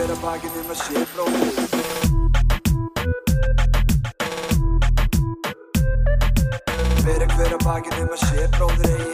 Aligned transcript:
hver 0.00 0.14
að 0.14 0.20
bakið 0.24 0.54
um 0.56 0.70
að 0.72 0.78
sé 0.80 1.00
bróðir 1.12 1.56
Hver 7.02 7.24
að 7.26 7.34
hver 7.34 7.52
að 7.58 7.64
bakið 7.66 7.98
um 7.98 8.14
að 8.16 8.22
sé 8.22 8.46
bróðir 8.56 8.88
eigi 8.94 9.12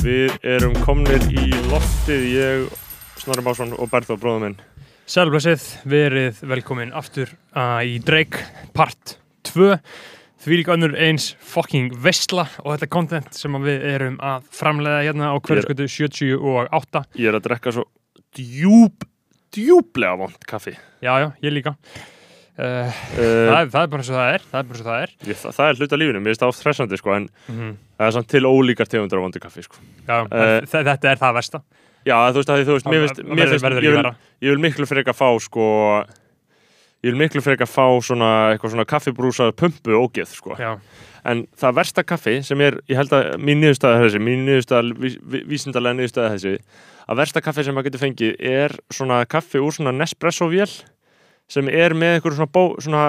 Við 0.00 0.32
erum 0.48 0.72
komnir 0.80 1.20
í 1.28 1.44
loftið, 1.68 2.22
ég, 2.32 2.68
Snorri 3.20 3.44
Básson 3.44 3.76
og 3.76 3.92
Berþó, 3.92 4.16
bróðum 4.16 4.42
minn. 4.48 4.60
Sælblessið, 5.04 5.60
verið 5.84 6.40
velkomin 6.48 6.96
aftur 6.96 7.28
uh, 7.52 7.84
í 7.84 8.00
Drake 8.00 8.48
part 8.72 9.20
2 9.48 9.78
því 10.40 10.56
líka 10.62 10.72
önnur 10.76 10.94
eins 10.96 11.30
fucking 11.44 11.90
vestla 12.00 12.46
og 12.64 12.72
þetta 12.74 12.88
content 12.92 13.34
sem 13.36 13.56
að 13.58 13.66
við 13.68 13.82
erum 13.94 14.14
að 14.24 14.46
framlega 14.56 15.02
hérna 15.04 15.32
á 15.32 15.36
hverjaskötu 15.40 15.88
70 15.88 16.38
og 16.40 16.70
8 16.80 17.02
Ég 17.20 17.28
er 17.28 17.36
að 17.40 17.44
drekka 17.48 17.74
svo 17.76 17.84
djúb, 18.36 19.04
djúblega 19.52 20.16
vond 20.20 20.46
kaffi. 20.48 20.76
Já, 21.04 21.12
já, 21.24 21.28
ég 21.44 21.52
líka. 21.60 21.76
Uh, 22.60 22.88
Uh, 23.16 23.48
það, 23.48 23.54
er, 23.56 23.68
það 23.72 23.82
er 23.84 23.90
bara 23.92 24.04
svo 24.04 24.14
það 24.18 24.30
er 24.34 24.42
það 24.50 24.58
er 24.74 24.80
það 24.84 24.96
er. 25.02 25.12
Ég, 25.30 25.36
það, 25.40 25.52
það 25.56 25.68
er 25.70 25.78
hluta 25.80 25.98
lífinu, 26.00 26.20
mér 26.20 26.32
finnst 26.34 26.42
það 26.42 26.50
oft 26.52 26.58
stressandi, 26.60 26.98
sko, 27.00 27.12
en 27.16 27.28
mm 27.48 27.70
það 28.00 28.06
er 28.10 28.14
samt 28.16 28.28
til 28.32 28.42
ólíkar 28.48 28.88
tegundar 28.90 29.20
af 29.20 29.24
vondu 29.24 29.40
kaffi, 29.40 29.62
sko. 29.64 29.80
Já, 30.08 30.18
þe- 30.28 30.82
þetta 30.88 31.08
er 31.10 31.18
það 31.20 31.34
versta. 31.38 31.60
Já, 32.08 32.14
þú 32.32 32.40
veist, 32.42 32.50
þú 32.68 32.74
veist, 32.76 32.86
mér 32.90 33.02
finnst, 33.06 33.22
mér 33.28 33.50
finnst, 33.54 33.66
ég 33.84 33.94
vil, 33.96 34.12
ég 34.44 34.54
vil 34.54 34.62
miklu 34.66 34.86
frekar 34.88 35.16
fá, 35.16 35.28
sko, 35.44 35.66
ég 37.02 37.12
vil 37.12 37.18
miklu 37.20 37.40
frekar 37.44 37.66
fá 37.70 37.86
svona, 38.04 38.30
eitthvað 38.54 38.74
svona 38.74 38.84
kaffibrúsa 38.88 39.50
pumpu 39.56 39.96
ógeð, 39.96 40.34
sko. 40.36 40.56
Já, 40.60 40.76
En 41.22 41.42
það 41.52 41.74
versta 41.76 42.02
kaffi 42.02 42.38
sem 42.42 42.60
er, 42.64 42.78
ég 42.88 42.96
held 42.96 43.10
að 43.12 43.34
mín 43.44 43.58
niðurstaða 43.60 43.98
þessi, 44.06 44.20
mín 44.24 44.46
niðurstaða, 44.46 44.94
ví, 44.96 45.10
ví, 45.20 45.42
vísindalega 45.50 45.98
niðurstaða 45.98 46.30
þessi, 46.32 46.52
að 47.12 47.18
versta 47.20 47.42
kaffi 47.44 47.64
sem 47.66 47.74
maður 47.76 47.90
getur 47.90 48.00
fengið 48.06 48.38
er 48.40 48.74
svona 48.88 49.18
kaffi 49.28 49.60
úr 49.60 49.74
svona 49.76 49.92
Nespresso-vél 49.98 50.70
sem 51.50 51.68
er 51.68 51.92
með 51.92 52.14
einhver 52.16 52.38
svona, 52.38 52.48
bó, 52.48 52.62
svona 52.80 53.02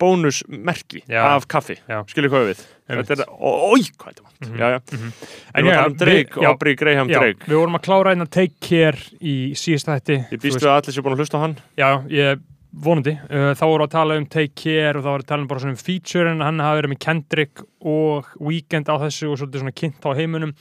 bónusmerki 0.00 1.02
Já. 1.10 1.20
af 1.36 1.46
kaffi, 1.50 1.76
skiljið 2.08 2.32
hvað 2.32 2.46
við. 2.50 2.60
Þetta 2.90 3.16
er, 3.16 3.22
ói, 3.38 3.82
hvað 3.98 4.08
er 4.08 4.16
þetta 4.16 4.56
já. 4.56 4.80
Mhm. 4.96 5.12
En 5.54 5.64
ég 5.64 5.98
við- 6.00 6.42
já, 6.42 6.48
Aubrey 6.48 6.74
Graham 6.76 7.08
Drake. 7.08 7.44
Við 7.46 7.56
vorum 7.60 7.76
að 7.78 7.82
klára 7.86 8.10
einn 8.14 8.22
að 8.24 8.30
take 8.30 8.54
care 8.60 8.96
í 9.20 9.52
síðasta 9.52 9.98
hætti 9.98 10.16
Ég 10.32 10.40
býst 10.40 10.58
við 10.60 10.68
að 10.70 10.76
allir 10.80 10.94
séu 10.96 11.02
búin 11.04 11.14
að 11.14 11.20
hlusta 11.24 11.36
á 11.38 11.44
hann. 11.44 11.56
Já, 11.76 11.90
ég 12.08 12.40
vonandi 12.70 13.16
uh, 13.18 13.50
þá 13.58 13.64
voru 13.66 13.86
að 13.86 13.94
tala 13.96 14.18
um 14.20 14.26
Take 14.30 14.54
Care 14.58 14.94
og 14.98 15.02
þá 15.02 15.10
voru 15.10 15.24
að 15.24 15.30
tala 15.32 15.42
um 15.44 15.48
bara 15.50 15.62
svona 15.64 15.74
um 15.74 15.80
feature 15.82 16.30
en 16.30 16.44
hann 16.44 16.62
hafi 16.62 16.80
verið 16.82 16.92
með 16.94 17.02
Kendrick 17.06 17.64
og 17.82 18.30
Weekend 18.38 18.86
á 18.92 18.94
þessu 19.02 19.32
og 19.32 19.40
svolítið 19.40 19.64
svona 19.64 19.74
kynnt 19.80 20.06
á 20.06 20.10
heiminum 20.14 20.54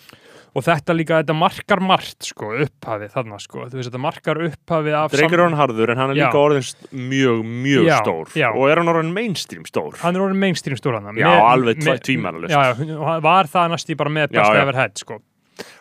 og 0.58 0.66
þetta 0.66 0.96
líka, 0.98 1.20
þetta 1.22 1.36
markar 1.38 1.82
margt 1.86 2.26
sko, 2.32 2.50
upphafið 2.66 3.12
þarna 3.14 3.38
sko, 3.44 3.68
veist 3.70 3.92
þetta 3.92 4.02
markar 4.02 4.40
upphafið 4.48 4.96
af 4.98 5.14
er 5.14 5.44
orðin 5.46 5.60
harður 5.60 5.94
en 5.94 6.02
hann 6.02 6.14
er 6.16 6.18
Já. 6.18 6.24
líka 6.26 6.42
orðin 6.42 6.66
st- 6.66 6.90
mjög, 6.90 7.44
mjög 7.46 7.86
Já, 7.86 7.96
stór. 8.02 8.34
já. 8.34 8.48
Og 8.56 8.66
er 8.72 8.82
hann 8.82 8.90
orðin 8.90 9.14
mainstream 9.14 9.68
stór. 9.70 10.00
hann 10.02 10.18
er 10.18 10.26
orðin 10.26 10.42
mainstream 10.42 10.80
stór 10.82 10.98
hann 10.98 11.22
Já, 11.22 11.30
alveg 11.54 11.86
já, 12.50 12.74
og 12.98 13.06
hann 13.12 13.22
var 13.30 13.52
það 13.54 13.76
næst 13.76 13.94
í 13.94 14.00
bara 14.02 14.10
með 14.18 14.34
best 14.34 14.58
ever 14.64 14.82
head 14.82 14.98
sko 14.98 15.22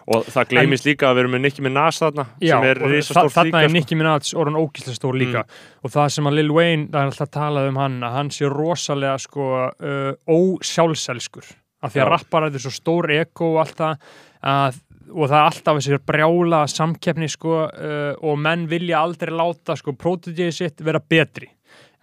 Og 0.09 0.25
það 0.33 0.49
gleymist 0.53 0.87
líka 0.89 1.09
að 1.11 1.15
við 1.19 1.23
erum 1.25 1.35
með 1.37 1.43
Nicki 1.45 1.63
Minaj 1.67 1.99
þarna 2.01 2.25
Já, 2.41 2.55
sem 2.55 2.67
er 2.71 2.81
og 2.83 2.93
risastórt 2.95 3.33
þa- 3.33 3.35
þarna 3.39 3.63
er 3.63 3.69
sko. 3.69 3.75
Nicki 3.77 3.99
Minaj 4.01 4.33
orðin 4.41 4.59
ógíslega 4.63 4.97
stór 4.99 5.19
líka. 5.21 5.43
Og 5.85 5.91
það 5.93 6.09
sem 6.17 6.31
að 6.31 6.37
Lil 6.39 6.51
Wayne, 6.57 6.87
það 6.93 7.01
er 7.03 7.13
alltaf 7.13 7.31
talað 7.37 7.69
um 7.73 7.81
hann 7.83 7.99
að 8.09 8.17
hann 8.19 8.31
sé 8.39 8.49
rosalega 8.53 9.19
sko 9.27 9.49
uh, 9.69 10.13
ósjálfselskur. 10.29 11.49
Af 11.85 11.95
því 11.95 12.03
að 12.03 12.11
rappar 12.11 12.49
þetta 12.49 12.59
er 12.59 12.65
svo 12.67 12.75
stór 12.75 13.11
eko 13.21 13.53
og 13.55 13.61
allt 13.63 13.77
það 13.79 14.09
að, 14.49 14.81
og 15.15 15.29
það 15.31 15.37
er 15.39 15.45
alltaf 15.51 15.79
þessi 15.79 16.01
brjála 16.11 16.63
samkeppni 16.73 17.29
sko 17.31 17.55
uh, 17.69 18.15
og 18.27 18.41
menn 18.43 18.65
vilja 18.71 19.05
aldrei 19.05 19.31
láta 19.35 19.77
sko 19.79 19.95
protégið 19.95 20.51
sitt 20.57 20.83
vera 20.85 20.99
betri 21.01 21.47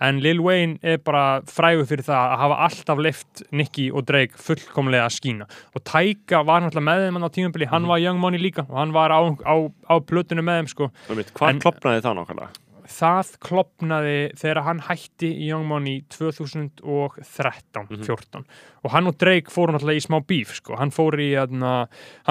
en 0.02 0.20
Lil 0.20 0.42
Wayne 0.44 0.78
er 0.84 0.98
bara 0.98 1.42
frægur 1.48 1.86
fyrir 1.88 2.04
það 2.04 2.34
að 2.34 2.40
hafa 2.44 2.58
alltaf 2.68 3.00
leift 3.00 3.44
Nicki 3.52 3.92
og 3.92 4.06
Drake 4.10 4.36
fullkomlega 4.36 5.06
að 5.08 5.16
skína 5.16 5.48
og 5.76 5.84
Tyga 5.88 6.44
var 6.46 6.62
náttúrulega 6.66 6.90
með 6.90 7.06
þeim 7.06 7.24
á 7.24 7.30
tímabili, 7.32 7.66
Mhm. 7.66 7.72
hann 7.72 7.88
var 7.88 7.98
Young 8.00 8.20
Money 8.20 8.40
líka 8.40 8.66
og 8.70 8.76
hann 8.78 8.92
var 8.92 9.10
á, 9.10 9.20
á, 9.46 9.56
á 9.90 9.96
plötunum 10.04 10.44
með 10.44 10.60
þeim 10.60 10.70
sko 10.70 10.92
Hvað 11.08 11.62
klopnaði 11.62 12.02
það 12.04 12.18
nákvæmlega? 12.20 12.50
Það 12.88 13.32
klopnaði 13.42 14.18
þegar 14.38 14.64
hann 14.64 14.80
hætti 14.88 15.30
í 15.34 15.48
Young 15.50 15.66
Money 15.68 16.04
2013 16.10 17.88
Mhm. 17.90 18.04
14 18.06 18.46
og 18.86 18.92
hann 18.92 19.08
og 19.08 19.18
Drake 19.18 19.50
fóru 19.50 19.74
náttúrulega 19.74 19.98
í 20.00 20.06
smá 20.06 20.20
bíf 20.26 20.54
sko. 20.60 20.76
hann 20.78 20.92
fór 20.92 21.18
í, 21.20 21.34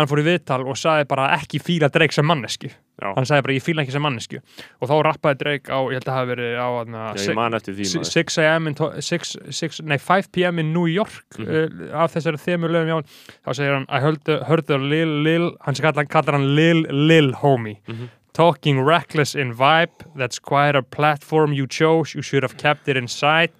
fór 0.06 0.20
í 0.22 0.24
viðtal 0.24 0.66
og 0.66 0.76
sagði 0.76 1.08
bara 1.08 1.28
ekki 1.36 1.58
fíla 1.60 1.90
Drake 1.90 2.12
sem 2.12 2.24
mannesku 2.26 2.70
Já, 3.02 3.10
hann 3.16 3.24
sagði 3.26 3.42
bara 3.42 3.54
ég 3.54 3.62
fíla 3.64 3.82
ekki 3.82 3.90
sem 3.92 4.02
mannesku 4.02 4.38
og 4.80 4.88
þá 4.88 5.02
rappaði 5.02 5.38
Drake 5.38 5.66
á, 5.74 5.78
ég 5.90 5.98
held 5.98 6.04
að 6.04 6.12
það 6.12 6.18
hafi 6.20 6.30
verið 6.34 6.54
á 6.62 6.68
aðna. 6.84 7.02
6 8.04 8.38
am 8.38 8.66
in 8.68 8.74
to- 8.74 9.00
6, 9.02 9.36
6, 9.50 9.80
nei, 9.82 9.96
5 9.98 10.30
pm 10.32 10.58
in 10.60 10.72
New 10.72 10.86
York 10.86 11.24
Mhm. 11.38 11.48
uh, 11.92 12.02
af 12.04 12.14
þessari 12.14 12.38
þemulöfum 12.38 12.86
já, 12.86 13.02
þá 13.44 13.50
segir 13.54 13.74
hann 13.74 13.86
I 13.88 13.98
heard 14.00 14.24
the, 14.24 14.44
heard 14.44 14.66
the 14.66 14.78
lil, 14.78 15.08
lil 15.24 15.56
hann 15.62 15.74
kallar, 16.08 16.32
hann 16.38 16.54
lil, 16.54 16.86
lil 16.88 17.32
homie 17.32 17.78
Mhm. 17.88 18.08
Talking 18.34 18.80
reckless 18.84 19.34
in 19.34 19.54
vibe. 19.54 20.04
That's 20.14 20.38
quite 20.38 20.76
a 20.76 20.82
platform 20.82 21.52
you 21.54 21.66
chose. 21.66 22.14
You 22.14 22.22
should 22.22 22.42
have 22.42 22.56
kept 22.56 22.88
it 22.88 22.96
inside 22.96 23.52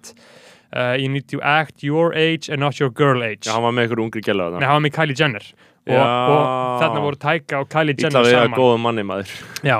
uh, 0.75 0.95
you 0.99 1.09
need 1.09 1.27
to 1.29 1.41
act 1.41 1.83
your 1.83 2.13
age 2.13 2.49
and 2.49 2.59
not 2.59 2.79
your 2.79 2.89
girl 2.89 3.23
age. 3.23 3.47
Já, 3.47 3.53
hann 3.55 3.63
var 3.63 3.71
með 3.75 3.87
einhver 3.87 4.03
ungri 4.03 4.21
gæla 4.25 4.49
Nei, 4.49 4.57
þarna. 4.57 4.67
hann 4.67 4.75
var 4.81 4.83
með 4.87 4.95
Kylie 4.97 5.17
Jenner. 5.19 5.47
Og, 5.85 6.01
og 6.01 6.81
þarna 6.81 7.05
voru 7.05 7.19
Tyga 7.21 7.61
og 7.61 7.69
Kylie 7.69 7.95
Jenner 8.01 8.25
við 8.25 8.33
að 8.33 8.43
saman. 8.47 8.57
góða 8.59 8.77
manni 8.81 9.05
maður. 9.05 9.33
Já, 9.63 9.77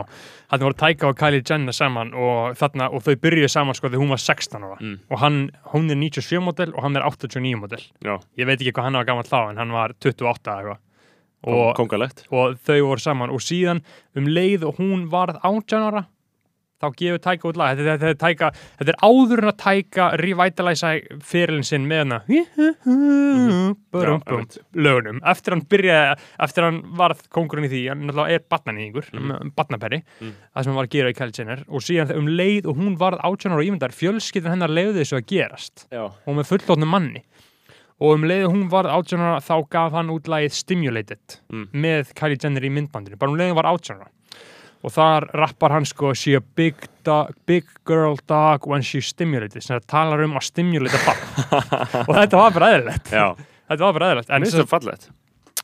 þarna 0.53 0.67
voru 0.69 0.79
Tyga 0.83 1.09
og 1.09 1.19
Kylie 1.19 1.44
Jenner 1.50 1.75
saman 1.75 2.13
og, 2.13 2.56
þarna, 2.62 2.89
og 2.94 3.06
þau 3.07 3.16
byrjuðu 3.25 3.51
saman 3.51 3.77
sko 3.77 3.89
þegar 3.89 4.03
hún 4.03 4.13
var 4.13 4.22
16 4.22 4.67
ára. 4.69 4.79
Mm. 4.79 4.97
og 5.09 5.22
hann, 5.23 5.39
hún 5.73 5.89
er 5.91 6.00
97 6.06 6.44
model 6.45 6.75
og 6.75 6.85
hann 6.85 7.00
er 7.00 7.07
89 7.09 7.56
model. 7.59 7.85
Já, 8.06 8.16
ég 8.38 8.50
veit 8.51 8.59
ekki 8.62 8.75
hvað 8.77 8.89
hann 8.91 9.00
var 9.01 9.09
gammal 9.09 9.27
þá 9.27 9.39
en 9.50 9.63
hann 9.63 9.75
var 9.75 9.97
28 9.97 10.22
eða 10.22 10.59
eitthvað 10.62 10.83
og, 11.45 11.79
og 12.31 12.59
þau 12.66 12.81
voru 12.89 13.06
saman. 13.06 13.33
Og 13.33 13.44
síðan 13.45 13.83
um 14.17 14.28
leið 14.28 14.67
og 14.69 14.81
hún 14.81 15.07
varð 15.13 15.39
18 15.44 15.88
ára 15.89 16.06
þá 16.81 16.89
gefur 17.00 17.22
Tyga 17.23 17.50
út 17.50 17.59
lag. 17.59 17.78
Þetta, 17.79 17.94
þetta, 18.01 18.29
þetta, 18.29 18.50
þetta 18.79 18.94
er 18.94 18.97
áður 19.06 19.41
en 19.44 19.51
að 19.51 19.57
Tyga 19.63 20.07
revitalæsa 20.22 20.91
fyrirlin 21.25 21.67
sinn 21.67 21.88
með 21.89 22.01
hana. 22.03 22.19
Brum, 23.95 24.22
einmitt. 24.28 24.57
lögunum. 24.75 25.22
Eftir 25.31 25.56
hann 25.56 25.63
byrjaði, 25.72 26.17
eftir 26.47 26.67
hann 26.67 26.81
varð 27.00 27.23
kongurinn 27.33 27.69
í 27.69 27.72
því, 27.72 27.81
hann 27.94 28.25
er 28.27 28.44
batnanýðingur 28.51 29.09
mm. 29.13 29.53
batnaperri, 29.56 30.03
Mm. 30.16 30.33
það 30.53 30.63
sem 30.63 30.72
hann 30.72 30.77
var 30.79 30.88
að 30.88 30.94
gera 30.95 31.12
í 31.12 31.31
Jenner. 31.35 31.63
Og 31.67 31.83
síðan 31.83 32.13
um 32.16 32.27
leið 32.29 32.69
og 32.72 32.79
hún 32.79 32.97
varð 33.00 33.23
18 33.23 33.51
ára 33.56 33.63
og 33.63 33.69
ímyndar, 33.69 33.95
fjölskyldin 33.95 34.53
hennar 34.53 34.72
leiði 34.72 35.01
þessu 35.01 35.19
að 35.19 35.27
gerast. 35.31 35.88
Já. 35.91 36.06
og 36.12 36.38
með 36.38 36.50
fullóttum 36.51 36.89
manni 36.91 37.23
og 38.01 38.11
um 38.17 38.25
leið 38.28 38.45
og 38.50 38.53
hún 38.56 38.66
18 38.91 39.22
ára 39.23 39.39
þá 39.44 39.56
gaf 39.72 39.94
hann 39.95 40.09
út 40.11 40.28
lagið 40.31 40.51
Stimulated 40.57 41.38
Mm. 41.51 41.67
með 41.73 42.13
Kylie 42.17 42.38
Jenner 42.44 42.61
í 42.67 42.72
myndbandinu. 42.75 43.17
Bara 43.17 43.31
um 43.31 43.38
leið 43.39 43.51
og 43.51 43.56
hún 43.56 43.61
var 43.63 43.72
18 43.72 43.95
ára. 44.01 44.09
Og 44.85 44.91
þar 44.94 45.25
rappar 45.33 45.72
hann 45.72 45.85
sko 45.89 46.11
she 46.13 46.35
a 46.38 46.41
big, 46.41 46.75
dog, 47.03 47.31
big 47.47 47.63
girl 47.88 48.17
dog 48.28 48.67
when 48.67 48.83
she 48.85 49.00
stimulated 49.01 49.63
sem 49.63 49.79
það 49.79 49.88
talar 49.88 50.22
um 50.28 50.35
að 50.38 50.44
stimulata 50.51 51.00
barn 51.07 51.23
og 52.09 52.11
þetta 52.19 52.38
var 52.38 52.51
bara 52.53 52.69
eðlilegt. 52.75 53.09
Já, 53.09 53.31
þetta 53.72 53.81
var 53.88 53.94
bara 53.97 54.09
eðlilegt. 54.12 54.29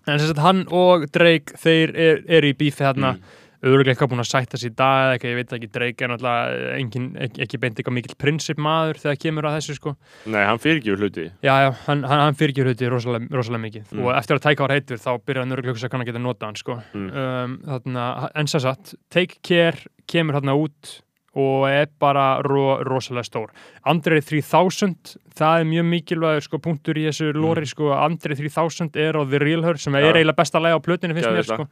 En, 0.08 0.18
sem 0.18 0.28
sagt 0.32 0.42
hann 0.42 0.64
og 0.74 1.06
Drake 1.14 1.54
þeir 1.62 1.94
eru 1.94 2.24
er 2.40 2.48
í 2.50 2.54
bífi 2.58 2.82
þarna. 2.82 3.14
Mm. 3.20 3.38
Auðvitað 3.62 3.92
eitthvað 3.94 4.10
búin 4.12 4.24
að 4.24 4.30
sætta 4.32 4.58
sér 4.58 4.72
í 4.72 4.76
dag 4.76 5.02
eða 5.06 5.12
eitthvað, 5.16 5.32
ég 5.32 5.38
veit 5.42 5.52
ekki, 5.58 5.68
Drake 5.76 6.06
er 6.06 6.10
náttúrulega 6.12 6.72
engin, 6.80 7.06
ekki, 7.28 7.42
ekki 7.46 7.60
beint 7.62 7.78
eitthvað 7.82 7.96
mikill 7.98 8.16
prinsip 8.24 8.58
maður 8.58 8.98
þegar 9.04 9.20
kemur 9.22 9.48
að 9.50 9.58
þessu 9.60 9.76
sko 9.78 9.94
Nei, 10.34 10.42
hann 10.48 10.58
fyrir 10.64 10.80
ekki 10.82 10.94
úr 10.96 11.04
hluti. 11.06 11.28
Já, 11.46 11.54
já, 11.66 11.70
hann, 11.86 12.02
hann, 12.10 12.24
hann 12.26 12.40
fyrir 12.40 12.56
ekki 12.56 12.66
hluti 12.66 12.90
rosalega, 12.90 13.30
rosalega 13.38 13.66
mikið 13.68 13.86
Mm. 13.92 14.02
og 14.08 14.16
eftir 14.18 14.38
að 14.40 14.44
tæka 14.48 14.66
var 14.66 14.74
heitur 14.78 14.98
þá 15.04 15.12
byrjar 15.26 15.44
hann 15.46 15.56
örgulega 15.58 15.86
að 15.88 15.94
hann 16.00 16.06
geta 16.10 16.20
nota 16.26 16.46
hann 16.50 16.56
sko. 16.58 16.80
Mm. 16.96 17.08
um, 17.14 17.56
þarna, 17.70 18.10
en 18.36 18.48
sem 18.48 18.62
sagt 18.66 18.96
Take 19.14 19.38
Care 19.46 19.78
kemur 20.08 20.40
þarna 20.40 20.58
út 20.58 20.98
og 21.38 21.64
er 21.70 21.86
bara 22.02 22.42
ro, 22.44 22.82
rosalega 22.84 23.24
stór 23.24 23.54
Andrei 23.88 24.20
3000 24.20 25.14
það 25.38 25.62
er 25.62 25.68
mjög 25.70 25.86
mikilvægur 25.94 26.44
sko, 26.44 26.60
punktur 26.60 26.98
í 27.00 27.06
þessu 27.08 27.30
lóri 27.38 27.64
sko, 27.70 27.94
Andrei 27.96 28.36
3000 28.36 28.98
er 29.00 29.16
á 29.16 29.24
The 29.24 29.40
Real 29.40 29.64
Her 29.64 29.78
sem 29.80 29.96
er 29.96 30.02
Mm. 30.02 30.08
Já. 30.10 30.18
eiginlega 30.20 30.36
besta 30.42 30.60
lega 30.60 30.76
á 30.76 30.82
plötinu 30.84 31.14
finnst 31.16 31.30
Já, 31.30 31.36
mér 31.38 31.48
sko. 31.48 31.68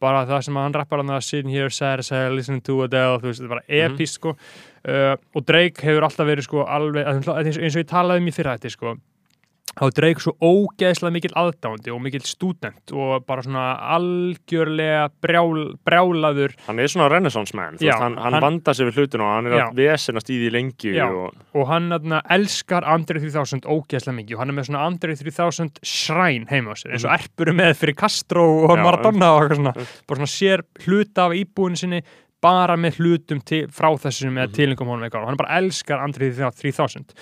Bara 0.00 0.24
það 0.26 0.42
sem 0.46 0.56
hann 0.56 0.74
rappar 0.74 0.98
hann 1.02 1.10
að 1.10 1.24
sitting 1.26 1.50
here 1.50 1.70
sad 1.70 2.00
hell, 2.10 2.34
listening 2.36 2.62
to 2.62 2.82
Adele 2.84 3.18
þú 3.18 3.30
veist, 3.32 3.40
þetta 3.40 3.44
er 3.44 3.54
bara 3.54 3.64
Mhm. 3.68 3.94
epist 3.94 4.14
sko 4.20 4.30
uh, 4.88 5.16
og 5.34 5.44
Drake 5.46 5.82
hefur 5.82 6.02
alltaf 6.06 6.26
verið 6.26 6.44
sko 6.46 6.64
alveg, 6.64 7.06
eins 7.06 7.28
og 7.28 7.36
eins 7.42 7.76
og 7.76 7.82
ég 7.82 7.88
talaði 7.90 8.22
um 8.22 8.28
í 8.28 8.34
fyrra 8.34 8.58
þetta 8.58 8.70
sko 8.70 8.96
þá 9.78 9.84
Drake 9.94 10.22
svo 10.24 10.34
ógeðslega 10.42 11.14
mikill 11.14 11.34
aðdándi 11.38 11.92
og 11.94 12.00
mikill 12.02 12.24
stúdent 12.26 12.92
og 12.94 13.24
bara 13.28 13.44
svona 13.46 13.64
algjörlega 13.96 15.08
brjál, 15.22 15.74
brjálaður. 15.86 16.54
Hann 16.66 16.82
er 16.82 16.90
svona 16.90 17.08
veist, 17.88 18.02
hann, 18.02 18.16
hann, 18.18 18.32
hann- 18.34 18.42
vandar 18.44 18.74
sig 18.74 18.88
við 18.88 18.98
hlutinu 18.98 19.24
og 19.26 19.34
hann 19.36 19.46
er 19.46 19.56
Já. 19.58 19.64
að 19.68 19.80
vesenast 19.82 20.30
í 20.30 20.38
því 20.42 20.50
lengi 20.54 20.94
og, 21.04 21.34
og 21.54 21.66
hann 21.70 21.90
aðna, 21.94 22.22
elskar 22.38 22.86
Andre 22.88 23.20
3000 23.22 23.66
ógeðslega 23.68 24.16
mikið 24.18 24.36
og 24.36 24.42
hann 24.42 24.52
er 24.52 24.58
með 24.58 24.68
svona 24.70 24.84
Andre 24.88 25.16
3000 25.18 25.82
shrine 25.82 26.48
heima 26.50 26.74
á 26.74 26.76
sér 26.78 26.96
eins 26.96 27.06
og 27.06 27.14
erpur 27.14 27.52
með 27.56 27.74
fyrir 27.82 27.98
Castro 27.98 28.46
og 28.66 28.76
Já, 28.76 28.82
Maradona 28.82 29.32
og 29.34 29.42
eitthvað 29.44 29.62
svona. 29.62 29.74
bara 30.08 30.22
svona 30.22 30.34
sér 30.34 30.64
hluta 30.86 31.28
af 31.28 31.36
íbúinu 31.38 31.78
sinni 31.78 32.02
bara 32.42 32.76
með 32.78 33.00
hlutum 33.00 33.40
til, 33.44 33.64
frá 33.74 33.88
þessum 33.98 34.34
með 34.38 34.52
tilengum 34.54 34.86
honum 34.92 35.04
eitthvað 35.08 35.24
og 35.24 35.28
hann 35.32 35.40
bara 35.40 35.56
elskar 35.58 35.98
Andre 36.04 36.28
3000 36.30 37.14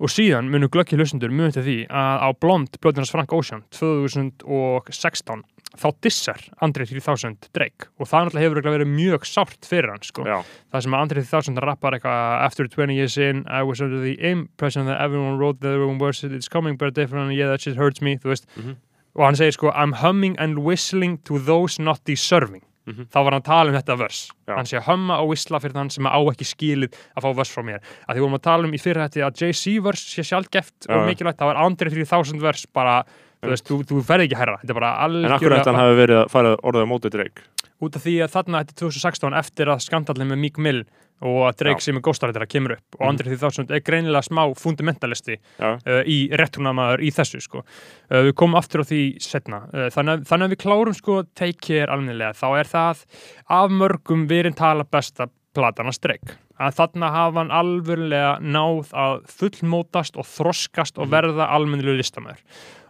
og 0.00 0.08
síðan 0.12 0.48
munu 0.52 0.68
glöggi 0.72 0.96
hlustendur 0.96 1.30
munu 1.34 1.52
til 1.52 1.62
því 1.66 1.78
að 1.92 2.22
á 2.24 2.28
Blond 2.40 2.78
blöðunars 2.80 3.12
Frank 3.12 3.32
Ocean 3.36 3.64
2016 3.70 5.42
þá 5.72 5.86
dissar 6.04 6.40
Andre 6.64 6.84
3000 6.84 7.48
Drake. 7.56 7.88
Og 7.96 8.08
það 8.08 8.26
náttúrulega 8.28 8.44
hefur 8.44 8.66
verið 8.76 8.90
mjög 8.92 9.24
sárt 9.28 9.64
fyrir 9.68 9.88
hann 9.94 10.02
sko. 10.04 10.24
Já, 10.28 10.40
það 10.72 10.84
sem 10.84 10.96
að 10.96 11.04
Andre 11.06 11.22
3000 11.24 11.62
rappar 11.64 11.96
eitthvað 11.96 12.44
after 12.44 12.68
20 12.68 12.96
years 12.96 13.16
in, 13.16 13.44
I 13.48 13.62
was 13.64 13.80
under 13.80 14.02
the 14.04 14.16
impression 14.30 14.84
that 14.86 15.00
everyone 15.00 15.38
wrote 15.40 15.60
their 15.64 15.80
own 15.82 15.98
words 15.98 16.22
it's 16.24 16.48
coming 16.48 16.76
but 16.76 16.92
different, 16.94 17.32
yeah 17.36 17.48
that 17.48 17.60
shit 17.64 17.76
hurts 17.76 18.02
me 18.02 18.16
þú 18.18 18.32
veist, 18.34 18.46
Mhm. 18.56 18.76
og 19.16 19.24
hann 19.24 19.34
segir 19.34 19.52
sko 19.52 19.70
I'm 19.72 19.92
humming 19.94 20.36
and 20.38 20.58
whistling 20.64 21.18
to 21.24 21.38
those 21.38 21.78
not 21.78 22.00
deserving 22.04 22.62
Mhm. 22.86 23.06
þá 23.12 23.18
var 23.22 23.32
hann 23.32 23.42
að 23.42 23.44
tala 23.46 23.70
um 23.70 23.76
þetta 23.76 23.96
vers. 23.98 24.20
Já. 24.48 24.54
hann 24.56 24.66
sé 24.66 24.76
að 24.80 24.86
humma 24.90 25.18
og 25.22 25.28
whistla 25.30 25.60
fyrir 25.62 25.76
þann 25.78 25.90
sem 25.94 26.04
á 26.10 26.18
ekki 26.18 26.46
skilið 26.48 26.96
að 27.16 27.22
fá 27.22 27.30
vers 27.38 27.52
frá 27.54 27.62
mér, 27.62 27.80
að 28.08 28.16
því 28.16 28.20
vorum 28.24 28.38
að 28.38 28.42
tala 28.42 28.64
um 28.66 28.72
í 28.74 28.80
fyrir 28.82 29.02
þetta 29.06 29.26
að 29.28 29.42
Jay-Z 29.42 29.82
vers 29.82 30.02
sé 30.02 30.22
sjálfgeft 30.26 30.88
og 30.90 31.06
mikilvægt, 31.06 31.38
það 31.38 31.50
var 31.52 31.60
Andre 31.62 31.90
3000 31.94 32.40
vers 32.42 32.66
bara, 32.74 33.04
þú 33.42 33.52
veist, 33.54 33.66
þú, 33.70 33.78
þú 33.86 34.02
ferði 34.02 34.26
ekki 34.26 34.40
herra 34.40 34.58
þetta 34.62 34.74
er 34.74 34.80
bara 34.80 34.92
en 34.98 35.14
akkur 35.14 35.30
algjörlega 35.38 35.62
þetta 35.62 35.72
hann 35.72 35.82
hafi 35.84 36.00
verið 36.02 36.18
að 36.24 36.30
fara 36.34 36.56
orðið 36.62 36.82
á 36.82 36.90
móti 36.90 37.10
Drake? 37.14 37.46
Út 37.82 37.96
af 37.98 38.02
því 38.02 38.16
að 38.22 38.34
þarna 38.34 38.62
þetta 38.62 38.74
er 38.74 38.80
2016 38.82 39.38
eftir 39.38 39.66
að 39.72 39.80
skandallin 39.86 40.30
með 40.30 40.38
Meek 40.42 40.58
Mill 40.58 40.82
og 41.22 41.38
að 41.48 41.56
Drake 41.62 41.80
sem 41.84 41.96
er 41.96 42.02
ghostwriter 42.02 42.46
kemur 42.50 42.72
upp. 42.76 42.84
Og 42.98 43.00
Mhm. 43.00 43.08
Andri 43.08 43.36
3000 43.36 43.70
er 43.70 43.80
greinilega 43.80 44.22
smá 44.26 44.42
fundamentalisti 44.58 45.36
uh, 45.60 46.02
í 46.04 46.28
réttunamaður 46.34 47.00
í 47.06 47.10
þessu 47.14 47.40
sko. 47.40 47.62
uh, 48.10 48.22
við 48.26 48.32
komum 48.34 48.58
aftur 48.58 48.82
á 48.82 48.84
því 48.90 49.00
setna 49.22 49.62
uh, 49.72 49.88
þannig, 49.94 50.18
að- 50.18 50.26
þannig 50.26 50.44
að 50.48 50.54
við 50.56 50.62
klárum 50.66 50.94
sko 50.94 51.22
take 51.34 51.58
care 51.62 51.86
almennilega. 51.92 52.32
Þá 52.34 52.58
er 52.58 52.64
það 52.64 53.04
af 53.48 53.70
mörgum 53.70 54.26
verið 54.28 54.54
tala 54.56 54.84
besta 54.84 55.28
platana 55.54 55.90
Drake. 56.00 56.36
Að 56.60 56.74
þarna 56.78 57.08
hafa 57.10 57.38
hann 57.42 57.50
alvörlega 57.50 58.38
náð 58.40 58.92
að 58.92 59.22
fullmótast 59.26 60.16
og 60.16 60.24
þroskast 60.28 60.98
og 60.98 61.08
verða 61.10 61.48
almennilegu 61.50 61.96
listamæður 61.98 62.38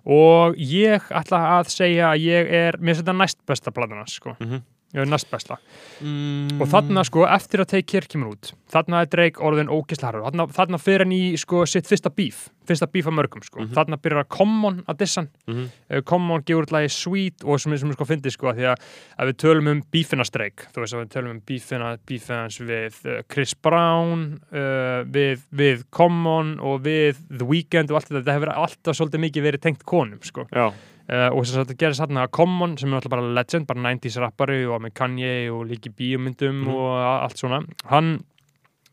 og 0.05 0.57
ég 0.59 1.01
ætla 1.15 1.39
að 1.61 1.69
segja 1.71 2.09
að 2.13 2.21
ég 2.27 2.49
er, 2.51 2.73
mér 2.83 2.95
finnst 2.97 3.05
þetta 3.05 3.15
næst 3.17 3.39
besta 3.47 3.71
platana 3.71 4.03
sko, 4.11 4.37
Mhm. 4.41 4.53
ég 4.53 4.57
er 4.59 4.63
næst 4.93 5.31
besta 5.33 5.57
mm. 6.01 6.61
og 6.61 6.69
þarna 6.69 7.05
sko 7.09 7.25
eftir 7.27 7.63
að 7.65 7.71
Take 7.73 7.89
Care 7.89 8.09
kemur 8.13 8.35
út 8.35 8.53
þarna 8.73 9.03
er 9.05 9.09
Drake 9.13 9.41
orðin 9.41 9.71
ógislega 9.73 10.11
harður 10.13 10.27
þarna, 10.29 10.47
þarna 10.53 10.81
fyrir 10.81 11.07
hann 11.07 11.15
í 11.17 11.23
sko 11.41 11.65
sitt 11.69 11.89
fyrsta 11.89 12.13
bíf 12.13 12.49
fyrsta 12.69 12.87
bíf 12.87 13.09
af 13.11 13.17
mörgum 13.17 13.43
sko 13.43 13.63
Mhm. 13.65 13.73
þarna 13.75 13.97
byrjar 13.99 14.25
að 14.25 14.29
Common 14.37 14.83
að 14.87 14.99
dissan 14.99 15.29
Mhm. 15.49 15.65
uh, 15.91 16.01
Common 16.03 16.43
gefur 16.45 16.63
út 16.67 16.73
lagi 16.73 16.89
Sweet 16.93 17.45
og 17.45 17.61
sem, 17.61 17.73
er 17.73 17.79
sko 17.79 18.05
fyndi 18.05 18.31
sko 18.31 18.53
því 18.53 18.69
að 19.19 19.33
við 19.33 19.37
tölum 19.43 19.69
um 19.73 19.83
bífina 19.93 20.25
Drake 20.31 20.69
þú 20.73 20.85
veist 20.85 20.95
að 20.95 21.03
við 21.07 21.11
tölum 21.17 21.31
um 21.31 21.41
bífina 21.41 21.99
bífina 22.07 22.43
hans 22.43 22.59
við 22.61 22.95
uh, 23.07 23.23
Chris 23.33 23.55
Brown 23.55 24.41
uh, 24.53 25.03
við, 25.09 25.41
við 25.53 25.85
Common 25.91 26.59
og 26.61 26.83
við 26.83 27.17
The 27.37 27.45
Weeknd 27.45 27.91
og 27.91 27.97
allt 27.97 28.09
þetta 28.13 28.23
þetta 28.23 28.37
hefur 28.39 28.53
alltaf 28.55 28.97
svolítið 28.97 29.25
mikið 29.27 29.43
verið 29.49 29.61
tengt 29.61 29.85
konum 29.85 30.21
sko 30.23 30.47
já, 30.53 30.73
Uh, 31.11 31.29
og 31.35 31.43
þess 31.43 31.57
að 31.57 31.65
þetta 31.67 31.79
gerist 31.83 32.01
þarna 32.01 32.23
að 32.27 32.31
Common 32.39 32.77
sem 32.79 32.89
er 32.93 33.01
alltaf 33.01 33.11
bara 33.11 33.23
legend, 33.35 33.67
bara 33.67 33.81
90s 33.83 34.21
rappari 34.23 34.61
og 34.71 34.81
með 34.85 34.93
Kanye 34.95 35.33
og 35.53 35.65
líki 35.67 35.91
bíómyndum 35.91 36.63
Mhm. 36.63 36.69
og 36.69 36.93
allt 37.27 37.37
svona 37.43 37.59
hann 37.91 38.21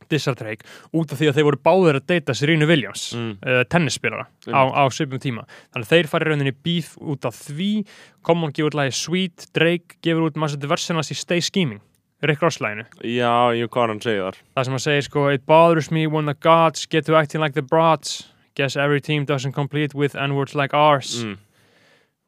dissar 0.09 0.33
Drake 0.33 0.65
út 0.91 1.11
af 1.13 1.19
því 1.19 1.27
að 1.29 1.35
þeir 1.37 1.45
voru 1.45 1.59
báðir 1.61 1.99
að 1.99 2.07
deyta 2.09 2.33
Serena 2.35 2.65
Williams 2.65 3.13
Mm. 3.13 3.37
uh, 3.45 3.63
tennisspilara 3.69 4.25
á, 4.25 4.49
Einmitt. 4.49 4.73
á 4.73 4.83
svipum 4.89 5.19
tíma 5.21 5.43
þannig 5.71 5.85
að 5.85 5.91
þeir 5.93 6.07
fara 6.09 6.25
í 6.25 6.29
rauninni 6.33 6.53
beef 6.63 6.95
út 6.97 7.25
af 7.29 7.35
því 7.35 7.85
Common 8.23 8.51
gefur 8.51 8.71
út 8.71 8.79
lagi 8.79 8.91
Sweet 8.91 9.47
Drake 9.53 9.99
gefur 10.01 10.25
út 10.31 10.33
maður 10.35 10.57
þetta 10.57 10.69
versinast 10.73 11.11
í 11.11 11.15
Stay 11.15 11.39
Scheming 11.41 11.81
Rick 12.23 12.41
Ross 12.41 12.57
læginu 12.59 12.85
já, 13.05 13.53
ég 13.53 13.69
hvað 13.69 13.87
hann 13.93 14.01
segir 14.01 14.23
þar 14.25 14.35
það 14.57 14.65
sem 14.65 14.73
að 14.73 14.85
segja 14.87 15.03
sko 15.03 15.27
It 15.33 15.45
bothers 15.45 15.91
me 15.91 16.07
when 16.07 16.25
the 16.25 16.33
gods 16.33 16.87
get 16.87 17.05
to 17.05 17.15
acting 17.15 17.39
like 17.39 17.53
the 17.53 17.61
broads 17.61 18.31
Guess 18.55 18.75
every 18.75 18.99
team 18.99 19.25
doesn't 19.25 19.53
complete 19.53 19.93
with 19.93 20.15
n-words 20.15 20.55
like 20.55 20.73
ours 20.73 21.23
mm. 21.23 21.37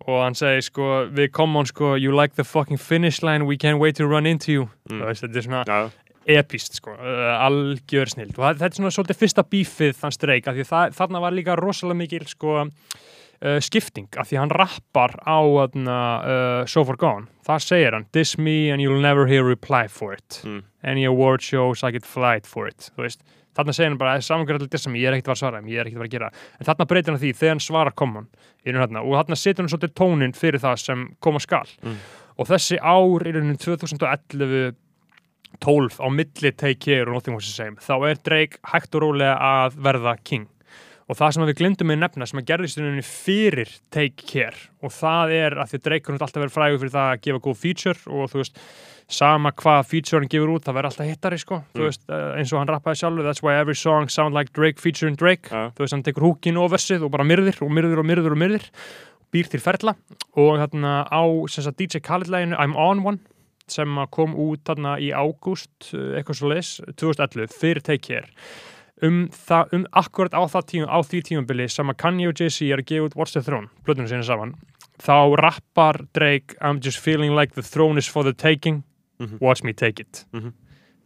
Og 0.07 0.21
hann 0.23 0.35
segi 0.35 0.61
sko 0.69 0.87
við 1.13 1.31
Common 1.31 1.65
sko 1.69 1.95
you 1.95 2.11
like 2.15 2.35
the 2.35 2.43
fucking 2.43 2.77
finish 2.79 3.21
line 3.23 3.45
we 3.45 3.57
can't 3.57 3.79
wait 3.79 3.95
to 3.97 4.07
run 4.07 4.25
into 4.25 4.51
you. 4.51 4.69
Mm. 4.89 5.03
Veist, 5.05 5.23
þetta 5.25 5.37
er 5.37 5.47
svona 5.47 5.63
já, 5.67 5.91
epist 6.39 6.75
sko 6.77 6.93
uh, 6.93 7.45
algjör 7.45 8.09
snild 8.13 8.35
og 8.37 8.43
það- 8.45 8.59
þetta 8.61 8.69
er 8.71 8.79
svona 8.81 8.91
svolítið 8.97 9.19
fyrsta 9.23 9.43
bífið 9.51 9.95
þann 10.01 10.15
streik 10.17 10.47
af 10.47 10.55
því 10.59 10.65
það, 10.69 10.95
þarna 10.99 11.21
var 11.23 11.31
líka 11.37 11.55
rosalega 11.57 11.97
mikil 12.01 12.25
sko 12.29 12.57
uh, 12.65 13.59
skipting 13.59 14.07
af 14.17 14.29
því 14.29 14.37
hann 14.41 14.53
rappar 14.53 15.15
á 15.25 15.39
uh, 15.41 16.65
So 16.69 16.83
Far 16.85 16.97
Gone. 17.01 17.27
Þar 17.47 17.59
segir 17.65 17.93
hann 17.97 18.05
diss 18.13 18.37
me 18.37 18.69
and 18.71 18.81
you'll 18.81 19.01
never 19.01 19.25
hear 19.27 19.43
reply 19.43 19.87
for 19.89 20.13
it. 20.13 20.41
Mm. 20.45 20.61
Any 20.83 21.05
award 21.05 21.41
shows 21.41 21.83
I 21.83 21.91
get 21.91 22.05
flight 22.07 22.47
for 22.47 22.67
it 22.67 22.91
þú 22.95 23.07
veist 23.07 23.23
Þarna 23.51 23.73
segir 23.75 23.89
hann 23.89 23.97
bara, 23.99 24.19
samangjörðlega 24.23 24.71
dissa 24.71 24.89
mig, 24.91 25.01
ég 25.03 25.09
er 25.09 25.17
ekkert 25.17 25.33
að 25.33 25.39
svara 25.41 25.59
ég 25.67 25.81
er 25.81 25.89
ekkert 25.89 26.05
að 26.05 26.13
gera. 26.13 26.29
En 26.55 26.67
þarna 26.69 26.85
breytir 26.87 27.11
hann 27.11 27.19
því 27.19 27.31
þegar 27.35 27.51
hann 27.51 27.63
svarar 27.65 27.95
raun 27.99 28.29
þarna 28.63 29.01
og 29.01 29.17
þarna 29.17 29.37
setur 29.41 29.65
hann 29.65 29.71
svolítið 29.73 29.93
tónin 29.99 30.35
fyrir 30.37 30.63
það 30.63 30.77
sem 30.79 31.03
koma 31.19 31.41
skal. 31.43 31.67
Mm. 31.83 31.97
Og 32.39 32.47
þessi 32.47 32.79
ár 32.79 33.27
í 33.27 33.33
raunin 33.35 33.59
2011 33.59 34.71
12 35.59 35.99
á 35.99 36.07
milli 36.07 36.51
Take 36.55 36.79
Care 36.79 37.09
og 37.09 37.17
Nothing 37.17 37.35
Was 37.35 37.49
the 37.49 37.51
Same, 37.51 37.75
þá 37.83 38.07
er 38.07 38.21
Drake 38.23 38.61
hægt 38.71 38.95
og 38.95 39.03
rólega 39.03 39.35
að 39.35 39.77
verða 39.83 40.15
king. 40.23 40.47
Og 41.11 41.17
það 41.19 41.33
sem 41.35 41.43
við 41.49 41.57
glemdum 41.59 41.89
með 41.91 41.99
nefna 42.05 42.27
sem 42.29 42.39
að 42.39 42.47
gerðist 42.53 42.79
í 42.79 42.85
rauninni 42.85 43.03
fyrir 43.03 43.73
Take 43.91 44.23
Care 44.29 44.69
og 44.79 44.95
það 44.95 45.33
er 45.35 45.57
að 45.59 45.73
því 45.73 45.81
Drake 45.83 46.07
hann 46.07 46.21
alltaf 46.21 46.39
verið 46.39 46.55
frægur 46.55 46.81
fyrir 46.85 46.95
það 46.95 47.09
að 47.09 47.23
gefa 47.27 47.43
góð 47.43 47.59
feature 47.65 48.15
og 48.15 48.31
þú 48.31 48.39
veist, 48.39 48.63
sama 49.11 49.51
hvað 49.51 49.85
feature 49.89 50.21
hann 50.21 50.29
gefur 50.31 50.53
út, 50.55 50.63
það 50.65 50.77
verður 50.77 50.89
alltaf 50.91 51.09
hittari 51.09 51.39
sko, 51.41 51.57
þú 51.75 51.79
Mm. 51.81 51.85
veist, 51.89 52.03
uh, 52.09 52.35
eins 52.39 52.53
og 52.53 52.59
hann 52.61 52.71
rappaði 52.71 52.99
sjálfur 53.01 53.25
that's 53.27 53.43
why 53.43 53.53
every 53.59 53.75
song 53.75 54.07
sound 54.09 54.33
like 54.33 54.53
Drake 54.53 54.79
featuring 54.79 55.15
Drake. 55.19 55.49
Já. 55.51 55.71
þú 55.75 55.83
veist, 55.83 55.91
hann 55.93 56.03
tekur 56.03 56.23
húkin 56.23 56.57
og 56.57 56.71
versið 56.71 57.03
og 57.03 57.11
bara 57.11 57.23
myrðir 57.27 57.61
og 57.61 57.69
myrðir 57.71 57.99
og 57.99 58.05
myrðir 58.07 58.31
og 58.31 58.39
myrðir 58.39 58.69
býr 59.33 59.47
til 59.51 59.59
ferla. 59.63 59.95
Og 60.35 60.57
þarna 60.59 61.07
á 61.11 61.23
sagt, 61.49 61.77
DJ 61.77 61.99
Khaled-læginu 61.99 62.55
I'm 62.57 62.75
On 62.75 62.99
One 63.05 63.19
sem 63.67 63.87
kom 64.11 64.33
út 64.35 64.63
þarna 64.67 64.97
í 64.99 65.11
ágúst 65.15 65.93
uh, 65.93 66.17
eitthvað 66.19 66.35
svo 66.39 66.49
leis, 66.51 66.81
2011 66.97 67.51
fyrir 67.55 67.81
Take 67.83 68.01
Care. 68.07 68.27
Um, 69.01 69.29
það, 69.33 69.73
um 69.73 69.85
akkurat 69.97 70.31
á, 70.35 70.41
það 70.45 70.65
tíum, 70.69 70.85
á 70.91 70.99
því 71.01 71.21
tímabili 71.25 71.65
sem 71.71 71.87
að 71.89 71.97
Kanye 71.97 72.27
og 72.29 72.35
Jay-Z 72.37 72.67
er 72.69 72.77
að 72.83 72.85
gefa 72.91 73.07
út 73.09 73.15
Watch 73.17 73.33
the 73.33 73.41
Throne, 73.41 73.67
blöðunum 73.83 74.07
sinni 74.11 74.23
saman 74.27 74.51
þá 75.01 75.33
rappar 75.41 75.97
Drake 76.13 76.53
I'm 76.61 76.77
just 76.79 76.99
feeling 76.99 77.33
like 77.33 77.55
the 77.55 77.63
throne 77.63 77.97
is 77.97 78.05
for 78.05 78.21
the 78.23 78.33
taking 78.33 78.83
Mhm. 79.21 79.37
watch 79.39 79.63
me 79.63 79.73
take 79.73 79.99
it 80.01 80.25
Mhm. 80.33 80.51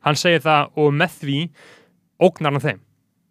hann 0.06 0.16
segir 0.16 0.40
það 0.42 0.72
og 0.78 0.94
með 0.94 1.20
því 1.22 1.50
ógnar 2.22 2.52
hann 2.56 2.62
þeim 2.62 2.80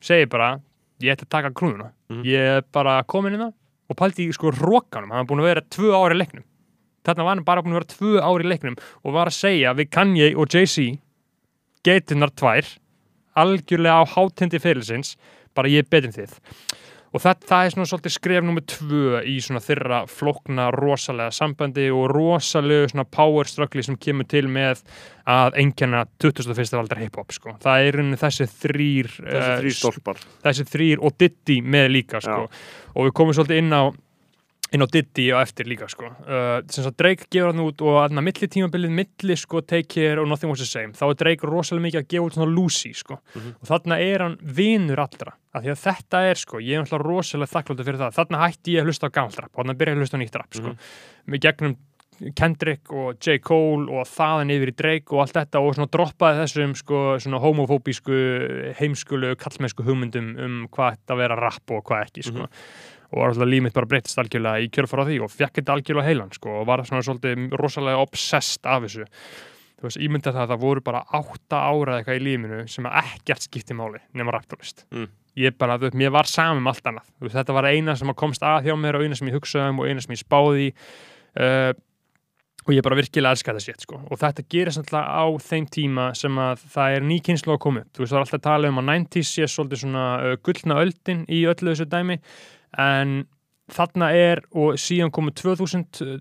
segir 0.00 0.28
bara, 0.28 0.60
ég 1.00 1.12
ætla 1.16 1.24
að 1.26 1.30
taka 1.30 1.50
krúðuna 1.50 1.90
Mhm. 2.10 2.22
ég 2.24 2.56
er 2.58 2.62
bara 2.72 3.02
komin 3.04 3.32
inn 3.34 3.40
það 3.40 3.52
og 3.90 3.96
pælti 3.96 4.28
í 4.28 4.32
sko 4.34 4.50
rókanum, 4.50 5.10
hann 5.10 5.20
er 5.20 5.28
búin 5.28 5.40
að 5.40 5.48
vera 5.50 5.60
tvö 5.62 5.92
ári 5.92 6.14
í 6.14 6.20
leiknum 6.22 6.44
þarna 7.04 7.24
var 7.24 7.34
hann 7.36 7.44
bara 7.44 7.62
búin 7.62 7.72
að 7.72 7.80
vera 7.80 7.92
tvö 7.96 8.20
ári 8.22 8.44
í 8.44 8.48
leiknum 8.52 8.76
og 9.04 9.12
var 9.12 9.26
að 9.26 9.38
segja 9.40 9.74
við 9.74 9.90
Kanye 9.90 10.34
og 10.36 10.48
Jay-Z 10.48 10.98
geitinnar 11.84 12.30
tvær 12.34 12.64
algjörlega 13.36 14.00
á 14.00 14.04
hátindi 14.06 14.60
fyrirlisins 14.62 15.16
bara 15.54 15.68
ég 15.68 15.86
en 15.92 16.12
þið 16.12 16.38
og 17.14 17.22
það, 17.22 17.44
það 17.48 17.64
er 17.64 17.74
svona 17.74 17.88
svolítið 17.90 18.14
skref 18.16 18.44
nummið 18.44 18.66
tvö 18.74 19.20
í 19.30 19.34
svona 19.44 19.62
þeirra 19.62 20.00
flókna 20.10 20.68
rosalega 20.74 21.34
sambandi 21.34 21.86
og 21.94 22.08
rosalega 22.10 22.90
svona 22.90 23.06
power 23.06 23.50
struggle 23.50 23.84
sem 23.86 23.98
kemur 24.00 24.28
til 24.30 24.48
með 24.50 24.82
að 25.30 25.60
einkenna 25.62 26.04
21. 26.20 26.74
aldar 26.80 27.00
hip-hop 27.00 27.32
sko. 27.32 27.54
það 27.62 27.86
er 27.86 27.98
rauninni 27.98 28.20
þessi 28.20 28.48
þrýr 28.50 29.12
þessi 29.20 29.44
eh, 29.44 29.58
þrý 29.62 29.74
stólpar 29.78 30.24
þessi 30.44 30.66
þrýr 30.72 31.04
og 31.04 31.18
Diddy 31.22 31.60
með 31.62 31.92
líka 31.94 32.22
sko. 32.24 32.48
og 32.94 33.08
við 33.08 33.14
komum 33.20 33.36
svolítið 33.36 33.62
inn 33.62 33.72
á 33.72 33.82
inn 34.74 34.82
á 34.82 34.88
Diddy 34.90 35.28
og 35.32 35.40
eftir 35.44 35.68
líka 35.70 35.86
sko. 35.88 36.08
uh, 36.26 36.60
sem 36.68 36.82
sagt 36.84 36.98
Drake 36.98 37.28
gefur 37.30 37.52
hann 37.52 37.62
út 37.62 37.80
og 37.86 38.00
aðna 38.02 38.24
milli 38.26 38.48
tímabilið, 38.50 38.90
milli 38.90 39.36
sko 39.38 39.60
Take 39.62 39.86
Care 39.94 40.20
og 40.20 40.28
Nothing 40.28 40.50
Was 40.50 40.58
the 40.64 40.66
Same, 40.66 40.92
þá 40.98 41.04
er 41.12 41.14
Drake 41.22 41.46
rosalega 41.46 41.86
mikið 41.86 42.02
að 42.02 42.08
gefa 42.10 42.26
út 42.26 42.34
svona 42.38 42.50
Lucy 42.54 42.92
sko 42.92 43.18
Mhm. 43.34 43.54
og 43.62 43.68
þarna 43.70 44.00
er 44.02 44.18
hann 44.26 44.36
vinur 44.42 44.98
allra 44.98 45.32
af 45.54 45.62
því 45.62 45.70
að 45.70 45.82
þetta 45.86 46.22
er 46.30 46.34
sko, 46.34 46.58
ég 46.58 46.74
er 46.74 46.82
náttúrulega 46.82 47.06
rosalega 47.06 47.52
þakkláttur 47.54 47.84
fyrir 47.86 48.02
það, 48.02 48.14
þarna 48.18 48.42
hætti 48.48 48.74
ég 48.74 48.82
að 48.82 48.86
hlusta 48.90 49.06
á 49.06 49.14
gamalt 49.14 49.38
rap 49.40 49.50
og 49.54 49.64
þarna 49.64 49.78
byrja 49.78 49.92
ég 49.94 49.96
að 49.96 50.02
hlusta 50.02 50.16
á 50.18 50.22
nýtt 50.24 50.34
rap 50.42 50.54
sko 50.54 50.68
Mhm. 50.68 50.78
með 51.28 51.40
gegnum 51.40 51.76
Kendrick 52.36 52.92
og 52.92 53.18
J. 53.18 53.38
Cole 53.42 53.90
og 53.90 54.06
þaðan 54.06 54.52
yfir 54.54 54.70
í 54.70 54.76
Drake 54.78 55.10
og 55.12 55.18
allt 55.24 55.32
þetta 55.34 55.58
og 55.60 55.74
svona 55.74 55.90
droppaði 55.90 56.44
þessum 56.44 56.76
sko 56.78 57.18
svona 57.18 57.40
homofóbísku 57.42 58.74
heimskulu 58.78 59.34
kallmennsku 59.36 59.82
hugmyndum 59.84 60.28
um 60.38 60.68
hvað 60.70 60.94
þetta 60.96 61.16
vera 61.18 61.34
rap 61.40 61.70
og 61.74 61.82
hvað 61.84 62.06
ekki 62.06 62.22
sko 62.24 62.38
Mhm. 62.46 62.48
Og 63.14 63.24
alltaf 63.28 63.48
líf 63.48 63.62
mitt 63.64 63.74
bara 63.76 63.86
breytist 63.90 64.18
algjörlega 64.18 64.60
í 64.64 64.70
kjölfara 64.74 65.06
því 65.08 65.18
og 65.24 65.32
fekk 65.32 65.60
þetta 65.60 65.74
algjörlega 65.78 66.08
heilan 66.10 66.32
sko, 66.34 66.60
og 66.60 66.66
var 66.68 66.84
svona 66.84 67.02
svolítið 67.06 67.54
rosalega 67.60 68.02
obsessed 68.02 68.66
af 68.66 68.82
þessu. 68.86 69.06
Þú 69.78 69.88
veist, 69.88 70.00
ímynda 70.06 70.32
það 70.32 70.42
að 70.44 70.52
það 70.54 70.62
voru 70.64 70.82
bara 70.86 71.04
átta 71.18 71.58
ára 71.68 71.96
eitthvað 71.98 72.18
í 72.20 72.24
lífinu 72.24 72.60
sem 72.72 72.86
ekkert 72.88 73.46
skipti 73.48 73.74
máli 73.76 74.00
nema 74.16 74.32
raptólist 74.32 74.84
Mm. 74.90 75.08
ég 75.36 75.56
bara, 75.58 75.78
þú 75.78 75.88
veist, 75.90 75.98
mér 75.98 76.12
var 76.14 76.24
saman 76.30 76.62
um 76.62 76.68
allt 76.70 76.86
annað. 76.86 77.08
Veist, 77.20 77.34
þetta 77.34 77.52
var 77.52 77.64
eina 77.66 77.96
sem 77.96 78.14
komst 78.14 78.42
að 78.42 78.68
hjá 78.68 78.76
mér 78.78 78.96
og 78.96 79.02
eina 79.04 79.14
sem 79.18 79.28
ég 79.28 79.34
hugsaði 79.34 79.74
um 79.74 79.80
og 79.82 79.86
eina 79.90 80.00
sem 80.00 80.14
ég 80.14 80.22
spáði 80.22 80.68
uh, 81.40 81.72
og 82.64 82.72
ég 82.72 82.84
bara 82.86 82.96
virkilega 82.96 83.34
elska 83.34 83.52
þetta 83.52 83.64
sétt 83.66 83.82
sko. 83.84 83.98
og 84.08 84.18
þetta 84.22 84.44
gerist 84.48 84.80
alltaf 84.80 85.04
á 85.04 85.24
þeim 85.44 85.66
tíma 85.68 86.06
sem 86.16 86.38
að 86.40 86.62
það 86.72 86.94
er 86.96 87.02
ný 87.10 87.18
kynslu 87.20 87.52
að 87.52 87.60
koma 87.66 87.82
upp. 87.82 87.90
Þú 87.92 88.04
veist 88.04 88.14
það 88.14 88.16
er 88.16 88.24
alltaf 88.24 88.38
að 88.38 88.46
tala 88.46 88.70
um 88.72 88.80
að 88.80 88.88
90s 88.88 89.32
sé 89.34 89.48
svolítið 89.52 89.82
svona 89.82 90.04
uh, 90.22 90.36
gullna 90.40 90.78
öldin 90.80 91.24
í 91.28 91.42
öllu 91.50 91.74
þessu 91.74 91.88
dæmi 91.92 92.16
en 92.78 93.24
þarna 93.74 94.10
er 94.12 94.42
og 94.52 94.76
síðan 94.80 95.12
komu 95.14 95.32
2000 95.32 96.02
uh, 96.04 96.16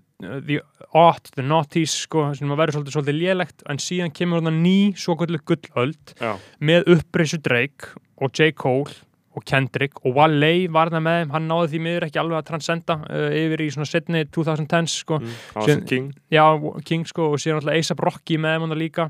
the 0.46 0.60
odd, 0.96 1.26
the 1.36 1.42
noughties 1.44 1.92
sko, 2.06 2.30
sem 2.36 2.48
verður 2.48 2.78
svolítið, 2.78 2.94
svolítið 2.96 3.18
lélegt 3.20 3.64
en 3.68 3.80
síðan 3.82 4.14
kemur 4.16 4.40
þarna 4.40 4.54
ný 4.62 4.76
svo 4.96 5.16
gullöld 5.20 6.14
Já, 6.20 6.36
með 6.64 6.88
uppreysu 6.96 7.40
Drake 7.44 7.92
og 8.16 8.32
J. 8.32 8.52
Cole 8.56 8.94
og 9.34 9.42
Kendrick 9.50 9.98
og 10.06 10.14
Wale 10.14 10.68
var 10.70 10.92
það 10.94 11.02
með 11.08 11.32
hann 11.34 11.48
náði 11.50 11.70
því 11.72 11.78
miður 11.82 12.04
ekki 12.06 12.20
alveg 12.22 12.38
að 12.38 12.48
transcenda 12.52 12.96
uh, 13.10 13.30
yfir 13.34 13.64
í 13.64 13.70
svona 13.74 13.88
setni 13.90 14.24
2010s 14.30 14.94
sko. 15.02 15.18
mm. 15.18 15.32
Síðan- 15.58 15.86
King 15.90 16.10
já, 16.32 16.44
King 16.86 17.04
sko 17.10 17.32
og 17.34 17.40
síðan 17.42 17.60
alltaf 17.60 17.74
A$AP 17.92 18.04
Rocky 18.06 18.38
með 18.38 18.62
hann 18.62 18.78
líka 18.78 19.08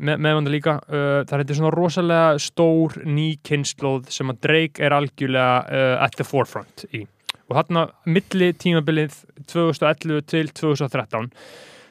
með, 0.00 0.20
með 0.24 0.36
hann 0.36 0.50
líka 0.52 0.76
uh, 0.80 1.22
það 1.22 1.34
er 1.36 1.42
þetta 1.44 1.58
svona 1.60 1.72
rosalega 1.76 2.42
stór 2.42 2.98
ný 3.06 3.28
kynnslóð 3.46 4.10
sem 4.14 4.32
að 4.32 4.42
Drake 4.46 4.84
er 4.86 4.96
algjörlega 4.96 5.56
uh, 5.64 5.96
at 6.04 6.16
the 6.18 6.26
forefront 6.26 6.86
í 6.90 7.06
og 7.50 7.56
þarna 7.58 7.88
milli 8.06 8.52
tímabilið 8.54 9.16
2011 9.50 10.26
til 10.30 10.52
2013 10.54 11.30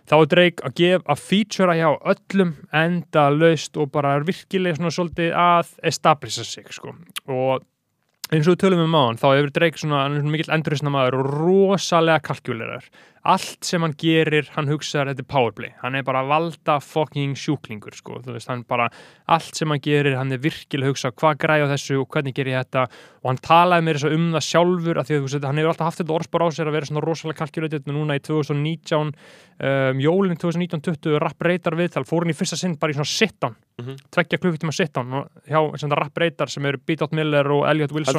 þá 0.10 0.16
er 0.18 0.30
Drake 0.34 0.66
að 0.66 0.78
gef 0.80 1.10
að 1.14 1.26
featura 1.26 1.76
hjá 1.78 1.90
öllum 2.14 2.54
enda 2.76 3.26
laust 3.34 3.78
og 3.78 3.92
bara 3.94 4.16
er 4.18 4.28
virkilega 4.28 4.80
svona 4.80 4.94
svolítið 4.96 5.36
að 5.38 5.76
establisha 5.92 6.48
sig 6.48 6.72
sko 6.74 6.96
og 7.30 7.68
eins 8.30 8.46
og 8.46 8.54
við 8.54 8.60
tölum 8.62 8.84
um 8.86 8.98
hann, 8.98 9.18
þá 9.18 9.28
hefur 9.32 9.54
Drake 9.54 9.82
svona, 9.82 10.04
svona 10.14 10.34
mikill 10.34 10.54
enduristna 10.54 10.92
maður 10.94 11.20
og 11.20 11.30
rosalega 11.34 12.22
kalkjulerar. 12.28 12.86
Allt 13.28 13.66
sem 13.68 13.84
hann 13.84 13.94
gerir, 14.00 14.48
hann 14.56 14.70
hugsaður, 14.72 15.10
þetta 15.12 15.24
er 15.26 15.28
powerplay. 15.34 15.72
Hann 15.82 15.96
er 16.00 16.06
bara 16.08 16.22
að 16.24 16.30
valda 16.32 16.78
fucking 16.80 17.34
sjúklingur, 17.36 17.92
sko. 17.98 18.22
Þú 18.24 18.36
veist, 18.38 18.48
hann 18.48 18.64
bara, 18.70 18.86
allt 19.28 19.56
sem 19.60 19.68
hann 19.74 19.82
gerir, 19.84 20.16
hann 20.16 20.32
er 20.32 20.40
virkilega 20.40 20.88
að 20.88 20.94
hugsa 20.94 21.12
hvað 21.12 21.38
græði 21.44 21.66
á 21.68 21.72
þessu 21.74 21.98
og 22.00 22.08
hvernig 22.14 22.36
ger 22.38 22.48
ég 22.48 22.64
þetta 22.64 22.86
og 23.20 23.28
hann 23.34 23.42
talaði 23.44 23.86
mér 23.90 24.00
þess 24.00 24.16
um 24.16 24.30
það 24.38 24.46
sjálfur 24.48 25.00
af 25.02 25.10
því 25.10 25.16
að 25.18 25.20
þú 25.20 25.28
veist, 25.28 25.48
hann 25.50 25.60
hefur 25.60 25.72
alltaf 25.74 25.90
haft 25.90 26.00
þetta 26.00 26.16
orðspár 26.16 26.46
á 26.48 26.50
sér 26.56 26.70
að 26.72 26.78
vera 26.80 26.90
svona 26.90 27.04
rosalega 27.04 27.40
kalkjuleitið 27.44 27.92
núna 27.92 28.16
í 28.16 28.24
2019 28.24 29.12
um, 29.60 30.00
jólinn 30.06 30.40
2019-20 30.40 31.20
rapp 31.20 31.42
reytar 31.50 31.76
viðtal, 31.80 32.06
fór 32.08 32.24
hann 32.24 32.32
í 32.32 32.38
fyrsta 32.40 32.56
sinn 32.60 32.78
bara 32.80 32.94
í 32.94 32.96
svona 32.96 33.12
sit-down, 33.12 33.56
Mhm. 33.80 33.96
tveggja 34.12 34.40
klukkutíma 34.40 34.72
og 35.20 35.30
hjá 35.48 35.60
sem 35.80 35.90
það 35.90 36.00
rapp 36.00 36.18
reytar 36.18 36.50
sem 36.50 36.66
eru 36.66 36.80
Out 37.02 37.12
Miller 37.14 37.48
og 37.52 37.66
Elliot 37.68 37.92
Wilson? 37.92 38.16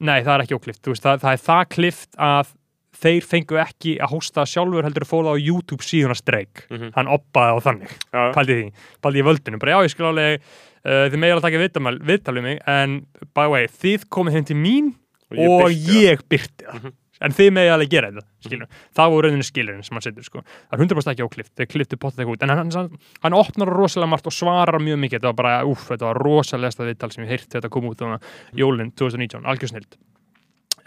Nei, 0.00 0.22
það 0.22 0.34
er 0.38 0.44
ekki 0.44 0.54
óklift, 0.56 0.80
þú 0.84 0.92
veist, 0.94 1.02
það, 1.02 1.20
það 1.24 1.32
er 1.32 1.42
það 1.42 1.68
klift 1.74 2.10
að 2.18 2.52
þeir 2.98 3.26
fengu 3.30 3.58
ekki 3.62 3.96
að 4.02 4.12
hósta 4.14 4.44
sjálfur 4.48 4.86
heldur 4.86 5.06
að 5.06 5.12
fóla 5.12 5.34
á 5.34 5.36
YouTube 5.38 5.84
síðan 5.86 6.14
að 6.14 6.22
streik. 6.22 6.64
Mhm. 6.70 6.92
hann 6.96 7.10
oppaði 7.14 7.54
á 7.54 7.58
þannig, 7.68 7.92
Já, 8.12 8.22
pældi 8.34 8.56
því 8.58 8.70
pældi 9.02 9.22
í 9.22 9.26
völdinu, 9.28 9.58
bara 9.62 9.76
já, 9.76 9.82
ég 9.86 9.94
skil 9.94 10.08
alveg 10.10 10.40
uh, 10.42 11.04
þið 11.12 11.18
meira 11.18 11.36
að 11.38 11.44
taka 11.48 11.60
viðtal, 11.62 11.98
viðtal 12.12 12.34
við 12.38 12.42
mig 12.48 12.62
en 12.66 12.96
by 13.34 13.44
the 13.44 13.52
way, 13.54 13.66
þið 13.66 14.08
komið 14.10 14.32
heim 14.38 14.48
til 14.48 14.56
mín 14.58 14.94
og 15.30 15.68
ég, 15.70 16.18
það. 16.18 16.26
byrti 16.32 16.64
það. 16.64 16.80
Mhm. 16.82 16.96
en 17.20 17.32
þið 17.34 17.48
megið 17.50 17.72
alveg 17.74 17.88
gera 17.90 18.10
þetta, 18.12 18.26
skilur 18.46 18.68
það 18.94 19.08
voru 19.14 19.28
rauninni 19.28 19.46
skilurinn 19.48 19.82
sem 19.84 19.96
hann 19.98 20.04
setur, 20.06 20.22
sko. 20.22 20.42
Það 20.70 20.76
er 20.78 20.82
100% 20.86 21.10
ekki 21.12 21.24
óklift, 21.26 21.52
þeir 21.58 21.66
kliftu 21.72 21.96
pottið 21.98 22.22
eitthvað 22.22 22.36
út. 22.36 22.42
En 22.46 22.52
hann, 22.54 22.70
hann, 22.70 22.92
hann 23.24 23.34
opnar 23.34 23.72
rosalega 23.74 24.10
margt 24.12 24.26
og 24.30 24.36
svarar 24.36 24.78
mjög 24.78 25.00
mikið, 25.02 25.18
þetta 25.18 25.32
var 25.32 25.38
bara, 25.40 25.56
úff, 25.66 25.88
þetta 25.90 26.06
var 26.06 26.20
rosalegasta 26.22 26.86
viðtal 26.86 27.10
sem 27.12 27.24
ég 27.26 27.32
heyrt 27.34 27.50
þetta 27.58 27.68
kom 27.74 27.90
út 27.90 28.00
á 28.06 28.22
jólinn 28.54 28.92
2019, 28.94 29.42
algjörsnild 29.50 29.98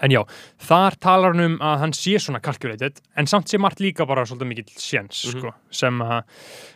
en 0.01 0.11
já, 0.11 0.21
þar 0.65 0.95
talar 0.99 1.33
hann 1.35 1.45
um 1.45 1.57
að 1.61 1.77
hann 1.83 1.93
sé 1.93 2.15
svona 2.19 2.41
calculated 2.41 2.99
en 3.17 3.27
samt 3.29 3.47
sé 3.51 3.59
margt 3.61 3.79
líka 3.83 4.05
bara 4.09 4.23
svolítið 4.25 4.49
mikill 4.49 4.73
séns 4.81 5.21
Mhm. 5.27 5.39
sko, 5.39 5.53
sem 5.71 5.99
að 6.01 6.23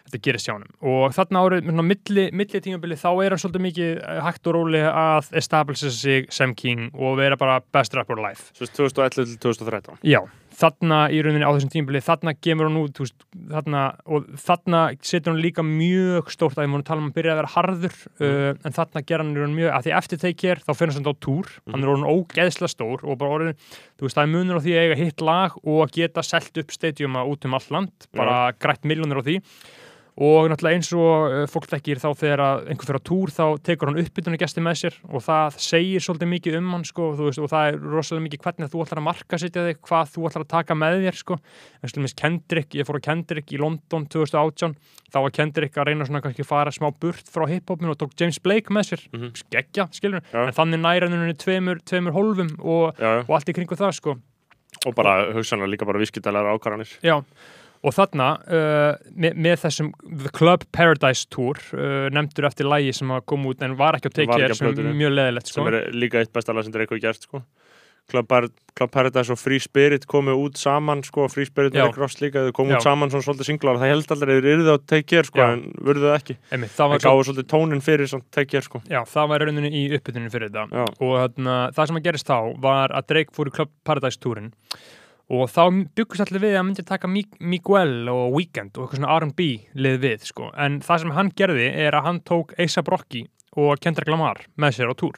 þetta 0.05 0.21
gerist 0.21 0.47
hjá 0.47 0.53
hann 0.53 0.67
og 0.81 1.11
þarna 1.17 1.41
árið, 1.45 1.65
svona 1.65 1.85
milli, 1.89 2.25
tímabili 2.61 2.95
þá 3.01 3.09
er 3.25 3.29
hann 3.35 3.41
svolítið 3.41 3.65
mikið 3.65 3.91
eh, 4.03 4.21
hægt 4.21 4.47
og 4.47 4.53
róli 4.53 4.81
að 4.85 5.31
establisha 5.41 5.89
sig 5.91 6.27
sem 6.31 6.53
king 6.55 6.91
og 6.93 7.17
vera 7.17 7.35
bara 7.35 7.59
best 7.73 7.93
rapper 7.95 8.17
alive 8.19 8.41
Svo 8.53 8.65
2011 8.67 9.25
til 9.25 9.37
2013 9.49 9.97
Já, 10.03 10.21
þarna 10.55 10.99
í 11.11 11.19
rauninni 11.23 11.45
á 11.47 11.51
þessum 11.51 11.71
tímabili, 11.73 12.01
þarna 12.03 12.33
gemur 12.45 12.69
hann 12.69 12.79
út 12.79 13.01
veist, 13.01 13.25
þarna, 13.51 13.83
og 14.07 14.27
þarna 14.41 14.81
setur 15.05 15.33
hann 15.33 15.41
líka 15.43 15.65
mjög 15.65 16.31
stórt 16.33 16.59
að 16.59 16.69
múin 16.71 16.83
að 16.83 16.89
tala 16.89 17.03
um 17.03 17.09
að 17.11 17.17
byrja 17.19 17.33
að 17.33 17.39
vera 17.41 17.53
harður 17.55 17.97
uh, 18.23 18.51
en 18.55 18.77
þarna 18.77 19.03
ger 19.05 19.23
hann 19.23 19.31
í 19.33 19.39
rauninni 19.39 19.61
mjög, 19.61 19.71
að 19.75 19.87
því 19.87 19.95
eftir 19.99 20.21
care 20.41 20.65
þá 20.65 20.73
finnst 20.79 20.99
hann 20.99 21.09
á 21.11 21.23
túr, 21.27 21.53
hann 21.71 21.85
er 21.85 21.93
orðin 21.93 22.11
ógeðsla 22.11 22.71
stór 22.71 23.05
og 23.05 23.19
bara 23.21 23.39
orðin, 23.39 23.57
þú 23.95 24.07
veist, 24.07 24.19
það 24.19 24.27
er 24.27 24.33
munur 24.35 24.61
á 24.61 24.65
því 24.65 24.75
að 24.75 24.85
eiga 24.85 24.99
hitt 25.01 25.25
lag 25.25 25.57
og 25.63 25.81
að 25.85 25.95
geta 25.99 26.25
selt 26.25 26.61
upp 26.63 26.75
stadiuma 26.75 27.25
út 27.27 27.47
um 27.47 27.57
allt 27.59 27.73
land, 27.75 28.09
bara 28.15 28.39
grætt 28.59 28.87
miljónir 28.87 29.19
á 29.19 29.27
því 29.27 29.41
og 30.15 30.45
náttúrulega 30.47 30.77
eins 30.79 30.89
og 30.95 31.25
uh, 31.27 31.41
fólk 31.51 31.65
þekkir 31.67 31.99
þá 31.99 32.07
þegar 32.15 32.41
að 32.45 32.59
einhver 32.71 32.87
fyrir 32.87 32.99
á 33.03 33.07
túr 33.09 33.31
þá 33.35 33.43
tekur 33.67 33.89
hann 33.91 33.97
uppbytunni 33.99 34.37
gesti 34.39 34.61
með 34.63 34.77
sér 34.79 34.95
og 35.11 35.23
það 35.25 35.57
segir 35.59 35.99
svolítið 36.05 36.29
mikið 36.31 36.55
um 36.61 36.69
hann 36.71 36.85
sko, 36.87 37.09
veist, 37.19 37.41
og 37.43 37.49
það 37.51 37.67
er 37.73 37.79
rosalega 37.91 38.23
mikið 38.29 38.43
hvernig 38.45 38.71
þú 38.71 38.83
ætlar 38.85 39.01
að 39.01 39.05
marka 39.09 39.39
sitja 39.41 39.65
þig, 39.67 39.81
hvað 39.83 40.13
þú 40.13 40.23
ætlar 40.29 40.45
að 40.45 40.51
taka 40.53 40.77
með 40.79 40.99
þér 41.03 41.19
sko, 41.19 41.37
en 41.83 41.91
slumist 41.91 42.15
Kendrick 42.21 42.77
ég 42.79 42.87
fór 42.87 42.99
á 43.03 43.05
Kendrick 43.09 43.51
í 43.51 43.59
London 43.59 44.05
2018 44.07 44.77
þá 45.11 45.17
var 45.25 45.35
Kendrick 45.35 45.75
að 45.83 45.89
reyna 45.91 46.07
svona 46.07 46.21
kannski 46.23 46.45
að 46.45 46.49
fara 46.53 46.71
smá 46.71 46.87
burt 46.95 47.27
frá 47.35 47.43
hiphopinu 47.51 47.91
og 47.91 47.99
tók 47.99 48.15
James 48.19 48.39
Blake 48.39 48.71
með 48.71 48.87
sér 48.93 49.03
Mhm. 49.11 49.33
skeggja, 49.35 49.89
skilur, 49.91 50.23
Já. 50.31 50.47
en 50.47 50.55
þannig 50.55 50.79
næra 50.79 51.09
hann 51.11 51.35
tveimur, 51.35 51.83
tveimur 51.83 52.15
hólfum 52.15 52.55
og, 52.63 52.95
Já, 52.95 53.19
já. 53.19 53.25
og 53.27 53.35
allt 53.35 53.51
í 53.51 53.53
kringu 53.59 53.75
það 53.75 53.93
sko 53.99 54.15
Og 54.85 54.93
bara 54.95 55.31
hugsanlega 55.33 55.71
líka 55.71 55.85
bara 55.87 55.99
viskitalega 55.99 56.51
ákvarðanir 56.55 56.99
Já, 57.03 57.21
og 57.85 57.93
þarna 57.93 58.29
uh, 58.41 59.11
með, 59.13 59.37
með 59.45 59.59
þessum 59.65 59.91
The 60.05 60.31
Club 60.35 60.65
Paradise 60.75 61.27
Tour 61.33 61.61
uh, 61.77 62.07
nefndur 62.13 62.49
eftir 62.49 62.69
lægi 62.69 62.95
sem 62.99 63.13
að 63.13 63.25
koma 63.29 63.51
út 63.53 63.61
en 63.65 63.77
var 63.79 63.99
ekki 63.99 64.09
á 64.09 64.15
Var 64.15 64.33
á 64.33 64.37
care 64.41 64.57
sem 64.57 64.71
er 64.71 64.97
mjög 64.97 65.13
leðilegt 65.19 65.51
sko. 65.51 65.61
sem 65.61 65.71
er 65.71 65.93
líka 65.93 66.23
eitt 66.23 66.33
besta 66.33 66.55
lag 66.55 66.65
sem 66.65 66.75
hefur 66.75 67.01
gert 67.01 67.27
sko. 67.27 67.43
Club, 68.05 68.27
Par 68.29 68.45
Club 68.77 68.91
Paradise 68.93 69.33
og 69.33 69.39
Free 69.39 69.59
Spirit 69.59 70.03
komu 70.05 70.35
út 70.37 70.59
saman 70.61 71.01
sko, 71.03 71.25
Free 71.31 71.47
Spirit 71.47 71.73
Rick 71.73 71.97
Ross 71.97 72.19
líka 72.21 72.43
þau 72.45 72.51
komu 72.59 72.75
út 72.75 72.85
saman 72.85 73.09
svona 73.09 73.25
svolítið 73.25 73.49
singlar 73.49 73.79
það 73.81 73.93
held 73.93 74.11
allir 74.13 74.31
að 74.31 74.35
þeir 74.35 74.49
eru 74.51 74.65
það 74.67 74.75
að 74.75 74.83
take 74.91 75.07
care 75.09 75.29
sko, 75.29 75.45
en 75.45 75.63
vörðu 75.87 76.09
það 76.11 76.17
ekki 76.19 76.35
Einmitt, 76.51 76.73
það, 76.75 76.77
það 76.83 76.91
var 76.93 77.05
svo, 77.05 77.23
svolítið 77.29 77.47
tónin 77.55 77.81
fyrir 77.85 78.13
care 78.35 78.65
sko. 78.67 78.83
já, 78.91 78.99
það 79.09 79.31
var 79.31 79.45
rauninni 79.47 79.71
í 79.73 79.83
uppbytunni 79.97 80.33
fyrir 80.33 80.51
þetta 80.53 80.67
Já. 80.69 80.85
og 81.07 81.15
þarna, 81.23 81.57
það 81.79 81.89
sem 81.89 81.99
að 82.01 82.05
gerist 82.09 82.29
þá 82.29 82.37
var 82.67 82.93
að 82.99 83.09
Drake 83.13 83.35
fór 83.39 83.49
í 83.49 83.55
Club 83.57 83.73
Paradise 83.89 84.21
Tourin 84.21 84.53
og 85.29 85.47
þá 85.49 85.61
byggust 85.97 86.21
allir 86.25 86.43
við 86.43 86.51
að 86.53 86.59
hann 86.59 86.67
myndi 86.69 86.85
taka 86.85 87.07
Mi- 87.09 87.39
Miguel 87.39 88.09
og 88.11 88.35
Weekend 88.35 88.77
og 88.77 88.85
eitthvað 88.85 88.99
svona 89.01 89.15
R&B 89.19 89.47
lið 89.73 89.97
við 90.03 90.27
sko. 90.29 90.51
en 90.57 90.81
það 90.85 90.99
sem 91.01 91.15
hann 91.17 91.31
gerði 91.35 91.69
er 91.87 91.97
að 91.97 92.03
hann 92.09 92.19
tók 92.21 92.53
A$AP 92.59 92.91
Rocky 92.93 93.25
og 93.57 93.79
Kendrick 93.81 94.11
Lamar 94.11 94.43
með 94.59 94.77
sér 94.77 94.91
á 94.91 94.95
túr 94.95 95.17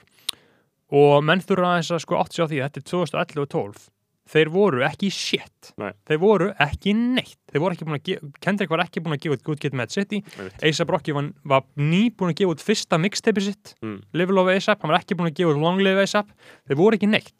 og 0.95 1.21
menn 1.27 1.41
þurfa 1.43 1.73
aðeins 1.73 1.91
að 1.91 2.03
sko 2.05 2.15
átt 2.21 2.33
sér 2.37 2.47
á 2.47 2.49
því 2.51 2.59
að 2.61 2.67
þetta 2.69 2.79
er 2.83 2.89
2011 2.93 3.41
og 3.43 3.49
12 3.55 3.85
þeir 4.27 4.49
voru 4.51 4.81
ekki 4.83 5.07
shit 5.11 5.69
Nei. 5.79 5.91
þeir 6.07 6.19
voru 6.19 6.47
ekki 6.63 6.91
neitt 6.95 7.37
þeir 7.51 7.61
voru 7.63 7.75
ekki 7.77 7.85
búin 7.87 7.95
að 7.99 8.05
gefa, 8.09 8.31
Kendrick 8.43 8.71
var 8.73 8.83
ekki 8.83 9.03
búin 9.03 9.15
að 9.15 9.21
gefa 9.23 9.37
út 9.37 9.43
Good 9.47 9.61
Kid 9.63 9.73
Mad 9.79 9.91
City. 9.93 10.19
A$AP 10.59 10.91
Rocky 10.91 11.13
var, 11.15 11.29
var 11.47 11.63
nýbúin 11.79 12.33
að 12.33 12.39
gefa 12.41 12.55
út 12.55 12.63
fyrsta 12.63 12.99
mixtape 12.99 13.43
sitt 13.43 13.75
Mm. 13.83 14.01
Live 14.13 14.31
Love 14.35 14.51
A$AP, 14.51 14.81
hann 14.83 14.91
var 14.91 14.99
ekki 14.99 15.15
búin 15.15 15.31
að 15.31 15.37
gefa 15.39 15.53
út 15.55 15.61
Long 15.63 15.79
Live 15.79 16.03
A$AP, 16.03 16.31
þeir 16.67 16.79
voru 16.79 16.99
ekki 16.99 17.07
neitt 17.11 17.31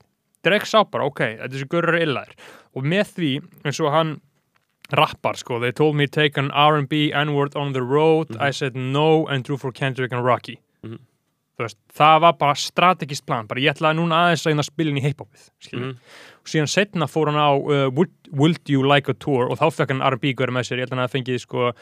Drake 0.44 0.66
sá 0.70 0.84
bara, 0.90 1.06
ok, 1.10 1.20
þetta 1.40 1.50
þessi 1.54 1.68
görur 1.72 1.98
illaðir 2.00 2.36
og 2.78 2.84
með 2.86 3.14
því, 3.18 3.32
eins 3.66 3.80
og 3.82 3.92
hann 3.92 4.16
rappar, 4.94 5.36
sko, 5.36 5.60
they 5.60 5.72
told 5.76 5.96
me 6.00 6.08
take 6.08 6.38
an 6.40 6.52
R&B 6.52 7.12
N-word 7.12 7.56
on 7.60 7.74
the 7.74 7.82
road 7.84 8.38
I 8.40 8.52
said 8.52 8.76
no 8.76 9.26
and 9.28 9.44
drew 9.44 9.58
for 9.58 9.72
Kendrick 9.72 10.14
and 10.14 10.24
Rocky 10.24 10.60
Mhm. 10.84 11.00
þú 11.58 11.66
veist, 11.66 11.78
það 11.92 12.22
var 12.22 12.34
bara 12.34 12.54
strategist 12.56 13.26
plan, 13.26 13.48
bara 13.48 13.60
ég 13.60 13.74
ætlaði 13.74 13.98
núna 13.98 14.20
aðeins 14.30 14.46
að 14.46 14.64
spila 14.70 14.90
inn 14.94 14.98
í 15.02 15.04
hiphopið, 15.04 15.50
skiljum 15.60 15.88
Mhm. 15.90 15.98
og 16.38 16.46
síðan 16.46 16.70
setna 16.70 17.08
fór 17.10 17.26
hann 17.32 17.36
á 17.42 17.50
uh, 17.58 17.90
would, 17.90 18.12
would 18.32 18.60
You 18.70 18.84
Like 18.88 19.10
a 19.10 19.14
Tour 19.14 19.50
og 19.50 19.58
þá 19.58 19.74
fekk 19.74 19.90
hann 19.90 20.02
R&B 20.14 20.34
görur 20.36 20.54
með 20.54 20.70
sér, 20.70 20.78
ég 20.78 20.86
held 20.88 20.92
að 20.92 20.98
hann 21.00 21.08
að 21.10 21.16
fengið 21.18 21.40
sko, 21.42 21.74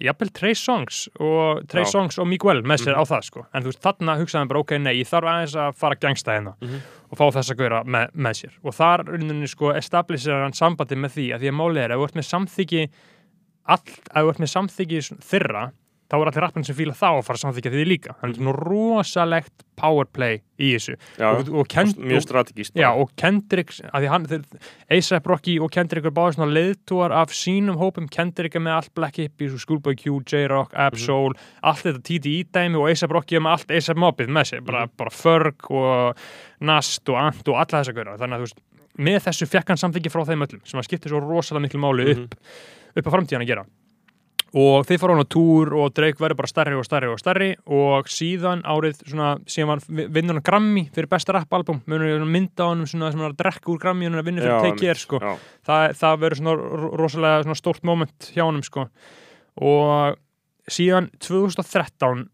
jafnvel 0.00 0.30
Trey 0.32 0.54
Songs 0.54 1.08
og 1.20 1.66
Trey. 1.68 1.84
Songs 1.84 2.18
og 2.18 2.26
Miguel 2.28 2.62
með 2.62 2.84
sér 2.84 2.94
Mhm. 2.94 3.00
á 3.00 3.04
það 3.08 3.22
sko, 3.24 3.46
en 3.54 3.62
þú 3.62 3.66
veist, 3.72 3.80
þarna 3.82 4.16
hugsaði 4.20 4.38
hann 4.42 4.48
bara 4.48 4.60
ok, 4.60 4.70
nei, 4.78 4.94
ég 5.00 5.08
þarf 5.08 5.28
aðeins 5.32 5.54
að 5.56 5.74
fara 5.76 5.94
að 5.96 6.00
gangsta 6.00 6.32
hérna 6.36 6.54
Mhm. 6.60 6.80
og 7.12 7.18
fá 7.18 7.24
þess 7.32 7.50
að 7.50 7.56
gauðra 7.60 7.84
með, 7.86 8.10
með 8.14 8.34
sér 8.40 8.52
og 8.64 8.74
þar 8.74 9.04
rauninni 9.06 9.48
sko 9.48 9.72
establisher 9.74 10.42
hann 10.42 10.52
sambandi 10.52 10.96
með 10.96 11.10
því 11.16 11.26
að 11.34 11.40
því 11.40 11.48
að 11.48 11.56
málið 11.60 11.84
er 11.84 11.90
að 11.90 11.98
þú 11.98 12.04
ert 12.04 12.14
með 12.14 12.30
samþyggi 12.32 12.88
allt, 13.68 14.00
að 14.14 14.22
þú 14.24 14.28
ert 14.30 14.38
með 14.38 14.52
samþyggi 14.54 15.20
þeirra 15.20 15.72
þá 16.06 16.14
er 16.20 16.28
allir 16.30 16.42
rappin 16.46 16.64
sem 16.64 16.76
fíla 16.78 16.94
þá 16.94 17.08
að 17.18 17.24
fara 17.26 17.36
að 17.36 17.42
samþykja 17.44 17.70
því 17.74 17.84
líka. 17.86 18.14
Þannig 18.20 18.50
að 18.52 18.58
rosalegt 18.62 19.64
powerplay 19.76 20.38
í 20.62 20.68
þessu. 20.72 20.94
Já, 21.18 21.26
og, 21.36 21.48
og, 21.52 21.66
Kend, 21.68 21.98
mjög 22.00 22.22
strategíst 22.24 22.74
já, 22.78 22.88
og 22.96 23.10
Kendrick 23.20 23.74
að 23.92 24.04
því 24.06 24.08
hann, 24.08 24.26
A$AP 24.88 25.26
Rocky 25.28 25.58
og 25.60 25.70
Kendrick 25.74 26.06
er 26.08 26.14
báðið 26.16 26.38
svona 26.38 26.54
leiðtúar 26.54 27.12
af 27.12 27.34
sínum 27.36 27.76
hópum. 27.80 28.06
Kendrick 28.08 28.54
er 28.56 28.60
með 28.64 28.76
allt 28.78 28.94
Black 28.94 29.16
Hippies 29.20 29.52
og 29.52 29.60
Schoolboy 29.60 29.96
Q, 29.98 30.20
J-Rock, 30.24 30.72
Mhm. 30.72 30.86
Ab-Soul 30.86 31.34
allt 31.62 31.82
þetta 31.84 32.02
TDI 32.02 32.44
dæmi 32.54 32.76
og 32.80 32.88
A$AP 32.88 33.12
Rocky 33.12 33.36
er 33.36 33.40
með 33.44 33.52
allt 33.58 33.70
A$AP 33.70 33.98
mobbið 34.00 34.28
með 34.32 34.44
sér, 34.52 34.64
bara, 34.64 34.86
Mhm. 34.86 34.96
bara 34.96 35.10
Ferg 35.10 35.70
og 35.70 36.16
Nast 36.60 37.08
og 37.08 37.16
Ant 37.16 37.48
og 37.48 37.54
alla 37.54 37.82
þessa 37.82 37.92
gauðra 37.92 38.16
þannig 38.16 38.36
að 38.38 38.40
þú 38.40 38.46
veist, 38.46 38.60
með 38.96 39.20
þessu 39.26 39.46
fekk 39.46 39.68
hann 39.68 39.76
samþykki 39.76 40.10
frá 40.10 40.24
þeim 40.24 40.46
öllum 40.46 40.60
sem 40.64 40.80
að 40.80 40.86
skipta 40.88 41.08
svo 41.10 41.20
rosalega 41.20 41.66
miklu 41.68 41.80
máli 41.84 42.06
Mhm. 42.14 42.22
upp, 42.24 42.34
upp 42.96 43.04
á 43.04 43.10
framtíðan 43.12 43.44
að 43.44 43.46
gera 43.46 43.64
og 44.54 44.86
þeir 44.86 45.00
fara 45.02 45.16
hann 45.16 45.24
á 45.26 45.32
túr 45.34 45.72
og 45.76 45.90
Drake 45.96 46.20
verður 46.22 46.38
bara 46.38 46.48
stærri 46.50 46.76
og 46.78 46.84
stærri 46.86 47.08
og 47.10 47.18
stærri 47.20 47.48
og 47.66 48.06
síðan 48.08 48.62
árið 48.64 49.00
svona, 49.10 49.32
síðan 49.50 49.72
hann 49.74 50.12
vinnur 50.14 50.38
hann 50.38 50.44
Grammy 50.46 50.84
fyrir 50.94 51.08
besta 51.10 51.34
rappalbum, 51.34 51.82
mynda 51.88 52.64
á 52.64 52.70
hann 52.70 52.86
svona, 52.86 53.10
sem 53.10 53.20
hann 53.20 53.26
er 53.26 53.34
að 53.34 53.40
drekka 53.42 53.72
úr 53.74 53.80
Grammy 53.82 54.06
og 54.06 54.14
hann 54.14 54.24
vinna 54.28 54.44
fyrir 54.44 54.62
Take 54.68 54.80
Care 54.86 55.02
sko, 55.02 55.20
já, 55.20 55.34
það, 55.66 55.96
það 55.98 56.22
verður 56.22 56.40
svona 56.42 56.54
ro- 56.62 56.92
rosalega 57.02 57.42
svona 57.48 57.58
stórt 57.60 57.84
moment 57.84 58.30
hjá 58.32 58.44
honum 58.46 58.62
sko. 58.64 58.86
Og 59.66 60.16
síðan 60.70 61.10
2013 61.22 62.26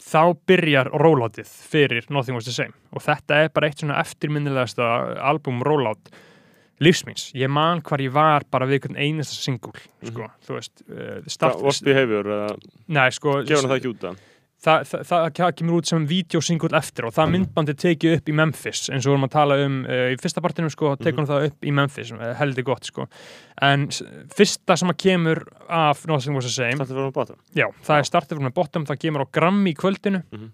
þá 0.00 0.22
byrjar 0.48 0.88
rolloutið 0.96 1.48
fyrir 1.70 2.06
Nothing 2.08 2.38
Was 2.38 2.46
The 2.48 2.54
Same. 2.56 2.72
Og 2.96 3.02
þetta 3.04 3.42
er 3.44 3.50
bara 3.52 3.68
eitt 3.68 3.82
svona 3.82 3.98
eftirminnilegasta 4.00 4.86
album 5.28 5.60
rollout 5.66 6.08
lífsmins, 6.80 7.28
ég 7.36 7.52
man 7.52 7.82
hvar 7.84 8.02
ég 8.02 8.12
var 8.14 8.46
bara 8.50 8.68
við 8.68 8.80
einhvern 8.80 8.98
einasta 9.00 9.36
singul 9.36 9.76
sko, 9.76 10.30
þú 10.46 10.56
veist 10.58 10.84
uh, 10.88 11.54
Worst 11.60 11.84
Behavior, 11.86 12.32
nei, 12.88 13.08
sko, 13.14 13.40
gefur 13.44 13.62
hann 13.64 13.72
það 13.74 13.80
ekki 13.80 13.92
út 13.94 14.04
það? 14.08 14.26
það, 14.60 14.84
það, 14.88 15.04
það, 15.08 15.26
það 15.38 15.54
kemur 15.58 15.78
út 15.78 15.90
sem 15.90 16.06
videosingull 16.10 16.76
eftir 16.76 17.08
og 17.08 17.14
það 17.16 17.32
myndbandi 17.34 17.74
tekið 17.80 18.16
upp 18.18 18.30
í 18.30 18.36
Memphis 18.40 18.82
eins 18.92 19.06
og 19.06 19.10
við 19.10 19.16
erum 19.16 19.26
að 19.28 19.34
tala 19.36 19.58
um 19.64 19.78
uh, 19.86 20.04
í 20.12 20.18
fyrsta 20.20 20.44
partinu 20.44 20.72
sko, 20.72 20.94
tekur 21.00 21.22
hann 21.22 21.30
það 21.30 21.46
upp 21.48 21.68
í 21.68 21.74
Memphis 21.76 22.12
uh, 22.16 22.24
heldur 22.40 22.66
gott 22.68 22.88
sko. 22.88 23.06
En 23.64 23.88
fyrsta 24.36 24.76
sem 24.80 24.92
að 24.92 24.98
kemur 25.04 25.42
af 25.68 26.06
Nothing 26.08 26.36
Was 26.38 26.48
The 26.48 26.54
Same 26.54 26.80
Þetta 26.80 26.94
fyrir 26.94 27.06
hann 27.08 27.16
báta 27.16 27.36
já, 27.56 27.66
það 27.86 28.02
er 28.02 28.08
startið 28.08 28.40
frá 28.42 28.54
bottom, 28.60 28.88
það 28.88 29.02
kemur 29.04 29.24
á 29.24 29.32
Grammy 29.36 29.76
kvöldinu. 29.76 30.22
Mhm. 30.32 30.50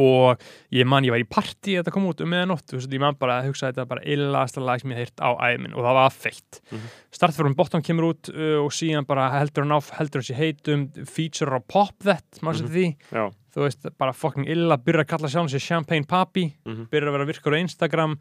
Og 0.00 0.40
ég 0.72 0.86
man 0.88 1.04
ég 1.04 1.12
var 1.14 1.20
í 1.22 1.28
partí 1.28 1.76
þetta 1.78 1.92
kom 1.94 2.06
út 2.08 2.20
um 2.24 2.30
meðanótt, 2.32 2.64
þú 2.70 2.78
veist, 2.78 2.92
ég 2.92 3.00
man 3.02 3.14
bara 3.20 3.40
að 3.40 3.50
hugsa 3.50 3.68
þetta 3.70 3.84
bara 3.90 4.02
illasta 4.04 4.60
lag 4.64 4.80
sem 4.80 4.90
ég 4.94 5.02
heirt 5.02 5.20
á 5.20 5.30
æmin 5.52 5.74
og 5.76 5.84
það 5.84 5.98
var 6.00 6.10
feitt. 6.16 6.60
Mhm. 6.72 6.86
Startið 7.14 7.40
frá 7.42 7.54
bottom 7.56 7.82
kemur 7.82 8.08
út 8.14 8.30
uh, 8.32 8.58
og 8.64 8.72
síðan 8.74 9.06
bara 9.06 9.28
heldur 9.38 9.62
hann 9.66 9.76
á 9.76 9.80
heldur 10.00 10.20
hann 10.22 10.28
sér 10.30 10.40
heitum, 10.40 10.88
feature 11.06 11.54
á 11.54 11.60
Pop 11.66 11.94
That, 12.02 12.24
maður 12.42 12.64
mm 12.66 12.72
því 12.74 12.86
Já, 13.12 13.24
þú 13.54 13.62
veist, 13.68 13.86
bara 13.98 14.12
fucking 14.16 14.48
illa 14.50 14.76
byrja 14.78 15.04
að 15.04 15.10
kalla 15.12 15.28
sjálf 15.30 15.52
sér 15.52 15.62
Champagne 15.68 16.06
Papi 16.08 16.48
Mhm. 16.66 16.88
byrja 16.90 17.08
að 17.12 17.16
vera 17.18 17.28
virkur 17.30 17.54
á 17.54 17.62
Instagram 17.62 18.18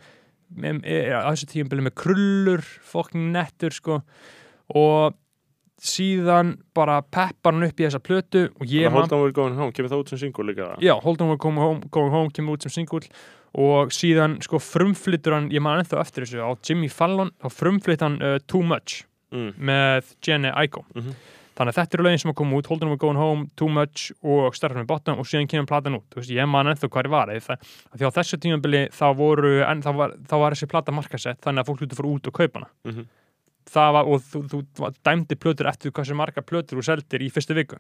með, 0.54 0.84
á 0.86 1.32
þessu 1.34 1.48
tíum 1.50 1.70
byrja 1.72 1.88
með 1.88 1.96
krullur 1.98 2.62
fucking 2.62 3.32
nettur 3.34 3.72
sko 3.74 4.04
og 4.76 5.16
síðan 5.84 6.54
bara 6.76 7.02
peppar 7.04 7.54
hann 7.56 7.66
upp 7.68 7.80
í 7.82 7.86
þessa 7.88 8.00
plötu 8.04 8.46
og 8.56 8.66
ég 8.72 8.90
Hold 8.94 9.12
on 9.14 9.24
we're 9.26 9.36
going 9.36 9.56
home, 9.58 9.72
kemur 9.76 9.92
það 9.92 10.04
út 10.06 10.10
sem 10.14 10.22
single 10.24 10.46
líka? 10.48 10.70
já, 10.80 10.96
Hold 11.04 11.22
on 11.22 11.30
we're 11.34 11.42
going 11.44 11.60
home, 11.60 11.82
going 11.92 12.12
home 12.14 12.30
kemur 12.32 12.56
út 12.58 12.64
sem 12.68 12.72
singull 12.72 13.04
og 13.54 13.92
síðan 13.94 14.40
sko 14.42 14.58
frumflyttur 14.64 15.36
hann, 15.36 15.52
ég 15.54 15.62
man 15.62 15.82
ennþá 15.84 16.00
eftir 16.02 16.24
þessu 16.26 16.42
á 16.42 16.50
Jimmy 16.66 16.88
Fallon, 16.90 17.30
þá 17.44 17.52
frumflytt 17.54 18.02
hann 18.02 18.20
uh, 18.22 18.40
Too 18.48 18.64
Much 18.64 19.04
Mm. 19.34 19.56
með 19.58 20.12
Jenny 20.22 20.52
Aiko 20.54 20.84
Mhm. 20.94 21.14
þannig 21.58 21.72
að 21.74 21.78
þetta 21.80 21.96
eru 21.98 22.04
lögin 22.06 22.20
sem 22.22 22.30
að 22.32 22.36
koma 22.38 22.58
út 22.60 22.68
Hold 22.70 22.84
on 22.84 22.90
we're 22.92 23.00
going 23.02 23.18
home, 23.18 23.48
Too 23.58 23.68
Much 23.68 24.12
og 24.22 24.54
Starfum 24.54 24.84
með 24.84 24.88
Bottom 24.92 25.18
og 25.18 25.26
síðan 25.26 25.48
kemur 25.50 25.66
platan 25.66 25.96
út, 25.98 26.06
veist, 26.14 26.30
ég 26.30 26.48
man 26.48 26.68
ennþá 26.70 26.86
hvað 26.88 27.08
ég 27.08 27.10
var 27.10 27.28
eða 27.34 27.42
það, 27.48 27.72
því 27.98 28.06
á 28.06 28.12
þessu 28.14 28.38
tímabili 28.38 28.82
þá 28.94 29.08
voru 29.18 29.64
en 29.66 29.82
þá 29.82 29.90
var, 29.98 30.14
þá 30.30 30.36
var 30.38 30.54
þessi 30.54 30.70
plata 30.70 30.92
markasett 30.94 31.42
þannig 31.42 31.64
að 31.64 31.66
fólk 31.72 31.82
hluti 31.82 31.98
fór 31.98 32.10
út 32.14 32.28
og 32.30 32.34
kaupa 32.34 32.60
hana 32.62 32.70
Mhm. 32.86 33.08
Það 33.70 33.94
var, 33.98 34.10
og 34.10 34.22
þú, 34.32 34.42
þú, 34.52 34.90
dæmdi 35.06 35.36
plötur 35.40 35.70
eftir 35.70 35.92
hversu 35.92 36.16
marga 36.16 36.42
plötur 36.42 36.80
þú 36.80 36.84
seldir 36.90 37.22
í 37.26 37.30
fyrstu 37.34 37.56
viku. 37.58 37.78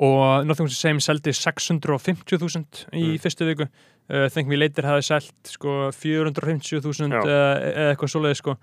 Og 0.00 0.46
Nothing 0.48 0.70
Same 0.72 1.00
seldi 1.04 1.32
650.000 1.36 2.86
í 2.96 3.02
Mm. 3.12 3.18
fyrstu 3.20 3.44
viku. 3.48 3.66
Uh, 4.10 4.28
Think 4.28 4.48
Me 4.48 4.56
Later 4.56 4.82
hefði 4.88 5.04
selt 5.06 5.50
sko 5.52 5.90
450.000 5.92 7.12
Já. 7.12 7.20
uh, 7.20 7.58
eða 7.60 7.90
eitthvað 7.94 8.10
svoleiði 8.14 8.38
sko. 8.40 8.56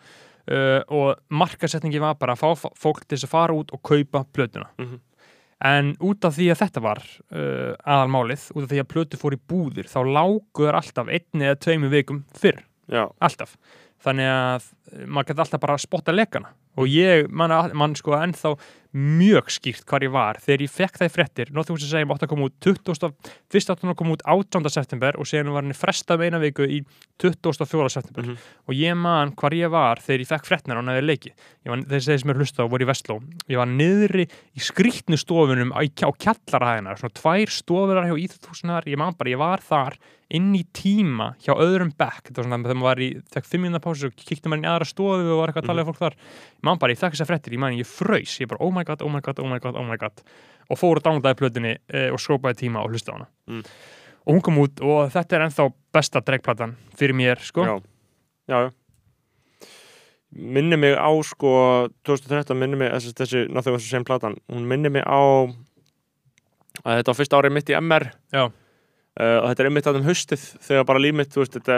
Uh, 0.47 0.81
og 0.87 1.17
markasetningi 1.29 1.99
var 1.99 2.15
bara 2.15 2.33
að 2.35 2.41
fá 2.55 2.69
fólk 2.75 3.03
til 3.05 3.17
þess 3.17 3.27
að 3.27 3.33
fara 3.35 3.53
út 3.55 3.71
og 3.75 3.81
kaupa 3.83 4.25
plötuna. 4.33 4.69
Mhm. 4.79 4.99
en 5.59 5.95
út 6.05 6.21
af 6.23 6.35
því 6.37 6.51
að 6.53 6.59
þetta 6.61 6.81
var 6.85 6.99
uh, 7.33 7.73
aðalmálið, 7.81 8.43
út 8.53 8.63
af 8.63 8.69
því 8.69 8.79
að 8.79 8.87
plötu 8.93 9.17
fór 9.17 9.33
í 9.33 9.39
búðir 9.49 9.87
þá 9.89 10.05
láguður 10.05 10.75
alltaf 10.77 11.07
einni 11.09 11.47
eða 11.47 11.57
tveimu 11.57 11.89
vikum 11.89 12.19
fyrr. 12.37 12.59
Já, 12.87 13.07
alltaf 13.19 13.55
þannig 14.05 14.31
að 14.31 14.67
maður 15.05 15.29
gæti 15.31 15.43
alltaf 15.43 15.63
bara 15.63 15.77
að 15.77 15.85
spotta 15.85 16.15
lekana 16.15 16.53
og 16.77 16.89
ég, 16.91 17.27
mann 17.29 17.53
man 17.77 17.95
sko 17.97 18.15
ennþá 18.19 18.53
mjög 18.95 19.49
skýrt 19.51 19.83
hvar 19.89 20.03
ég 20.05 20.11
var 20.13 20.39
þegar 20.41 20.61
ég 20.63 20.71
fekk 20.71 20.97
það 21.01 21.09
í 21.09 21.13
fréttir, 21.13 21.51
Nothing 21.53 21.75
Was 21.77 21.83
The 21.83 21.89
Same 21.91 22.13
átt 22.15 22.23
að 22.23 22.31
koma 22.31 22.47
út 22.47 22.55
20. 22.63 23.11
fyrst 23.51 23.69
átt 23.73 23.81
hann 23.83 23.91
að 23.93 23.97
koma 23.99 24.15
út 24.15 24.23
18. 24.25 24.69
september 24.73 25.17
og 25.19 25.27
síðan 25.27 25.51
var 25.53 25.63
hann 25.67 25.75
frestað 25.77 26.21
með 26.21 26.29
eina 26.31 26.39
viku 26.43 26.67
í 26.67 26.79
24. 27.21 27.89
september 27.89 28.23
Mhm. 28.27 28.37
og 28.67 28.73
ég 28.75 28.95
man 28.97 29.31
hvar 29.35 29.51
ég 29.53 29.69
var 29.71 29.97
þegar 29.97 30.19
ég 30.23 30.27
fekk 30.31 30.45
fréttinar 30.45 30.77
á 30.79 30.83
næður 30.87 31.07
leiki 31.07 31.31
ég 31.65 31.69
var, 31.69 31.77
þeir 31.83 32.19
sem 32.19 32.29
er 32.29 32.35
hlusta 32.37 32.63
og 32.63 32.71
voru 32.71 32.85
í 32.85 32.89
Vestló 32.91 33.19
ég 33.49 33.57
var 33.57 33.67
niðri 33.67 34.27
í 34.55 34.59
skrýtnu 34.59 35.17
stofunum 35.17 35.71
á, 35.73 35.81
á 35.83 36.09
kjallarhæðinar, 36.15 36.97
svona 36.99 37.13
tvær 37.13 37.49
stofurar 37.51 38.05
hjá 38.07 38.15
íþjóðhúsinar, 38.15 38.85
ég 38.87 38.97
man 38.97 39.13
bara, 39.17 39.29
ég 39.29 39.37
var 39.37 39.59
þar 39.59 39.97
inn 40.29 40.51
í 40.53 40.65
tíma 40.75 41.37
hjá 41.39 41.55
öðrum 41.55 41.93
bekk 41.95 42.27
þetta 42.27 42.41
var 42.41 42.47
svona 42.49 42.63
þegar 42.67 42.75
maður 42.75 42.83
var 42.83 42.99
í, 42.99 43.09
þekk 43.31 43.45
fimm 43.47 43.61
minna 43.63 43.79
pásu 43.79 44.09
og 44.09 44.15
kíkti 44.19 44.49
maður 44.51 44.59
inn 44.59 44.65
í 44.67 44.71
aðra 44.73 44.87
stofu 44.89 45.23
og 45.31 45.39
var 45.39 45.47
eitthvað 45.53 45.63
að 45.63 45.67
tala 45.71 45.81
um 45.85 45.87
fólk 45.87 46.01
þar 46.01 46.15
ég 46.17 46.63
man 46.67 46.77
bara, 46.81 46.91
ég 46.91 46.99
þekk 46.99 47.15
þessar 47.15 47.29
fréttir, 47.31 47.53
ég 47.55 47.59
man, 47.63 47.77
ég 47.79 47.87
fröys 47.87 48.33
ég 48.43 48.49
bara, 48.51 48.59
oh 48.59 48.71
my 48.75 48.83
god, 48.87 49.03
oh 49.05 49.11
my 49.11 49.21
god, 49.25 49.39
oh 49.43 49.47
my 49.51 49.59
god, 49.63 49.75
oh 49.79 49.85
my 49.87 49.97
god 50.01 50.23
og 50.67 50.79
fór 50.79 50.99
og 50.99 51.05
downloadaði 51.05 51.37
plötunni 51.39 51.75
e, 51.87 52.07
og 52.11 52.19
skrópaði 52.19 52.61
tíma 52.65 52.81
og 52.83 52.91
hlusta 52.95 53.13
á 53.13 53.15
hana 53.19 53.27
Mm. 53.47 53.61
og 54.27 54.33
hún 54.35 54.41
kom 54.43 54.57
út 54.63 54.81
og 54.83 55.11
þetta 55.13 55.37
er 55.37 55.45
ennþá 55.47 55.67
besta 55.95 56.19
dregplatan 56.27 56.73
fyrir 56.99 57.15
mér, 57.15 57.39
sko 57.43 57.63
já, 57.67 57.75
já, 58.51 58.57
já. 58.67 58.71
Minni 60.37 60.75
mig 60.77 60.93
á 60.99 61.07
sko 61.23 61.87
2013 62.03 62.57
minni 62.59 62.75
mig 62.75 62.91
þessi, 62.91 63.13
þessi 63.15 63.45
Was 63.55 63.65
The 63.65 63.79
Same 63.79 64.03
platan 64.05 64.35
hún 64.51 64.67
minni 64.67 64.89
mig 64.91 65.05
á 65.07 65.47
að 66.83 66.99
þetta 66.99 67.07
var 67.13 67.17
fyrsta 67.21 67.39
árið 67.39 67.55
mitt 67.55 67.71
í 67.71 67.77
MR 67.79 68.09
Já. 68.35 68.43
Uh, 69.17 69.39
og 69.41 69.47
þetta 69.49 69.63
er 69.63 69.69
einmitt 69.71 69.87
að 69.89 69.95
um 70.01 70.03
haustið 70.05 70.43
þegar 70.67 70.83
bara 70.85 70.99
líf 71.01 71.15
mitt, 71.17 71.31
þú 71.33 71.39
veist, 71.41 71.55
þetta 71.57 71.77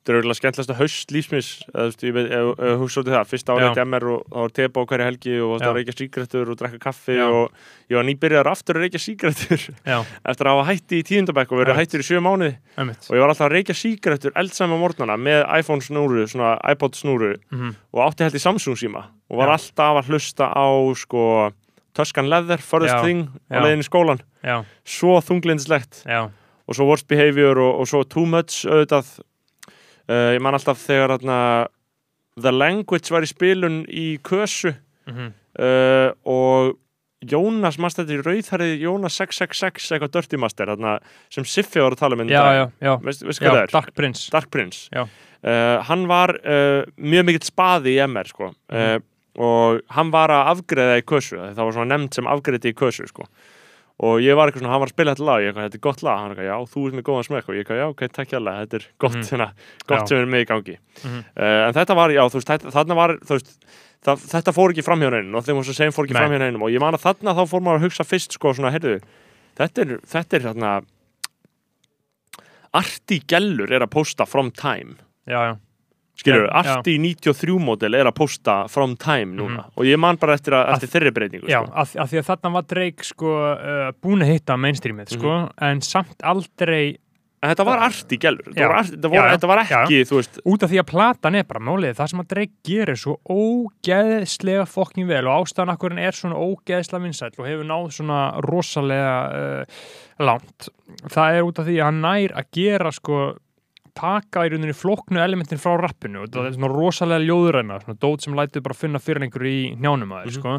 þetta 0.00 0.12
er 0.12 0.16
auðvitað 0.16 0.38
skemmtilegsta 0.38 0.76
haust 0.78 1.10
lífsmis 1.12 1.48
eða 1.76 2.70
hugsa 2.80 3.02
út 3.02 3.10
í 3.10 3.12
það 3.12 3.26
fyrsta 3.28 3.56
árið 3.56 3.80
MR 3.84 4.06
og 4.14 4.22
þá 4.30 4.38
var 4.40 4.54
teba 4.56 4.80
á 4.80 4.88
hverja 4.88 5.08
helgi 5.10 5.34
og 5.44 5.50
var 5.60 5.76
reykja 5.76 5.94
sígrættur 5.98 6.52
og 6.54 6.56
drekka 6.60 6.80
kaffi 6.86 7.18
Já. 7.18 7.26
og 7.28 7.52
ég 7.92 7.98
var 7.98 8.06
nýbyrjar 8.08 8.48
aftur 8.48 8.80
að 8.80 8.86
reykja 8.86 9.02
sígrættur 9.04 9.66
Já, 9.84 9.98
eftir 10.32 10.48
að 10.48 10.56
hafa 10.56 10.66
hætti 10.70 11.00
í 11.02 11.06
tíundabæk 11.10 11.52
og 11.52 11.60
verið 11.60 11.74
Einmitt. 11.74 11.92
hættur 11.92 12.04
í 12.04 12.08
sjö 12.08 12.22
mánuði 12.24 12.54
einmitt 12.80 13.10
og 13.10 13.18
ég 13.18 13.24
var 13.26 13.34
alltaf 13.34 13.46
að 13.50 13.54
reykja 13.58 13.76
sígrættur 13.82 14.36
eldsæma 14.40 14.80
morgnana 14.80 15.18
með 15.20 15.44
iPhone 15.60 15.84
snúru, 15.84 16.24
svona 16.32 16.56
iPod 16.72 16.96
snúru 16.96 17.34
mm 17.52 17.76
og 17.90 18.04
átti 18.06 18.22
held 18.24 18.36
í 18.38 18.40
Samsung 18.42 18.78
síma 18.80 19.04
og 19.28 19.40
var 19.42 19.50
Já. 19.52 19.56
alltaf 19.58 20.00
að 20.00 20.12
hlusta 20.14 20.46
á 20.48 20.66
sko 20.96 21.22
Tuscan 21.92 22.28
Leather, 22.30 22.60
Furthest 22.62 22.94
Já. 22.94 23.02
Thing 23.02 23.24
á 23.50 23.58
Já. 23.58 23.64
leiðin 23.66 23.82
í 23.82 23.86
skólan, 23.88 24.20
Já, 24.46 24.62
svo 24.86 25.18
þunglindislegt 25.26 26.04
já, 26.06 26.30
og 26.70 26.76
svo 26.78 26.86
Worst 26.86 27.08
Behavior 27.10 27.58
og, 27.58 27.80
og 27.82 27.88
svo 27.90 28.04
Too 28.06 28.24
Much 28.30 28.62
auðvitað 28.64 29.18
uh, 30.10 30.30
ég 30.34 30.42
man 30.42 30.58
alltaf 30.58 30.82
þegar 30.82 31.16
þarna 31.16 31.40
The 32.40 32.52
Language 32.54 33.14
var 33.14 33.26
í 33.26 33.30
spilun 33.30 33.82
í 33.88 34.06
Kösu 34.26 34.74
mm 35.06 35.34
uh, 35.58 36.12
og 36.28 36.76
Jónas, 37.20 37.76
mannst 37.76 37.98
þetta 38.00 38.14
í 38.14 38.20
rauðhærið 38.24 38.70
Jónas 38.80 39.18
666 39.20 39.90
eitthvað 39.92 40.12
Dirty 40.14 40.38
Master 40.40 40.70
þarna, 40.72 40.94
sem 41.28 41.44
Siffi 41.44 41.82
var 41.82 41.92
að 41.92 42.00
tala 42.00 42.16
um 42.16 42.30
já, 42.30 42.40
já, 42.40 42.62
já, 42.80 42.92
já 42.96 43.34
það 43.36 43.58
er? 43.58 43.72
Dark 43.74 43.90
Prince 43.98 44.30
Dark 44.32 44.48
Prince 44.48 44.86
Já. 44.88 45.02
uh, 45.04 45.82
hann 45.84 46.06
var 46.08 46.32
uh, 46.40 46.88
mjög 46.96 47.26
mikill 47.28 47.44
spaði 47.44 47.98
í 47.98 48.00
MR 48.06 48.30
sko. 48.32 48.48
uh, 48.72 48.96
og 49.36 49.82
hann 49.92 50.08
var 50.14 50.32
að 50.32 50.48
afgreða 50.54 50.96
í 51.02 51.04
kösu 51.12 51.36
það 51.36 51.60
var 51.60 51.76
svona 51.76 51.92
nefnd 51.92 52.16
sem 52.16 52.30
afgreði 52.32 52.72
í 52.72 52.78
kösu 52.80 53.04
sko. 53.10 53.28
Og 54.00 54.20
ég 54.24 54.36
var 54.38 54.48
eitthvað 54.48 54.62
svona, 54.64 54.72
hann 54.72 54.80
var 54.80 54.88
að 54.88 54.94
spila 54.94 55.12
þetta 55.14 55.26
lag 55.28 55.42
ég 55.44 55.50
eitthvað, 55.50 55.66
þetta 55.68 55.78
er 55.80 55.84
gott 55.86 56.02
lag, 56.06 56.18
hann 56.22 56.30
eitthvað, 56.32 56.48
já, 56.48 56.56
þú 56.72 56.84
ert 56.88 56.96
með 56.96 57.04
góðan 57.10 57.26
smekk 57.28 57.48
og 57.50 57.54
ég 57.56 57.60
eitthvað, 57.64 57.80
já, 57.82 57.86
ok, 57.92 58.02
takk 58.16 58.30
hjá 58.32 58.40
þetta 58.40 58.78
er 58.80 58.86
gott, 59.04 59.16
Mhm. 59.18 59.28
hérna, 59.30 59.48
gott 59.86 60.00
Já. 60.00 60.06
sem 60.08 60.18
er 60.18 60.26
með 60.34 60.40
í 60.44 60.48
gangi 60.48 60.76
Mhm. 61.04 61.18
uh, 61.36 61.60
en 61.68 61.74
þetta 61.76 61.94
var, 62.00 62.08
já, 62.10 62.22
þú 62.30 62.40
veist, 62.40 62.52
þarna 62.72 62.94
var 62.96 63.10
þú 63.20 63.32
veist, 63.36 63.50
það, 64.00 64.16
þetta 64.32 64.52
fór 64.56 64.70
ekki 64.72 64.84
fram 64.84 65.00
hjá 65.04 65.10
neinum 65.12 65.34
og 65.36 65.44
þeim 65.44 65.56
var 65.60 65.64
svo 65.68 65.74
segjum 65.76 65.92
fór 65.98 66.04
ekki 66.08 66.14
Nei. 66.16 66.22
fram 66.22 66.32
hjá 66.32 66.38
neinum 66.40 66.62
og 66.64 66.70
ég 66.72 66.80
man 66.80 66.94
að 66.94 67.04
þarna 67.04 67.34
þá 67.36 67.42
fór 67.50 67.60
maður 67.60 67.78
að 67.80 67.84
hugsa 67.84 68.04
fyrst 68.08 68.32
sko, 68.38 68.54
svona, 68.56 68.72
heyrðu, 68.72 69.00
þetta 69.60 69.78
er, 69.84 69.98
þetta 70.06 70.32
er 70.40 70.46
þarna 70.48 70.72
Arti 72.72 73.18
Gellur 73.26 73.70
er 73.74 73.82
að 73.84 73.90
posta 73.90 74.26
from 74.26 74.50
time 74.50 74.96
Já, 75.28 75.40
já, 75.50 75.56
skilur, 76.20 76.46
Já, 76.46 76.76
Arti 76.76 76.96
93 77.00 77.58
módel 77.64 77.98
er 77.98 78.10
að 78.10 78.16
posta 78.20 78.56
from 78.72 78.96
time 79.00 79.36
núna. 79.38 79.66
Og 79.76 79.88
ég 79.88 80.00
man 80.00 80.20
bara 80.20 80.36
eftir, 80.38 80.56
að, 80.56 80.74
eftir 80.76 80.94
þeirri 80.94 81.14
breytingu 81.16 81.50
Já, 81.50 81.60
sko. 81.64 81.76
af, 81.82 81.94
af 82.04 82.10
því 82.12 82.22
að 82.22 82.26
þarna 82.32 82.54
var 82.56 82.66
Drake 82.74 83.06
sko 83.10 83.36
uh, 83.50 83.86
búin 84.02 84.26
að 84.26 84.34
hitta 84.34 84.58
mainstreamið 84.60 85.14
sko, 85.16 85.38
en 85.70 85.84
samt 85.86 86.26
aldrei 86.26 86.98
en 87.40 87.48
þetta 87.54 87.64
var 87.64 87.82
Arti 87.86 88.18
gælur 88.20 88.50
þetta, 88.52 89.08
var 89.08 89.46
var, 89.48 89.62
Já, 89.64 89.78
ekki, 89.80 90.02
þú 90.08 90.18
veist 90.18 90.40
út 90.44 90.64
af 90.64 90.72
því 90.72 90.80
að 90.82 90.88
platan 90.90 91.38
er 91.38 91.46
bara 91.48 91.62
málið 91.70 91.94
það 91.96 92.10
sem 92.12 92.22
að 92.22 92.30
Drake 92.34 92.68
gerir 92.68 93.00
svo 93.00 93.14
ógeðslega 93.24 94.66
fokkin 94.68 95.08
vel 95.08 95.22
og 95.24 95.46
ástæðan 95.46 95.72
akkur 95.72 95.94
hann 95.94 96.02
er 96.04 96.16
svona 96.16 96.40
ógeðslega 96.40 97.04
vinsæll 97.06 97.32
og 97.32 97.48
hefur 97.48 97.70
náð 97.70 97.86
svona 97.96 98.20
rosalega 98.44 99.14
uh, 99.40 99.86
langt 100.20 100.68
það 101.08 101.38
er 101.38 101.48
út 101.48 101.62
af 101.62 101.70
því 101.70 101.78
að 101.78 101.88
hann 101.88 102.04
nær 102.04 102.36
að 102.42 102.52
gera 102.60 102.92
sko 102.92 103.22
taka 103.96 104.46
í 104.46 104.52
rauninni 104.52 104.76
flóknu 104.76 105.20
elementin 105.22 105.60
frá 105.60 105.74
rappinu. 105.80 106.24
Og 106.24 106.32
það 106.34 106.48
er 106.48 106.56
svona 106.56 106.72
rosalega 106.72 107.26
ljóðuræna 107.26 107.80
svona 107.84 108.00
dót 108.02 108.24
sem 108.26 108.38
lætur 108.38 108.64
bara 108.66 108.78
finna 108.78 109.02
fyrir 109.02 109.26
einhverju 109.26 109.52
í 109.52 109.68
njánum 109.80 110.16
að 110.16 110.26
þeir 110.26 110.38
sko 110.38 110.56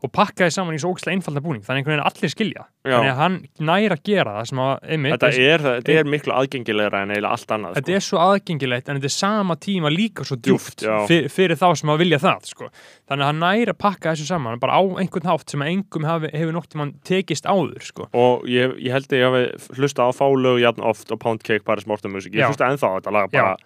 og 0.00 0.12
pakka 0.14 0.46
því 0.46 0.54
saman 0.54 0.76
í 0.76 0.80
svo 0.80 0.92
ógeðslega 0.94 1.16
einfalda 1.18 1.42
búning 1.44 1.64
þannig 1.64 1.82
einhvern 1.82 1.96
veginn 1.96 2.08
allir 2.08 2.32
skilja 2.32 2.62
Já. 2.80 2.94
þannig 2.94 3.10
að 3.10 3.18
hann 3.20 3.36
nær 3.68 3.94
að 3.94 4.02
gera 4.08 4.34
það 4.38 4.46
sem 4.50 4.60
að 4.64 4.70
einmitt, 4.94 5.14
þetta 5.16 5.46
er, 5.46 5.64
þetta 5.66 5.96
er 6.00 6.10
miklu 6.14 6.34
aðgengilegra 6.36 7.02
en 7.04 7.12
eiginlega 7.12 7.32
allt 7.36 7.54
annað 7.56 7.74
Þetta 7.76 7.90
sko. 7.90 7.96
er 7.98 8.06
svo 8.06 8.22
aðgengilegt 8.24 8.88
en 8.88 9.00
þetta 9.00 9.10
er 9.10 9.14
sama 9.16 9.56
tíma 9.60 9.92
líka 9.92 10.24
svo 10.24 10.38
djúft 10.40 10.84
já. 10.86 10.94
fyr, 11.10 11.28
fyrir 11.32 11.60
þá 11.60 11.66
sem 11.82 11.92
að 11.92 12.00
vilja 12.04 12.20
það 12.22 12.48
sko. 12.54 12.70
þannig 13.10 13.26
að 13.26 13.32
hann 13.32 13.42
næri 13.44 13.74
að 13.74 13.80
pakka 13.84 14.14
þessu 14.14 14.28
saman 14.30 14.62
bara 14.62 14.78
á 14.80 14.82
einhvern 15.02 15.28
hátt 15.28 15.52
sem 15.52 15.64
að 15.66 15.72
engum 15.74 16.08
hefur 16.08 16.54
nokt 16.56 16.72
tímann 16.72 16.94
tekist 17.04 17.44
áður 17.50 17.84
sko. 17.84 18.08
og 18.16 18.48
ég, 18.48 18.78
ég 18.80 18.96
held 18.96 19.12
að 19.12 19.20
ég 19.20 19.28
hafi 19.28 19.76
hlusta 19.80 20.08
á 20.08 20.10
fálög 20.16 20.62
jafn 20.64 20.86
oft 20.88 21.12
og 21.12 21.20
Pound 21.20 21.44
Cake 21.44 21.66
bara 21.66 21.84
smortum 21.84 22.16
musik 22.16 22.32
ég 22.32 22.46
Já. 22.46 22.48
hlusta 22.48 22.70
ennþá 22.72 22.88
á 22.88 22.96
þetta 22.96 23.14
laga 23.18 23.32
bara 23.36 23.56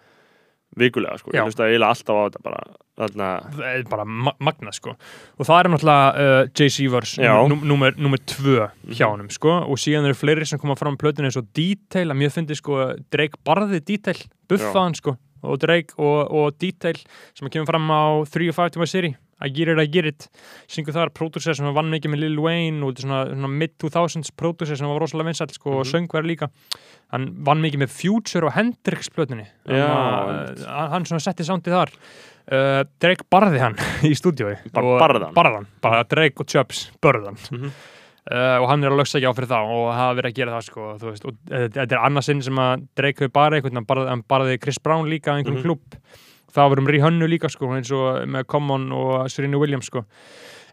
vikulega 0.78 1.18
sko. 1.20 1.32
Já. 1.34 1.40
ég 1.42 1.48
hlusta 1.48 1.66
eiginlega 1.68 1.94
alltaf 1.94 2.18
á 2.18 2.22
þetta 2.24 2.42
bara 2.44 2.62
þarna, 2.94 3.28
það 3.56 3.66
er 3.70 3.84
bara 3.90 4.04
ma 4.04 4.32
magna 4.38 4.72
sko. 4.74 4.94
og 5.38 5.48
það 5.48 5.60
er 5.60 5.70
náttúrulega 5.72 6.08
uh, 6.14 7.24
Já. 7.24 7.34
Mhm. 7.34 7.66
nummer, 7.68 7.94
nummer 7.98 8.18
tvö 8.18 8.70
hjá 8.90 9.06
honum 9.08 9.30
sko. 9.30 9.50
og 9.66 9.78
síðan 9.78 10.08
eru 10.08 10.14
fleiri 10.18 10.46
sem 10.46 10.58
koma 10.58 10.76
fram 10.78 10.96
á 10.96 11.00
plötunni 11.00 11.30
eins 11.30 11.38
og 11.40 11.50
Detail, 11.54 12.10
að 12.10 12.20
mér 12.22 12.34
fyndi 12.34 12.58
sko 12.58 12.94
Drake 13.10 13.40
barði 13.44 13.80
Detail, 13.84 14.20
buffaðan 14.48 14.94
sko 14.98 15.16
og 15.44 15.60
Drake 15.60 15.94
og, 16.00 16.30
og 16.32 16.56
Detail 16.60 16.98
sem 17.36 17.50
kemur 17.52 17.68
fram 17.68 17.90
á 17.92 18.24
3 18.24 18.48
og 18.48 18.56
5 18.56 18.74
tíma 18.76 18.88
seri 18.88 19.14
I 19.42 19.48
get 19.50 19.68
it, 19.68 19.78
I 19.78 19.86
get 19.86 20.06
it. 20.06 20.28
Syngur 20.70 20.94
þar, 20.94 21.10
pródúsir 21.10 21.56
sem 21.56 21.66
vann 21.74 21.90
mikið 21.90 22.12
með 22.14 22.20
Lil 22.22 22.38
Wayne 22.40 22.82
og 22.86 22.94
svona, 23.02 23.24
svona 23.32 23.50
mid-2000s 23.50 24.30
pródúsir 24.38 24.76
sem 24.78 24.86
var 24.88 25.00
rosalega 25.02 25.26
vinsall 25.32 25.50
sko, 25.52 25.80
og 25.80 25.84
Mhm. 25.86 25.90
söngverð 25.92 26.26
líka. 26.30 26.48
Hann 27.10 27.26
vann 27.44 27.60
mikið 27.62 27.82
með 27.82 27.90
Future 27.90 28.46
og 28.46 28.52
Hendrix 28.54 29.08
plötunni. 29.10 29.46
Já, 29.68 29.86
hann, 29.86 30.90
hann 30.90 31.04
svona 31.04 31.20
setti 31.20 31.42
sándið 31.42 31.74
þar. 31.74 31.90
Uh, 32.44 32.84
Drake 33.00 33.24
barði 33.32 33.58
hann 33.58 33.74
í 34.04 34.14
hann? 34.14 35.34
barði 35.34 35.54
hann, 35.56 35.66
bara 35.80 36.04
Drake 36.04 36.40
og 36.40 36.46
Chubbs 36.46 36.90
börði 37.02 37.24
hann. 37.30 37.38
Mhm. 37.50 37.70
uh, 38.30 38.58
og 38.62 38.68
hann 38.68 38.84
er 38.84 38.90
að 38.90 39.00
lögsa 39.00 39.18
ekki 39.18 39.28
á 39.28 39.36
fyrir 39.36 39.48
það 39.48 39.70
og 39.72 39.94
hafa 39.94 40.14
verið 40.20 40.30
að 40.30 40.34
gera 40.38 40.52
það 40.58 40.62
sko, 40.68 40.84
veist, 41.00 41.24
og 41.24 41.34
uh, 41.50 41.68
þetta 41.68 41.92
er 41.92 42.04
annarsinn 42.04 42.42
sem 42.44 42.54
að 42.56 42.86
Drake 42.96 43.18
hefur 43.24 43.32
barði 43.32 43.58
einhvern, 43.62 43.74
hann 43.80 43.84
barði, 43.88 44.08
hann 44.08 44.22
barði 44.28 44.60
Chris 44.60 44.78
Brown 44.78 45.08
líka 45.08 45.32
á 45.32 45.36
einhverjum 45.40 45.60
Mhm. 45.60 45.64
klubb 45.64 45.98
það 46.54 46.72
var 46.72 46.82
um 46.82 46.90
Rihannu 46.90 47.28
líka 47.30 47.50
sko, 47.52 47.70
eins 47.76 47.92
og 47.94 48.24
með 48.30 48.48
Common 48.50 48.90
og 48.94 49.28
Serena 49.32 49.60
Williams 49.60 49.90
sko 49.90 50.04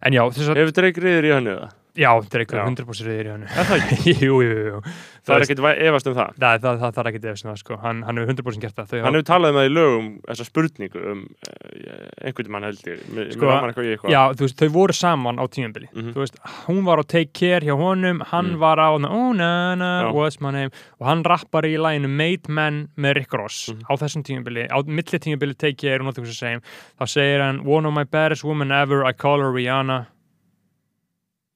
en 0.02 0.18
já, 0.18 0.24
þess 0.34 0.50
að, 0.50 0.62
hefur 0.64 0.76
Drake 0.78 1.04
reyður 1.04 1.28
í 1.28 1.34
hennu 1.36 1.56
það? 1.60 1.78
Já, 1.96 2.12
Drake 2.32 2.54
er 2.56 2.60
Já. 2.62 2.66
100% 2.70 3.08
reyðir 3.08 3.22
í 3.22 3.26
Rihannu 3.28 3.48
Er 3.52 3.66
það 3.68 3.82
ekki? 3.86 4.14
jú, 4.26 4.36
jú, 4.46 4.60
jú 4.72 4.82
það 5.22 5.44
Þú 5.46 5.54
er 5.54 5.62
væ- 5.66 5.82
efast 5.86 6.08
um 6.10 6.16
það 6.18 6.30
það, 6.42 6.62
það, 6.64 6.78
það, 6.82 6.94
það 6.96 7.02
er 7.02 7.10
ekki 7.12 7.22
það, 7.26 7.58
sko. 7.62 7.78
hann, 7.84 8.00
hann 8.08 8.18
hefur 8.22 8.32
100% 8.34 8.62
gert 8.64 8.76
það 8.80 8.88
Þau 8.92 8.96
hann 8.98 9.06
hafa- 9.06 9.18
hefur 9.20 9.28
talað 9.32 9.52
um 9.52 9.58
það 9.60 9.68
í 9.68 9.74
lögum 9.76 10.08
þessa 10.30 10.46
spurningu 10.48 11.04
um 11.12 11.22
uh, 11.50 12.26
einhvern 12.26 12.52
mann 12.56 12.66
held 12.70 12.82
ég 12.90 13.04
mér 13.14 13.30
Sko, 13.36 13.52
eitthvað 13.52 13.90
eitthvað 13.92 14.16
Já, 14.16 14.22
þú 14.40 14.48
veist, 14.48 14.58
þau 14.64 14.70
voru 14.78 14.96
saman 14.98 15.42
á 15.42 15.46
tímabili 15.52 15.90
Mhm. 15.92 16.14
Þú 16.16 16.24
veist, 16.24 16.40
hún 16.70 16.82
var 16.88 17.02
á 17.02 17.04
Take 17.06 17.34
Care 17.38 17.62
hjá 17.68 17.76
honum 17.78 18.22
hann 18.32 18.52
Mm. 18.56 18.60
var 18.60 18.78
á, 18.82 18.90
oh 18.96 19.32
na 19.34 19.76
na, 19.76 20.12
what's 20.12 20.40
my 20.42 20.52
name 20.52 20.72
og 21.00 21.08
hann 21.08 21.24
rappar 21.24 21.64
í 21.70 21.76
læginu 21.78 22.10
Made 22.10 22.50
Men 22.50 22.88
með 22.98 23.16
Rick 23.22 23.34
Ross 23.34 23.70
Mhm. 23.70 23.84
á 23.90 23.94
þessum 24.00 24.24
tímabili, 24.24 24.68
á 24.72 24.80
milli 24.88 25.20
tímabili 25.20 25.54
Take 25.58 25.78
Care 25.78 26.00
og 26.00 26.06
nothing 26.10 26.26
to 26.26 26.34
say, 26.34 26.56
þá 27.00 27.06
segir 27.06 27.42
hann 27.44 27.62
one 27.66 27.86
of 27.86 27.94
my 27.94 28.04
baddest 28.04 28.44
women 28.44 28.72
ever, 28.72 29.06
I 29.06 29.12
call 29.14 29.40
her 29.40 29.52
Rihanna 29.52 30.08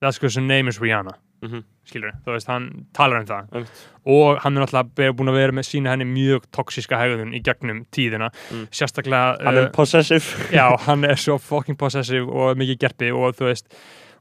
that's 0.06 0.18
because 0.20 0.36
her 0.40 0.46
name 0.46 0.68
is 0.70 0.80
Rihanna 0.80 1.16
Mhm. 1.44 1.64
skilur, 1.86 2.14
þú 2.26 2.32
veist, 2.34 2.48
hann 2.48 2.86
talar 2.94 3.20
um 3.20 3.26
það 3.28 3.50
Einmitt. 3.52 3.82
og 4.08 4.40
hann 4.42 4.58
er 4.58 4.84
be- 4.96 5.12
búin 5.14 5.30
að 5.30 5.36
vera 5.36 5.52
með 5.52 5.68
sína 5.68 5.92
henni 5.94 6.06
mjög 6.08 6.46
toxiska 6.52 6.98
hegðun 6.98 7.34
í 7.36 7.42
gegnum 7.44 7.86
tíðina 7.92 8.30
Mm. 8.52 8.68
sérstaklega 8.72 9.44
hann 9.44 9.58
er 9.58 9.66
uh, 9.68 9.70
possessive 9.72 10.24
já, 10.52 10.78
hann 10.88 11.04
er 11.04 11.16
svo 11.16 11.38
fucking 11.40 11.78
possessive 11.78 12.26
og 12.30 12.58
mikið 12.58 12.80
gerpi 12.80 13.12
og 13.14 13.36
þú 13.36 13.46
veist 13.52 13.68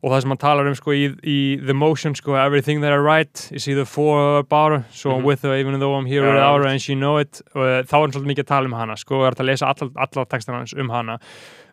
og 0.04 0.10
það 0.12 0.20
sem 0.20 0.28
hann 0.34 0.38
talar 0.42 0.66
um 0.68 0.74
sko 0.74 0.90
í, 0.92 1.04
í 1.24 1.64
The 1.64 1.72
Motion 1.72 2.14
sko, 2.14 2.34
everything 2.34 2.82
that 2.82 2.92
I 2.92 2.96
write 2.98 3.48
is 3.52 3.66
either 3.68 3.86
for 3.86 4.18
or 4.18 4.38
about 4.40 4.84
so 4.90 5.10
I'm 5.12 5.20
Mhm. 5.22 5.24
with 5.24 5.42
her 5.44 5.54
even 5.56 5.78
though 5.80 5.94
I'm 5.96 6.04
here 6.06 6.20
Já, 6.24 6.34
without 6.34 6.60
her 6.60 6.66
and 6.66 6.82
she 6.82 6.94
know 6.94 7.16
it 7.16 7.40
og 7.54 7.62
uh, 7.62 7.82
þá 7.84 7.94
er 7.94 8.00
hann 8.02 8.12
svolítið 8.12 8.34
mikið 8.34 8.44
að 8.44 8.46
tala 8.52 8.64
um 8.66 8.72
hana 8.72 8.96
sko, 8.96 9.22
og 9.22 9.26
er 9.32 9.40
að 9.40 9.46
lesa 9.46 9.66
alla, 9.72 9.90
alla 9.96 10.26
textan 10.26 10.54
hans 10.56 10.74
um 10.76 10.90
hana 10.90 11.18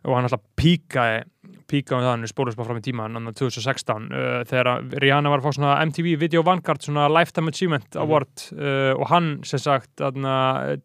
og 0.04 0.14
hann 0.14 0.24
alltaf 0.24 0.40
píkaði 0.56 1.24
píkaði 1.70 1.96
um 1.98 2.04
það, 2.04 2.10
hann 2.12 2.26
er 2.26 2.30
spólust 2.30 2.58
bara 2.58 2.68
fram 2.68 2.78
í 2.78 2.84
tíma 2.84 3.06
hann 3.08 3.30
2016, 3.34 4.04
uh, 4.14 4.42
þegar 4.46 4.70
Rihanna 5.02 5.32
var 5.32 5.40
að 5.42 5.46
fá 5.48 5.56
svona 5.56 5.72
MTV 5.88 6.12
Video 6.20 6.42
Vanguard, 6.46 6.82
svona 6.84 7.08
Lifetime 7.10 7.50
Achievement 7.50 7.88
Mhm. 7.92 8.02
Award 8.04 8.44
uh, 8.54 8.92
og 9.00 9.06
hann 9.10 9.30
sem 9.48 9.58
sagt 9.62 10.02
aðna, 10.04 10.34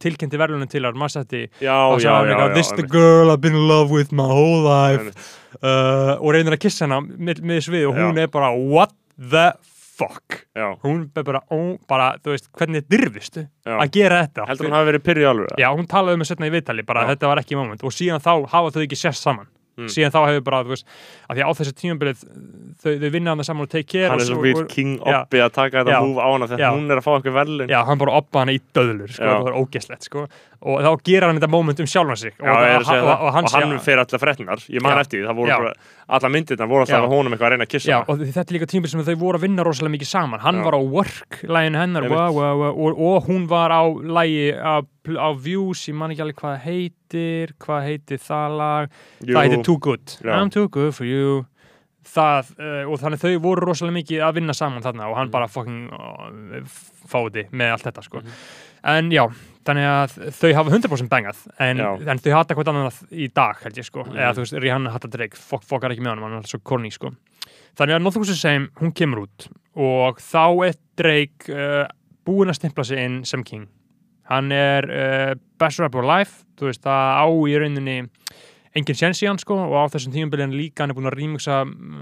tilkynnti 0.02 0.40
verðlunin 0.42 0.70
til 0.72 0.84
hann, 0.88 0.98
maður 0.98 1.14
já, 1.62 2.54
this 2.56 2.72
the 2.72 2.82
einmitt. 2.84 2.92
girl 2.92 3.32
I've 3.32 3.42
been 3.42 3.56
in 3.56 3.68
love 3.68 3.92
with 3.92 4.12
my 4.12 4.26
whole 4.26 4.62
life 4.66 5.12
uh, 5.62 6.18
og 6.22 6.34
reynir 6.34 6.58
að 6.58 6.64
kissa 6.66 6.86
hana 6.88 7.02
með, 7.06 7.42
með 7.46 7.62
svið 7.70 7.90
og 7.92 7.98
hún 8.00 8.16
Já. 8.18 8.24
er 8.26 8.32
bara 8.34 8.52
what 8.58 8.94
the 9.18 9.52
fuck 9.98 10.44
já, 10.54 10.76
hún 10.84 11.08
er 11.18 11.24
bara, 11.26 11.40
ó, 11.50 11.78
bara 11.90 12.12
þú 12.22 12.34
veist, 12.36 12.50
hvernig 12.54 12.84
dirfistu 12.90 13.48
já. 13.66 13.78
að 13.82 13.90
gera 13.96 14.20
þetta 14.28 14.46
heldur 14.50 14.68
hann 14.70 14.76
hafi 14.78 14.90
verið 14.92 15.06
pyrri 15.08 15.26
alveg 15.26 15.56
já, 15.58 15.70
hún 15.74 15.88
talaði 15.90 16.20
um 16.20 16.26
setna 16.30 16.50
í 16.50 16.54
viðtali 16.54 16.86
bara 16.86 17.06
Já. 17.06 17.14
þetta 17.16 17.32
var 17.32 17.42
ekki 17.42 17.58
moment 17.58 17.82
og 17.84 17.94
síðan 17.96 18.22
þá 18.22 18.46
hafa 18.52 18.74
þau 18.76 18.84
ekki 18.86 19.00
sérst 19.00 19.26
saman 19.26 19.48
Mm. 19.78 19.90
síðan 19.94 20.14
þá 20.16 20.20
hefur 20.26 20.46
bara, 20.48 20.64
þú 20.66 20.74
veist, 20.74 20.88
að 21.30 21.38
því 21.38 21.44
á 21.46 21.52
þessu 21.60 21.74
tímabilið 21.78 22.24
þau, 22.84 22.92
þau 23.02 23.10
vinna 23.14 23.34
hann 23.34 23.44
saman 23.48 23.66
og 23.68 23.72
take 23.74 23.88
care 23.92 24.10
hann 24.12 24.20
og 24.20 24.26
er 24.26 24.30
svo 24.30 24.62
og- 24.64 24.68
King. 24.70 24.98
Obbi 25.02 25.42
að 25.44 25.52
taka 25.54 25.84
þetta 25.84 26.02
múf 26.04 26.18
á 26.22 26.28
hana 26.32 26.48
þegar 26.52 26.76
hún 26.78 26.92
er 26.92 26.98
að 27.02 27.06
fá 27.08 27.12
eitthvað 27.18 27.38
verðlun 27.40 27.70
Já, 27.74 27.80
hann 27.88 27.98
bara 27.98 28.12
oppa 28.20 28.40
hana 28.44 28.52
í 28.54 28.62
döðlur 28.74 29.10
sko, 29.14 29.24
það 29.24 29.44
var 29.48 29.58
ógeslegt 29.62 30.04
sko. 30.10 30.28
og 30.62 30.82
þá 30.82 31.04
gera 31.06 31.28
hann 31.30 31.38
þetta 31.38 31.50
moment 31.54 31.80
um 31.80 31.86
sjálfan 31.86 32.18
sig. 32.18 32.34
Já, 32.38 32.50
og, 32.50 32.64
er 32.66 32.76
og, 32.76 32.82
og, 32.82 32.88
það. 32.88 33.22
og 33.22 33.34
hann, 33.34 33.46
og 33.46 33.52
hann 33.54 33.80
fer 33.80 34.02
allar 34.02 34.22
fréttinar 34.24 34.64
ég 34.74 34.82
man 34.82 34.96
Já. 34.98 35.02
eftir 35.04 35.20
því, 35.22 35.28
það 35.28 35.36
voru 35.38 35.58
bara 35.58 35.74
alla 36.18 36.30
myndirna 36.34 36.68
voru 36.68 36.82
alltaf 36.86 37.04
að 37.04 37.14
honum 37.14 37.34
eitthvað 37.36 37.48
að 37.48 37.54
reyna 37.54 37.68
að 37.68 37.74
kissa 37.76 37.92
Já, 37.92 37.98
og 38.08 38.18
þetta 38.24 38.46
er 38.48 38.56
líka 38.58 38.70
tímbil 38.72 38.90
sem 38.90 39.04
þau 39.06 39.16
voru 39.22 39.38
að 39.38 39.46
vinna 39.46 39.64
rosalega 39.68 39.94
mikið 39.98 40.10
saman. 40.10 40.40
Hann 40.40 40.56
Já. 40.62 40.64
var 40.66 40.74
á 40.74 40.82
work, 40.82 41.42
læginu 41.44 41.78
hennar 41.82 42.10
wow, 42.10 42.40
og, 42.74 43.02
og 43.12 43.28
hún 43.28 43.48
var 43.48 43.70
á 43.70 43.84
lægi 43.86 44.54
á, 44.58 44.82
á 44.82 45.30
views, 45.38 45.86
ég 45.88 45.94
man 45.94 46.12
ekki 46.12 46.26
alveg 46.26 46.40
hvað 46.42 46.56
það 46.58 46.66
heitir 46.66 47.54
hvað 47.62 47.86
heitir 47.88 48.18
það 48.24 48.58
lag? 48.58 48.90
Það 49.22 49.44
heitir 49.46 49.64
Too 49.64 49.78
Good. 49.78 50.18
I'm 50.26 50.50
too 50.50 50.68
good 50.70 50.96
for 50.96 51.06
you 51.06 51.46
það, 52.08 52.52
uh, 52.60 52.92
og 52.92 53.00
þannig 53.02 53.22
þau 53.22 53.34
voru 53.44 53.66
rosalega 53.68 53.98
mikið 54.00 54.24
að 54.28 54.34
vinna 54.40 54.54
saman 54.58 54.84
þarna 54.86 55.10
og 55.10 55.16
hann 55.18 55.28
Mhm. 55.28 55.32
bara 55.32 55.48
fucking 55.48 55.92
uh, 55.92 56.64
fáði 57.08 57.48
með 57.52 57.72
allt 57.76 57.84
þetta 57.88 58.04
sko 58.04 58.22
Mhm. 58.22 58.34
en 58.84 59.10
já, 59.12 59.24
þannig 59.66 59.88
að 59.92 60.32
þau 60.40 60.54
hafa 60.56 60.72
100% 60.72 61.10
bengað 61.10 61.38
en, 61.60 61.80
en 61.82 62.20
þau 62.24 62.32
hata 62.34 62.56
hvað 62.56 62.72
annað 62.72 63.00
í 63.12 63.28
dag 63.34 63.58
held 63.64 63.76
ég 63.78 63.86
sko, 63.86 64.04
Mhm. 64.06 64.16
eða 64.16 64.34
þú 64.34 64.44
veist, 64.46 64.60
Rihanna 64.62 64.92
hata 64.92 65.08
Drake 65.08 65.36
fok, 65.38 65.64
fokkar 65.64 65.92
ekki 65.92 66.02
með 66.04 66.16
honum, 66.16 66.24
hann 66.32 66.38
er 66.44 66.48
svo 66.48 66.60
corny 66.64 66.92
sko 66.92 67.12
þannig 67.78 67.96
að 68.02 68.14
to 68.14 68.24
Say, 68.34 68.58
hún 68.58 68.94
kemur 68.94 69.28
út 69.28 69.48
og 69.76 70.18
þá 70.20 70.68
er 70.68 70.74
Drake 70.96 71.50
uh, 71.50 71.88
búinn 72.26 72.50
að 72.50 72.60
stimpla 72.60 72.84
sig 72.86 72.98
inn 73.00 73.24
sem 73.26 73.44
king 73.44 73.68
hann 74.30 74.52
er 74.52 75.36
best 75.58 75.80
rapper 75.80 76.04
alive 76.04 76.30
þú 76.58 76.68
veist, 76.68 76.82
það 76.84 77.16
á 77.24 77.26
í 77.48 77.54
rauninni 77.58 78.10
engin 78.78 78.98
séns 79.00 79.20
í 79.24 79.28
hann 79.28 79.40
sko 79.42 79.56
og 79.66 79.74
á 79.76 79.84
þessum 79.94 80.14
tímabilið 80.14 80.54
líka 80.56 80.84
hann 80.84 80.92
er 80.94 80.98
búinn 80.98 81.10
að 81.10 81.18
remixa 81.20 81.58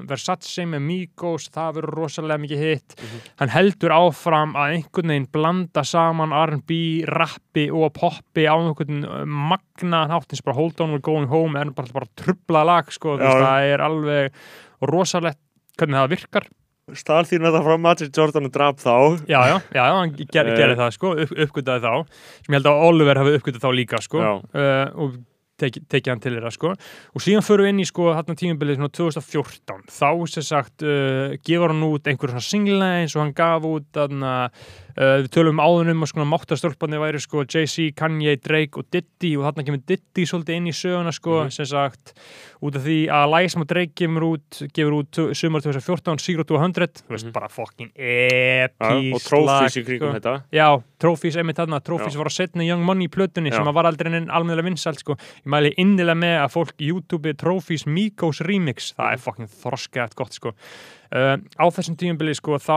Versace 0.10 0.66
með 0.70 0.84
Migos, 0.86 1.48
það 1.56 1.78
verður 1.80 1.98
rosalega 2.02 2.42
mikið 2.44 2.64
hitt 2.66 2.96
Mhm. 3.00 3.22
hann 3.42 3.50
heldur 3.56 3.96
áfram 3.96 4.54
að 4.56 4.76
einhvern 4.76 5.12
veginn 5.14 5.30
blanda 5.32 5.84
saman 5.84 6.34
R&B, 6.34 7.06
rappi 7.08 7.70
og 7.72 7.94
poppi 7.94 8.46
á 8.46 8.56
einhvern 8.60 9.06
uh, 9.06 9.24
magna 9.26 10.06
háttins 10.12 10.44
bara 10.44 10.56
Hold 10.60 10.80
On 10.82 10.92
We're 10.96 11.02
Going 11.02 11.28
Home 11.32 11.56
er 11.60 11.72
bara, 11.72 11.88
bara 11.94 12.06
trubla 12.16 12.64
lag 12.66 12.92
sko, 12.92 13.18
Já. 13.18 13.32
það 13.40 13.72
er 13.74 13.80
alveg 13.86 14.32
rosalegt 14.82 15.40
hvernig 15.80 16.00
það 16.04 16.14
virkar 16.18 16.48
Stál 16.94 17.24
þín 17.26 17.42
þetta 17.42 17.64
frá 17.66 17.80
Magic 17.82 18.12
Jordan 18.14 18.46
og 18.46 18.52
drap 18.54 18.78
þá 18.78 19.18
já, 19.26 19.40
já, 19.50 19.56
já, 19.74 19.86
hann 19.90 20.12
ger, 20.20 20.46
Eh. 20.46 20.58
gerði 20.60 20.76
það 20.78 20.92
sko, 20.94 21.14
upp, 21.24 21.32
uppgötaði 21.32 21.82
þá 21.82 21.94
sem 22.46 22.54
ég 22.54 22.60
held 22.60 22.68
að 22.70 22.84
Oliver 22.90 23.16
hafi 23.24 23.34
uppgötað 23.40 23.64
þá 23.66 23.72
líka 23.74 24.02
sko, 24.06 24.20
uh, 24.22 24.92
og 24.94 25.16
teki, 25.62 25.84
tekið 25.92 26.14
hann 26.14 26.24
til 26.24 26.34
þeirra 26.36 26.54
sko. 26.54 26.74
og 26.76 27.24
síðan 27.24 27.46
förum 27.46 27.68
við 27.68 27.74
inn 27.74 27.84
í 27.84 27.90
sko 27.90 28.10
þarna 28.14 28.38
tímabilið 28.42 28.80
svona 28.80 28.96
2014 29.00 29.86
þá 30.00 30.10
sem 30.34 30.48
sagt 30.50 30.86
uh, 30.86 31.36
gefur 31.46 31.74
hann 31.74 31.86
út 31.88 32.10
einhver 32.12 32.34
svona 32.34 32.50
single 32.50 32.92
eins 33.02 33.16
og 33.16 33.26
hann 33.26 33.36
gaf 33.38 33.70
út 33.70 33.88
þarna 33.96 34.34
uh, 34.48 34.66
við 34.96 35.28
tölum 35.36 35.60
áðunum 35.60 36.02
og 36.06 36.08
sko 36.08 36.24
máttastólpandi 36.24 37.00
væri 37.02 37.20
sko 37.20 37.44
Jay-Z, 37.44 37.92
Kanye, 38.00 38.38
Drake 38.40 38.80
og 38.80 38.86
Diddy 38.94 39.34
og 39.36 39.44
þarna 39.50 39.66
kemur 39.68 39.82
Diddy 39.86 40.24
svolítið 40.24 40.56
inn 40.56 40.68
í 40.72 40.76
söguna 40.76 41.12
sko, 41.12 41.44
Mhm. 41.44 41.52
sem 41.52 41.66
sagt 41.66 42.14
út 42.64 42.76
af 42.76 42.82
því 42.82 43.08
að 43.12 43.30
lægi 43.34 43.52
sem 43.52 43.62
að 43.62 43.68
Drake 43.68 43.94
gefur 43.96 44.24
út 44.24 44.62
gefur 44.74 44.96
út 45.04 45.36
sumar 45.36 45.62
2014, 45.62 46.18
Zero 46.20 46.44
to 46.44 46.56
100 46.58 47.04
þú 47.04 47.10
veist, 47.12 47.26
Mhm. 47.26 47.34
bara 47.34 47.48
fucking 47.50 47.92
Já, 47.98 48.70
epísk 48.70 49.14
og 49.16 49.22
trófís 49.22 49.76
í 49.76 49.84
lag, 49.84 49.86
kringum 49.86 50.12
sko. 50.12 50.20
þetta 50.20 50.44
Já, 50.54 50.84
Trophies 50.98 51.36
einmitt 51.36 51.58
þarna, 51.58 51.84
Trophies 51.84 52.14
Já. 52.14 52.18
var 52.18 52.28
að 52.28 52.38
setna 52.48 52.66
Young 52.66 52.84
Money 52.86 53.08
plötunni 53.10 53.52
sem 53.54 53.64
Já. 53.66 53.70
að 53.70 53.74
var 53.74 53.84
aldrei 53.86 54.14
en 54.16 54.28
almennilega 54.30 54.64
vinsælt 54.72 55.00
sko. 55.04 55.16
ég 55.18 55.46
mæli 55.46 55.74
innilega 55.78 56.16
með 56.16 56.46
að 56.46 56.52
fólk 56.54 56.72
YouTube 56.80 57.34
Trophies 57.36 57.86
Migos 57.86 58.40
remix 58.42 58.94
það 58.96 59.06
Mhm. 59.10 59.14
er 59.14 59.18
fucking 59.18 59.48
þroskætt 59.50 60.16
gott 60.16 60.32
sko. 60.34 60.54
Uh, 61.16 61.36
á 61.40 61.66
þessum 61.74 61.98
tíumbili 62.00 62.36
sko, 62.38 62.60
þá 62.62 62.76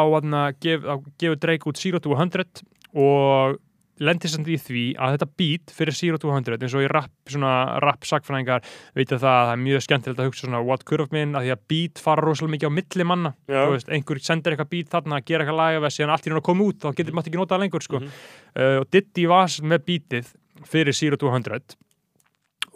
gef, 0.63 0.85
þá 0.85 0.95
gefur 1.21 1.41
Drake 1.43 1.71
út 1.71 1.81
Zero 1.81 2.03
to 2.03 2.15
100 2.17 2.63
og 2.99 3.59
lendir 3.99 4.31
samt 4.31 4.49
í 4.51 4.57
því 4.63 4.83
að 5.01 5.17
þetta 5.17 5.29
beat 5.41 5.73
fyrir 5.75 5.97
Zero 5.97 6.19
to 6.23 6.31
100 6.31 6.63
eins 6.63 6.77
og 6.79 6.85
í 6.85 6.91
rap, 6.91 7.11
svona 7.31 7.53
rap 7.83 8.07
sagfræðingar 8.07 8.67
vita 8.97 9.19
það 9.19 9.33
að 9.33 9.47
það 9.49 9.55
er 9.55 9.63
mjög 9.65 9.85
skemmtilegt 9.87 10.23
að 10.23 10.29
hugsa 10.31 10.47
svona 10.47 10.63
what 10.65 10.85
could 10.87 11.03
have 11.03 11.15
been, 11.15 11.35
að 11.35 11.49
því 11.49 11.55
að 11.57 11.65
beat 11.73 12.03
fara 12.03 12.25
rosalega 12.25 12.55
mikið 12.55 12.71
á 12.71 12.77
milli 12.79 13.09
manna, 13.11 13.35
Já. 13.51 13.59
þú 13.59 13.75
veist, 13.75 13.91
einhver 13.97 14.23
sendir 14.23 14.55
eitthvað 14.55 14.71
beat 14.77 14.93
þarna, 14.95 15.21
gera 15.27 15.45
eitthvað 15.45 15.61
laga 15.63 15.83
við 15.83 15.97
síðan 15.97 16.15
allt 16.15 16.29
í 16.29 16.33
raun 16.33 16.41
að 16.43 16.47
koma 16.49 16.69
út, 16.69 16.81
þá 16.85 16.89
getur 17.01 17.19
maður 17.19 17.33
ekki 17.33 17.43
notað 17.43 17.63
lengur 17.65 17.87
sko. 17.89 18.03
Mhm. 18.05 18.23
uh, 18.55 18.77
og 18.85 18.89
Diddy 18.95 19.27
var 19.35 19.59
með 19.75 19.85
beatið 19.91 20.33
fyrir 20.69 20.95
Zero 20.95 21.19
to 21.19 21.33
100 21.33 21.77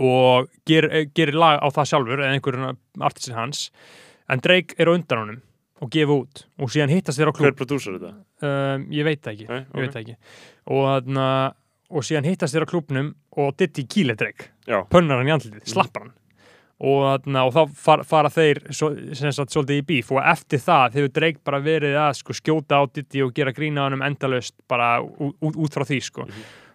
og 0.03 0.51
ger, 0.67 0.89
gerir 1.15 1.37
lag 1.39 1.63
á 1.63 1.69
það 1.71 1.91
sjálfur 1.91 2.23
eða 2.23 2.35
einhverjum 2.35 2.79
artistin 3.05 3.37
hans 3.37 3.67
en 4.31 4.41
Drake 4.43 4.79
er 4.81 4.91
undan 4.91 5.21
honum 5.21 5.41
og 5.83 5.91
gefa 5.93 6.15
út 6.15 6.45
og 6.63 6.71
síðan 6.71 6.93
hittast 6.95 7.19
þeir 7.19 7.31
á 7.31 7.35
Hver 7.35 7.39
klub 7.51 7.59
prodúsar 7.59 7.99
þetta? 7.99 8.15
um, 8.47 8.87
ég 8.95 9.07
veit 9.09 9.23
það 9.25 9.33
ekki, 9.35 9.61
veit 9.75 9.93
það 9.93 10.01
ekki. 10.05 10.17
og, 10.71 10.83
þarna, 10.93 11.29
og 11.91 12.07
síðan 12.09 12.29
hittast 12.31 12.55
þeir 12.57 12.67
á 12.67 12.73
klubnum 12.73 13.13
og 13.43 13.55
Drake. 14.23 14.51
Já, 14.69 14.83
pönnar 14.93 15.19
hann 15.21 15.31
í 15.31 15.35
andlitið, 15.35 15.65
slappar 15.73 16.07
hann. 16.07 16.13
Og, 16.83 17.05
þarna, 17.07 17.45
og 17.47 17.53
þá 17.55 17.75
far, 17.79 18.01
fara 18.03 18.31
þeir 18.33 18.59
svo, 18.75 18.89
sagt 19.15 19.53
svolítið 19.55 19.79
í 19.79 19.85
bíf. 19.87 20.09
Og 20.11 20.19
eftir 20.19 20.59
það 20.59 20.97
hefur 20.99 21.13
Drake 21.15 21.39
bara 21.47 21.61
verið 21.63 21.95
að 21.95 22.17
sko, 22.19 22.35
skjóta 22.35 22.81
á 22.81 22.83
Diddy 22.91 23.23
og 23.23 23.31
gera 23.37 23.53
grína 23.55 23.85
á 23.87 23.87
hann 23.87 24.03
endalaust 24.03 24.57
bara 24.71 24.97
út, 25.03 25.37
út 25.55 25.77
frá 25.77 25.87
því 25.87 26.01
sko. 26.03 26.27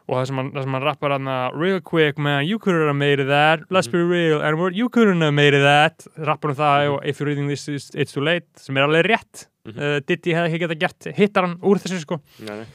Og 0.07 0.15
það 0.15 0.25
sem 0.29 0.37
hann, 0.39 0.51
það 0.55 0.63
sem 0.63 0.75
hann 0.77 0.85
rappar 0.87 1.11
hann 1.17 1.29
real 1.59 1.79
quick 1.83 2.17
man, 2.17 2.45
you 2.47 2.57
couldn't 2.59 2.87
have 2.87 2.95
made 2.95 3.19
it 3.19 3.27
that. 3.27 3.65
Let's 3.69 3.89
be 3.91 3.99
real, 3.99 4.39
and 4.41 4.57
we're- 4.57 4.73
you 4.75 4.87
couldn't 4.89 5.21
have 5.21 5.33
made 5.33 5.53
it 5.53 5.63
that. 5.65 6.07
Rappar 6.17 6.51
um 6.51 6.55
það 6.55 6.91
og 6.93 7.01
if 7.05 7.19
you're 7.19 7.27
reading 7.27 7.47
this 7.49 7.67
it's, 7.67 7.89
it's 7.93 8.13
too 8.13 8.21
late, 8.23 8.47
sem 8.55 8.77
er 8.77 8.87
alveg 8.87 9.09
rétt. 9.11 9.47
Mhm. 9.67 9.77
uh, 9.77 9.99
Diddy 10.07 10.31
hefði 10.31 10.53
ekki 10.53 10.59
geta 10.63 10.79
gert 10.79 11.07
hittar 11.17 11.43
hann 11.43 11.57
úr 11.59 11.75
þessu 11.83 11.99
sko. 11.99 12.21
Nei, 12.39 12.61
nei. 12.61 12.65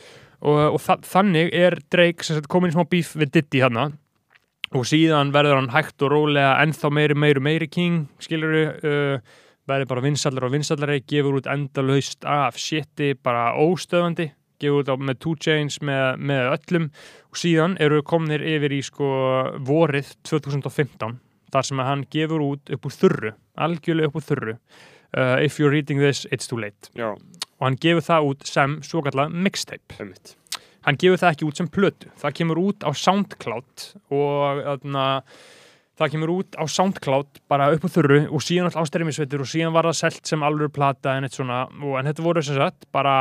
og, 0.43 0.75
og 0.75 0.81
þa 0.83 0.99
þannig 1.07 1.53
er 1.57 1.79
Drake 1.89 2.23
sem 2.27 2.37
sagt, 2.37 2.49
komin 2.53 2.73
í 2.73 2.75
smá 2.75 2.85
bíf 2.85 3.15
við 3.17 3.31
Diddy 3.39 3.63
hann 3.65 3.79
og 4.73 4.85
síðan 4.89 5.33
verður 5.33 5.59
hann 5.61 5.71
hægt 5.73 6.03
og 6.03 6.11
rólega 6.13 6.59
ennþá 6.63 6.91
meiri, 6.93 7.15
meiri, 7.15 7.41
meiri 7.45 7.69
king 7.71 8.07
skilur 8.21 8.55
uh, 8.73 9.19
verður 9.69 9.89
bara 9.91 10.05
vinsallari 10.05 10.49
og 10.49 10.55
vinsallari 10.57 11.01
gefur 11.09 11.39
út 11.41 11.49
endalaust 11.53 12.25
af 12.25 12.57
shiti, 12.61 13.13
bara 13.15 13.53
óstöðandi 13.57 14.31
gefur 14.63 14.85
út 14.85 14.93
á, 14.93 14.97
með 14.97 15.21
Two 15.25 15.35
Chains 15.43 15.81
með, 15.85 16.23
með 16.23 16.49
öllum. 16.55 16.89
Og 17.33 17.43
síðan 17.43 17.77
eru 17.83 18.01
komnir 18.07 18.45
yfir 18.55 18.79
í 18.79 18.81
sko 18.87 19.13
vorið 19.67 20.15
2015 20.29 21.21
þar 21.53 21.69
sem 21.69 21.81
að 21.83 21.89
hann 21.91 22.09
gefur 22.13 22.45
út 22.47 22.71
upp 22.73 22.87
úr 22.89 22.95
þurru 22.97 23.33
algjörlega 23.61 24.09
upp 24.09 24.19
úr 24.19 24.27
þurru 24.27 24.55
uh, 25.17 25.37
if 25.45 25.59
you're 25.59 25.71
reading 25.71 25.99
this, 25.99 26.27
it's 26.31 26.47
too 26.47 26.59
late. 26.59 26.91
Já, 26.97 27.13
og 27.13 27.67
hann 27.67 27.79
gefur 27.81 28.07
það 28.07 28.29
út 28.31 28.47
sem 28.49 28.79
svo 28.87 29.03
kallað 29.07 29.35
mixtape. 29.45 29.99
Einmitt. 30.01 30.37
Hann 30.83 30.99
gefur 30.99 31.21
það 31.21 31.35
ekki 31.35 31.49
út 31.49 31.61
sem 31.61 31.71
plötu. 31.71 32.13
Það 32.19 32.39
kemur 32.41 32.63
út 32.63 32.87
á 32.87 32.91
Soundcloud 32.91 33.85
og 34.11 34.63
þarna, 34.67 35.05
það 36.03 36.15
kemur 36.15 36.33
út 36.35 36.59
á 36.59 36.65
Soundcloud 36.69 37.43
bara 37.51 37.71
upp 37.75 37.87
á 37.87 37.95
þurru 37.95 38.21
og 38.29 38.45
síðan 38.45 38.69
alltaf 38.69 38.87
ástærimisveitur 38.87 39.45
og 39.45 39.51
síðan 39.51 39.75
var 39.75 39.89
það 39.91 39.99
selt 40.01 40.33
sem 40.33 40.47
alveg 40.47 40.73
plata 40.75 41.17
en, 41.17 41.27
eitt 41.29 41.39
svona, 41.39 41.65
og, 41.81 41.97
en 41.99 42.11
þetta 42.11 42.27
voru 42.27 42.45
sem 42.45 42.59
sagt 42.59 42.89
bara 42.95 43.15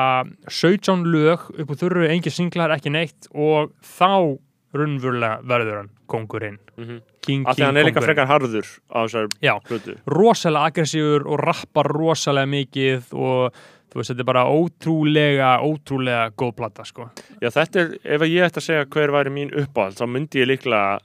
17 0.50 1.06
lög 1.08 1.50
upp 1.56 1.74
á 1.74 1.76
þurru, 1.84 2.08
engin 2.10 2.36
singlar, 2.36 2.74
ekki 2.76 2.94
neitt 2.94 3.30
og 3.32 3.74
þá 3.86 4.38
runnvurlega 4.76 5.42
verður 5.48 5.82
hann 5.82 5.96
kongurinn 6.12 6.60
mm 6.78 7.08
King 7.22 7.46
Af 7.46 7.54
því 7.54 7.60
King 7.60 7.68
hann 7.68 7.78
er 7.78 7.86
líka 7.86 8.02
frekar 8.02 8.26
harður 8.26 8.66
á 8.90 9.06
þessar 9.06 9.28
Já. 9.46 9.52
plötu 9.62 9.94
rosalega 10.10 10.72
aggressífur 10.72 11.28
og 11.30 11.38
rappar 11.44 11.90
rosalega 11.94 12.50
mikið 12.50 13.12
og 13.14 13.60
þú 13.92 14.00
veist, 14.00 14.12
þetta 14.14 14.24
er 14.24 14.30
bara 14.30 14.44
ótrúlega, 14.48 15.52
ótrúlega 15.68 16.32
góð 16.40 16.54
plata, 16.62 16.86
sko. 16.88 17.10
Já, 17.44 17.50
þetta 17.52 17.82
er, 17.84 17.96
ef 18.16 18.26
ég 18.26 18.46
ætti 18.48 18.62
að 18.62 18.68
segja 18.70 18.90
hver 18.96 19.14
væri 19.14 19.34
mín 19.36 19.52
uppáhald 19.52 20.00
þá 20.00 20.06
myndi 20.08 20.42
ég 20.42 20.48
líklega 20.48 21.00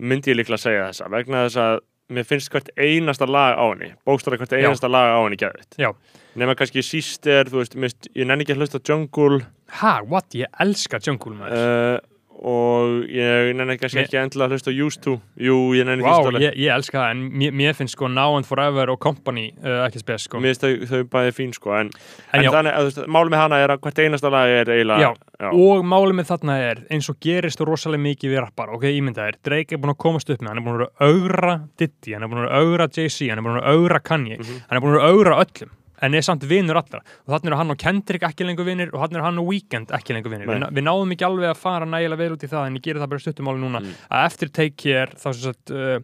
myndi 0.00 0.30
ég 0.32 0.38
líklega 0.40 0.60
segja 0.62 0.88
þessa 0.90 1.08
vegna 1.12 1.44
þess 1.46 1.60
að 1.62 1.78
mér 2.16 2.24
finnst 2.24 2.48
hvert 2.52 2.70
einasta 2.80 3.26
lag 3.28 3.58
á 3.60 3.64
henni 3.68 3.90
bókstara 4.08 4.38
hvert 4.40 4.54
Já. 4.56 4.62
einasta 4.64 4.88
lag 4.88 5.10
á 5.12 5.18
henni 5.24 5.36
geðvitt 5.40 5.76
Já. 5.80 5.90
nema 6.38 6.54
kannski 6.56 6.80
síst 6.86 7.26
er, 7.28 7.50
þú 7.50 7.60
veist, 7.62 7.74
mist, 7.76 8.08
ég 8.16 8.28
nenni 8.28 8.46
ekki 8.46 8.54
að 8.56 8.62
hlusta 8.62 8.80
Jungle 8.88 9.42
Ha, 9.82 9.98
what? 10.08 10.32
Ég 10.32 10.48
elska 10.64 10.96
Jungle, 11.04 11.34
maður. 11.36 11.52
uh, 11.52 11.98
og 12.38 13.04
ég 13.10 13.54
nenni 13.58 13.74
kannski 13.80 13.98
Mér- 13.98 14.06
ekki 14.06 14.18
endilega 14.20 14.46
að 14.48 14.52
hlusta 14.54 14.72
Used 14.86 15.02
To. 15.02 15.14
Jú, 15.42 15.56
ég 15.74 15.84
nenni 15.88 16.04
Vá, 16.06 16.12
ekki 16.20 16.36
að 16.36 16.44
ég, 16.44 16.56
ég 16.62 16.74
elska 16.74 16.98
það, 17.00 17.10
en 17.10 17.22
mér, 17.42 17.52
mér 17.58 17.74
finnst 17.74 17.96
sko 17.96 18.08
Now 18.08 18.36
and 18.38 18.46
Forever 18.46 18.90
og 18.94 18.98
Company 19.02 19.48
uh, 19.64 19.84
ekki 19.88 20.02
spes, 20.04 20.26
sko. 20.28 20.38
Mér 20.38 20.54
finnst 20.54 20.62
þau, 20.62 20.86
þau 20.92 21.02
bæði 21.16 21.32
fín 21.34 21.54
sko 21.56 21.74
en, 21.80 21.90
En 22.32 22.44
en, 22.44 22.50
þannig 22.54 22.76
að 22.78 23.00
málið 23.10 23.34
með 23.34 23.42
hana 23.42 23.58
er 23.64 23.74
að 23.74 23.80
hvert 23.86 23.98
einasta 24.04 24.30
lag 24.30 24.48
er 24.60 24.70
eiginlega 24.76 25.14
og 25.52 25.84
málið 25.86 26.16
með 26.18 26.30
þarna 26.32 26.58
er, 26.70 26.84
eins 26.90 27.08
og 27.12 27.18
gerist 27.22 27.60
rosalega 27.66 28.02
mikið 28.06 28.32
við 28.36 28.40
rappar, 28.42 28.70
ok, 28.74 28.86
ímyndaðir, 28.98 29.36
Drake 29.46 29.74
er 29.76 29.82
búin 29.82 29.94
að 29.94 30.00
komast 30.02 30.30
upp 30.34 30.40
með, 30.42 30.48
hann 30.54 30.58
er 30.58 30.66
búin 30.66 30.82
að 30.82 31.10
augra 31.10 31.52
Diddy, 31.78 32.14
hann 32.16 32.22
er 32.26 32.32
búin 32.32 32.46
að 32.46 32.56
augra 32.58 32.88
Jay-Z, 32.90 33.28
hann 33.30 33.38
er 33.38 33.46
búin 33.46 33.60
að 33.60 33.68
augra 33.74 34.00
Kanye, 34.02 34.38
Mhm. 34.38 34.62
hann 34.68 34.76
er 34.80 34.82
búin 34.82 34.98
að 34.98 35.06
augra 35.12 35.36
öllum, 35.44 35.70
en 36.02 36.14
er 36.14 36.22
samt 36.26 36.44
vinur 36.48 36.78
allra 36.80 37.00
og 37.02 37.32
þannig 37.34 37.52
er 37.52 37.56
hann 37.60 37.70
og 37.74 37.78
Kendrick 37.82 38.22
ekki 38.28 38.46
lengur 38.46 38.64
vinir 38.68 38.92
og 38.94 39.00
þannig 39.02 39.18
er 39.20 39.26
hann 39.26 39.38
og 39.42 39.48
Weekend 39.50 39.90
ekki 39.98 40.14
lengur 40.16 40.30
vinir 40.34 40.46
Nei. 40.46 40.58
við, 40.60 40.68
við 40.78 40.86
náðum 40.88 41.12
ekki 41.16 41.26
alveg 41.28 41.50
að 41.52 41.60
fara 41.62 41.88
nægilega 41.90 42.20
vel 42.22 42.32
út 42.36 42.44
í 42.46 42.50
það 42.52 42.66
en 42.70 42.78
ég 42.78 42.84
gerir 42.88 43.02
það 43.02 43.12
bara 43.14 43.24
stuttumáli 43.26 43.62
núna 43.64 43.80
Mm. 43.82 43.92
að 44.10 44.26
eftir 44.30 44.52
Take 44.52 44.76
Care 44.82 45.12
þá 45.18 45.28
sem 45.32 45.42
sagt 45.48 45.70
uh, 45.70 45.98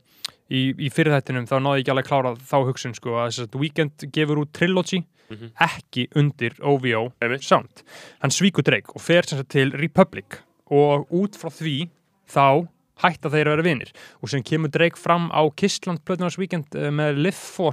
í, 0.50 0.60
í 0.86 0.90
fyrirþættinum 0.94 1.46
þá 1.50 1.56
náði 1.62 1.80
ég 1.80 1.84
ekki 1.84 1.92
alveg 1.94 2.04
að 2.04 2.10
klára 2.12 2.34
þá 2.38 2.56
hugsun 2.68 2.94
sko 2.98 3.16
að 3.22 3.32
sagt, 3.38 3.54
Weekend 3.58 4.06
gefur 4.12 4.42
út 4.44 4.52
Trilogy 4.52 5.04
Mhm. 5.32 5.54
ekki 5.56 6.02
undir 6.20 6.52
OVO. 6.60 7.06
Sound 7.40 7.80
hann 8.20 8.30
svíkur 8.30 8.62
Drake 8.62 8.92
og 8.94 9.00
fer 9.00 9.24
sem 9.26 9.38
sagt 9.40 9.48
til 9.54 9.70
Republic 9.72 10.36
og 10.70 11.08
út 11.10 11.32
frá 11.40 11.48
því 11.48 11.88
þá 12.28 12.68
hætta 13.00 13.30
þeir 13.32 13.48
að 13.48 13.56
vera 13.56 13.64
vinir 13.64 13.90
og 14.22 14.28
sem 14.28 14.42
kemur 14.44 14.68
Drake 14.70 15.00
fram 15.00 15.30
á 15.32 15.40
Kistland 15.56 16.04
Plötunars 16.04 16.36
Weekend 16.38 16.66
uh, 16.76 16.90
með 16.92 17.16
Live 17.24 17.40
For 17.40 17.72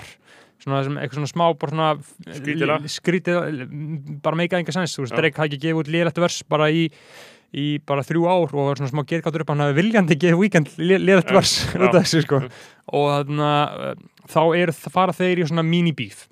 svona 0.63 1.02
eitthvað 1.02 1.19
svona 1.19 1.32
smá 1.32 1.45
bara 1.62 1.74
svona 1.74 1.89
Skrítið 2.38 2.69
lag. 2.69 2.88
skrítið 2.93 3.67
bara 4.26 4.39
meika 4.39 4.60
enga 4.62 4.74
sens, 4.76 4.95
þú 4.97 5.06
veist. 5.08 5.17
Drake 5.17 5.38
hafði 5.41 5.56
ekki 5.56 5.62
gefið 5.67 5.82
út 5.84 5.91
liðlegt 5.95 6.21
vers 6.24 6.39
bara 6.50 6.69
í 6.71 6.88
í 7.52 7.65
bara 7.84 8.00
þrjú 8.08 8.21
ár 8.32 8.54
og 8.56 8.67
var 8.69 8.80
svona 8.80 8.91
smá 8.93 9.02
gerðgáttur 9.04 9.43
upp 9.43 9.50
hann 9.52 9.60
hafi 9.65 9.76
viljandi 9.82 10.15
gefið 10.15 10.38
weekend 10.39 10.69
liðlegt 10.80 11.34
Já, 11.34 11.36
vers 11.36 11.56
út 11.76 11.88
af 11.89 11.97
þessu 11.97 12.21
sko. 12.24 12.38
Og 12.95 13.08
þannig 13.12 13.41
að 13.43 14.06
þá 14.32 14.41
er, 14.62 14.71
fara 14.93 15.15
þeir 15.17 15.41
í 15.43 15.47
svona 15.50 15.65
mini-beef 15.67 16.28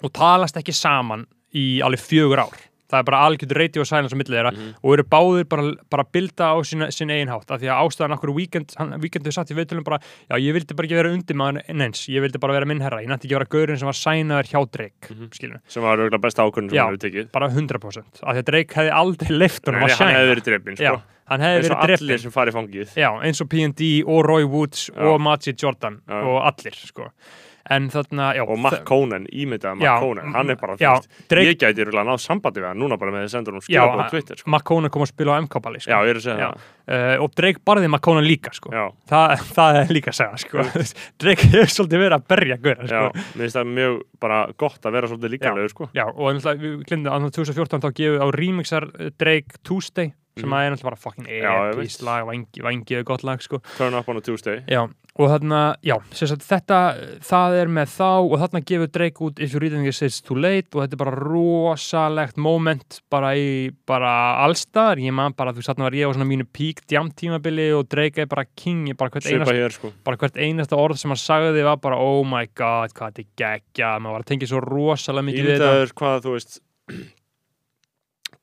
og 0.00 0.12
talast 0.16 0.56
ekki 0.56 0.72
saman 0.76 1.26
í 1.56 1.66
alveg 1.84 2.00
fjögur 2.06 2.40
ár 2.46 2.56
það 2.90 2.98
er 3.00 3.06
bara 3.08 3.20
algjörður 3.26 3.58
radio 3.60 3.84
silence 3.84 4.14
á 4.14 4.18
millið 4.18 4.36
þeirra 4.36 4.52
Mhm. 4.54 4.74
og 4.82 4.92
eru 4.94 5.04
báðir 5.04 5.48
bara, 5.48 5.72
bara 5.90 6.02
að 6.04 6.12
bilda 6.12 6.44
á 6.54 6.56
sína, 6.62 6.86
sín 6.94 7.10
eigin 7.10 7.28
hátt 7.28 7.50
af 7.50 7.60
því 7.60 7.66
að 7.66 7.80
ástæðan 7.82 8.14
okkur 8.16 8.34
weekend, 8.36 8.74
hann, 8.78 8.94
weekend 9.00 9.24
hefur 9.26 9.32
satt 9.40 9.50
í 9.50 9.56
viðtölum 9.58 9.84
bara, 9.84 9.98
já 10.30 10.36
ég 10.38 10.52
vildi 10.54 10.74
bara 10.76 10.86
ekki 10.86 10.94
vera 11.00 11.10
undir 11.12 11.34
maður 11.36 11.74
neins, 11.74 12.06
ég 12.08 12.20
vildi 12.22 12.38
bara 12.38 12.52
vera 12.54 12.64
minn 12.66 12.80
herra, 12.80 13.00
ég 13.02 13.08
nætti 13.10 13.26
ekki 13.26 13.34
vera 13.38 13.50
gaurinn 13.50 13.78
sem 13.78 13.86
var 13.86 13.98
sænaður 13.98 14.46
hjá 14.52 14.70
Drake, 14.70 15.10
mm 15.10 15.26
Mhm. 15.26 15.60
sem 15.68 15.82
var 15.82 15.98
auðvitað 15.98 16.20
besta 16.22 16.42
ákvörðun 16.46 16.70
sem 16.70 16.76
Já. 16.78 16.84
hann 16.86 16.94
hefur 16.94 17.04
tekið 17.10 17.32
bara 17.32 17.48
100% 17.50 18.22
af 18.22 18.34
því 18.34 18.38
að 18.38 18.44
Drake 18.44 18.74
hefði 18.74 18.92
aldrei 18.92 19.30
leift 19.38 19.66
hann 19.66 19.74
hefði 19.82 20.30
verið 20.34 20.44
drefin 20.46 20.76
já, 20.76 20.92
sko. 20.94 21.02
hann 21.26 21.40
hefði 21.40 21.56
eins 21.58 21.70
og 21.70 21.76
verið 21.76 21.82
allir 21.82 22.06
drefin 22.06 22.22
sem 22.22 22.30
fari 22.30 22.50
fangið 22.52 22.94
Já, 22.96 23.10
eins 23.22 23.40
og 23.40 23.48
P&D 23.50 24.02
og 24.06 24.24
Roy 24.24 24.44
Woods 24.46 24.90
Já. 24.94 25.02
og 25.02 25.20
Majid 25.20 25.56
Jordan 25.60 26.00
Já. 26.08 26.22
og 26.22 26.42
allir, 26.54 26.74
sko. 26.86 27.10
En 27.70 27.88
þarna, 27.90 28.28
já. 28.36 28.44
og 28.46 28.58
Matt 28.62 28.84
Conan, 28.86 29.26
ímyndaði 29.26 29.80
Matt 29.80 30.02
Conan 30.04 30.32
hann 30.36 30.52
er 30.52 30.58
bara, 30.60 30.76
veist, 30.78 31.08
Drake- 31.30 31.50
ég 31.50 31.58
gæti 31.58 31.86
rúlega 31.86 32.06
náð 32.06 32.20
sambandi 32.22 32.62
við 32.62 32.68
hann 32.70 32.78
núna 32.78 32.98
bara 33.00 33.14
með 33.14 33.26
að 33.26 33.32
senda 33.34 33.50
hann 33.50 33.60
Já, 33.60 33.66
skilabóð 33.66 34.02
á 34.02 34.10
Twitter 34.12 34.40
sko. 34.40 34.50
McCona 34.50 34.90
kom 34.94 35.02
að 35.02 35.10
spila 35.10 35.34
á 35.34 35.42
MK-balli, 35.42 35.82
sko. 35.82 36.50
Uh, 36.86 37.16
og 37.24 37.32
Drake 37.34 37.62
barði 37.66 37.88
McCona 37.90 38.22
líka, 38.22 38.52
sko. 38.54 38.70
Þa, 39.10 39.22
það 39.50 39.80
er 39.80 39.90
líka 39.96 40.12
að 40.12 40.18
segja, 40.20 40.42
sko. 40.44 40.66
Drake 41.22 41.48
hefur 41.50 41.72
svolítið 41.74 42.04
verið 42.04 42.18
að 42.20 42.28
berja 42.30 42.58
gauðra, 42.62 42.86
já, 42.86 43.00
sko. 43.08 43.24
mér 43.34 43.42
finnst 43.46 43.58
það 43.58 43.72
mjög 43.80 43.96
bara 44.22 44.38
gott 44.62 44.86
að 44.86 44.96
vera 44.98 45.10
svolítið 45.10 45.34
líkanlegur 45.34 45.74
sko. 45.74 45.88
Já, 45.96 46.04
og 46.06 46.46
við 46.62 46.76
glindum 46.86 47.16
að 47.16 47.28
2014 47.34 47.82
þá 47.82 47.90
gefið 47.98 48.22
á 48.22 48.26
remixar 48.36 48.88
eh, 49.00 49.10
Drake 49.18 49.58
Tuesday 49.66 50.12
sem 50.38 50.48
Mhm. 50.48 50.52
að 50.52 50.66
er 50.66 50.70
náttúrulega 50.72 50.82
bara 50.82 50.96
fucking 50.96 51.26
epist 51.26 52.02
lag, 52.02 52.26
vangi, 52.26 52.60
vangi 52.60 52.96
er 52.98 53.02
gott 53.04 53.24
lag 53.24 53.40
sko. 53.40 53.60
Turn 53.78 53.94
up 53.94 54.08
on 54.08 54.18
a 54.18 54.20
Tuesday. 54.20 54.62
Já, 54.68 54.82
og 54.84 55.30
þarna, 55.30 55.76
já, 55.82 55.96
sagt, 56.12 56.42
þetta, 56.44 57.18
það 57.24 57.54
er 57.62 57.66
með 57.72 57.88
þá 57.88 58.20
og 58.20 58.38
þarna 58.42 58.60
gefur 58.66 58.92
Drake 58.92 59.14
út 59.24 59.40
If 59.40 59.54
you 59.54 59.60
reading 59.60 59.82
this 59.84 60.02
it's 60.02 60.20
too 60.20 60.34
late 60.36 60.68
og 60.74 60.82
þetta 60.84 60.92
er 60.92 60.96
bara 61.04 61.16
rosalegt 61.16 62.36
moment 62.36 63.00
bara 63.10 63.32
í, 63.34 63.70
bara 63.86 64.44
allstar, 64.44 64.96
ég 65.00 65.10
man 65.12 65.32
bara, 65.32 65.52
þú 65.52 65.56
veist, 65.62 65.72
þarna 65.72 65.88
var 65.88 65.92
ég 65.92 66.04
á 66.04 66.12
svona 66.12 66.28
mínu 66.28 66.46
peak 66.52 66.84
jam 66.90 67.10
tímabili 67.10 67.70
og 67.78 67.88
Drake 67.88 68.18
er 68.18 68.26
bara 68.26 68.44
king, 68.54 68.92
bara 68.94 69.08
hvert 69.10 69.24
Svipa 69.24 69.46
einasta, 69.46 69.54
hér 69.56 69.72
sko. 69.72 69.92
bara 70.04 70.16
hvert 70.18 70.36
einasta 70.36 70.76
orð 70.76 70.98
sem 70.98 71.08
hann 71.08 71.16
sagði 71.16 71.64
var 71.64 71.76
bara, 71.78 71.96
oh 71.96 72.22
my 72.24 72.44
god, 72.54 72.92
hvað 72.92 73.14
þetta 73.14 73.24
er 73.24 73.32
geggja, 73.40 73.98
maður 74.00 74.12
var 74.18 74.20
að 74.20 74.26
tengja 74.34 74.48
svo 74.52 74.60
rosalega 74.60 75.24
mikið 75.30 75.44
við 75.46 75.56
þetta. 75.56 75.72
Ímyndaður 75.72 75.94
hvað 75.96 76.20
þú 76.28 76.36
veist 76.36 76.60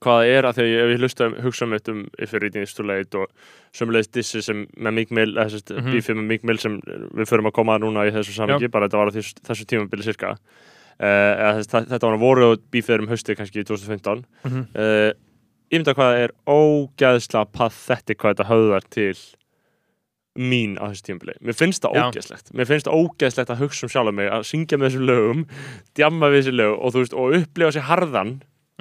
hvað 0.04 0.20
það 0.22 0.32
er 0.38 0.48
að 0.50 0.58
því 0.60 0.66
að 0.68 0.92
ég 0.94 1.00
hlusta 1.02 1.26
um, 1.30 1.36
hugsa 1.46 1.66
um 1.68 1.74
þetta 1.78 1.92
um 1.96 2.02
If 2.20 2.34
you're 2.34 2.44
reading 2.44 2.63
this 2.66 2.74
too 2.78 2.86
late 2.86 3.18
og 3.18 3.32
sömulegist 3.74 4.13
dissi 4.13 4.42
sem 4.46 4.66
með 4.78 4.94
Meek 5.00 5.12
Mill 5.16 5.34
bífið 5.34 6.20
með 6.20 6.28
Meek 6.30 6.44
Mill 6.50 6.60
sem 6.62 6.80
við 7.18 7.30
förum 7.32 7.50
að 7.50 7.56
koma 7.58 7.76
að 7.80 7.86
núna 7.88 8.06
í 8.10 8.13
þessu 8.16 8.36
samingi 8.38 8.70
bara 8.74 8.88
þetta 8.89 9.02
var 9.02 9.12
á 9.12 9.16
þessu, 9.18 9.34
þessu 9.48 9.66
tímabili 9.74 10.04
cirka 10.06 10.34
uh, 10.36 11.04
eða 11.04 11.54
þess, 11.62 11.72
þetta 11.92 12.06
var 12.10 12.18
að 12.20 12.26
voru 12.28 12.50
og 12.54 12.66
bífið 12.76 13.06
um 13.06 13.12
haustið 13.13 13.39
kannski 13.42 13.63
í 13.63 13.68
2015 13.72 14.26
Mhm. 14.46 14.66
uh, 14.76 15.12
ímynda 15.74 15.96
hvað 15.98 16.12
það 16.13 16.24
er 16.28 16.32
ógæðslega 16.54 17.48
pathetic 17.58 18.20
hvað 18.22 18.36
þetta 18.36 18.50
höfðar 18.52 18.84
til 18.94 19.16
mín 20.34 20.76
á 20.82 20.89
þessu 20.89 21.04
tímabili. 21.06 21.34
Mér 21.46 21.54
finnst 21.58 21.84
það 21.86 21.98
ógæðslegt 22.10 22.48
mér 22.58 22.66
finnst 22.70 22.88
það 22.89 22.96
ógæðslegt 23.04 23.52
að 23.54 23.60
hugsa 23.62 23.86
um 23.86 23.92
sjálf 23.94 24.13
mig 24.18 24.30
að 24.34 24.46
syngja 24.50 24.80
með 24.82 24.88
þessu 24.89 25.04
lögum 25.06 25.44
djamma 25.98 26.30
við 26.34 26.39
þessu 26.42 26.54
lög 26.58 26.74
og 26.80 26.96
veist 26.98 27.13
og 27.13 27.36
upplifa 27.38 27.74
sér 27.76 27.86
harðan 27.89 28.32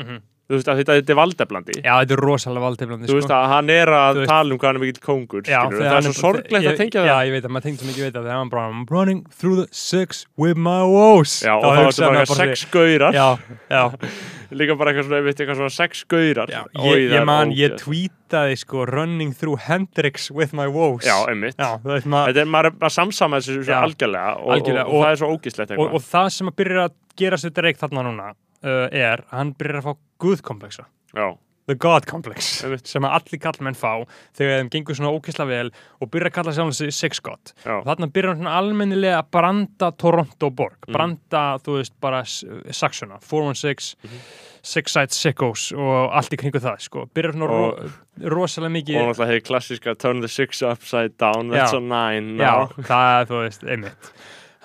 Mhm. 0.00 0.20
Þú 0.50 0.58
veist 0.58 0.68
að 0.68 0.80
þetta, 0.82 0.94
þetta 0.98 1.12
er 1.14 1.18
valdeblandi 1.20 1.74
Já, 1.78 1.92
þetta 2.02 2.14
er 2.16 2.22
rosalega 2.26 2.64
valdeflandi, 2.66 3.08
þú 3.08 3.16
veist 3.18 3.30
að 3.32 3.44
hann 3.52 3.70
er 3.72 3.92
að 3.96 4.18
veist- 4.18 4.32
tala 4.32 4.52
um 4.52 4.58
hvað 4.58 4.68
hann 4.72 4.78
er 4.80 4.82
mikill 4.82 5.04
kóngur 5.06 5.46
Já, 5.48 5.60
það 5.70 5.96
er 5.96 6.06
svo 6.08 6.14
sorglegt 6.18 6.68
að 6.72 6.80
tengja 6.82 7.04
Já, 7.06 7.12
það. 7.14 7.22
ég 7.28 7.36
veit 7.36 7.46
að 7.48 7.54
maður 7.56 7.66
tengja 7.68 7.88
mikið 7.88 8.04
við 8.06 8.12
það 8.16 8.26
þegar 8.26 8.38
hann 8.42 8.52
bara 8.52 8.66
I'm 8.72 8.82
running 8.90 9.20
through 9.38 9.56
the 9.62 9.68
six 9.72 10.26
with 10.36 10.58
my 10.58 10.82
woes. 10.88 11.36
Já, 11.46 11.54
og 11.56 11.62
það 11.62 12.02
var 12.02 12.18
bara 12.18 12.26
sex 12.42 12.64
gaurar. 12.74 13.16
Já, 13.16 13.28
já, 13.70 13.82
líka 14.60 14.76
bara 14.76 14.92
eitthvað 14.92 15.08
svona, 15.08 15.20
ég 15.22 15.26
veit, 15.30 15.40
eitthvað 15.40 15.60
svona 15.62 15.74
sex 15.78 16.04
gaurar. 16.12 16.52
Já 16.52 16.60
Ég, 16.62 16.76
það 16.82 17.00
ég 17.06 17.16
er 17.22 17.26
man, 17.28 17.54
ég 17.56 17.76
tweetaði 17.80 18.58
sko 18.60 18.84
running 18.90 19.32
through 19.36 19.56
Hendrix 19.68 20.28
with 20.34 20.52
my 20.58 20.66
woes. 20.68 21.06
Já, 21.06 21.16
einmitt. 21.30 21.56
Já, 21.56 21.78
veist 21.86 22.08
maður 22.10 22.32
Þetta 22.32 22.44
er 22.44 22.52
maður 22.58 22.70
að 22.82 22.94
samsama 22.98 23.40
þessu 23.40 23.62
svo 23.62 23.72
Já. 23.72 23.80
algjörlega 23.86 24.36
og, 24.42 24.68
það 24.68 25.10
er 25.14 25.20
svo 25.22 25.32
ógislegt 25.32 25.70
og, 25.70 25.76
eitthvað. 25.78 25.96
og 25.96 26.08
það 26.12 26.30
sem 26.36 26.52
að 26.52 26.56
byrja 26.62 26.86
að 26.88 26.96
gera 27.22 27.40
sér 27.40 27.54
dreik 27.56 27.80
þarna 27.80 28.04
núna 28.08 28.30
uh, 28.32 28.86
er 28.92 29.24
að 29.28 29.36
hann 29.38 29.52
byrjar 29.58 29.80
að 29.82 29.88
fá 29.88 29.94
guðkomplexa 30.22 30.86
Já, 31.12 31.32
The 31.70 31.76
God 31.78 32.06
Complex 32.10 32.46
sem 32.90 33.04
að 33.06 33.12
allir 33.20 33.38
kallmenn 33.38 33.76
fá 33.78 33.92
þegar 34.34 34.56
þeim 34.64 34.70
gengur 34.72 34.96
svona 34.98 35.12
ókysla 35.14 35.44
vel 35.46 35.68
og 36.02 36.08
byrja 36.10 36.30
að 36.32 36.34
kalla 36.34 36.54
sjálf 36.56 36.72
þessi 36.74 36.94
Six 36.96 37.20
God 37.22 37.52
og 37.70 37.84
þarna 37.86 38.08
byrjar 38.16 38.40
hann 38.40 38.50
almennilega 38.50 39.20
að 39.20 39.28
branda 39.36 39.92
Toronto 39.96 40.50
borg, 40.50 40.80
Mhm. 40.88 40.92
branda 40.96 41.42
þú 41.62 41.76
veist 41.78 41.94
bara 42.02 42.24
s- 42.26 42.42
Saxona 42.74 43.20
416, 43.22 43.94
Mhm. 44.02 44.18
Six 44.62 44.92
Side 44.92 45.10
Sickos 45.14 45.72
og 45.72 46.10
allt 46.12 46.32
í 46.34 46.36
kringu 46.42 46.58
það 46.62 46.80
sko, 46.80 47.06
byrjar 47.14 47.32
svona 47.34 47.50
Og- 47.50 47.92
ro 48.18 48.36
rosalega 48.42 48.66
og 48.66 48.76
mikið 48.76 48.98
náttúrulega 48.98 49.30
hefur 49.30 49.46
klassiska 49.46 49.94
Turn 49.98 50.20
the 50.20 50.28
six 50.28 50.62
upside 50.62 51.16
down, 51.16 51.48
that's 51.50 51.72
Já. 51.72 51.78
a 51.78 51.80
nine 51.80 52.38
já, 52.38 52.68
það 52.74 53.22
er 53.22 53.26
þú 53.26 53.38
veist, 53.46 53.62
einmitt 53.70 54.12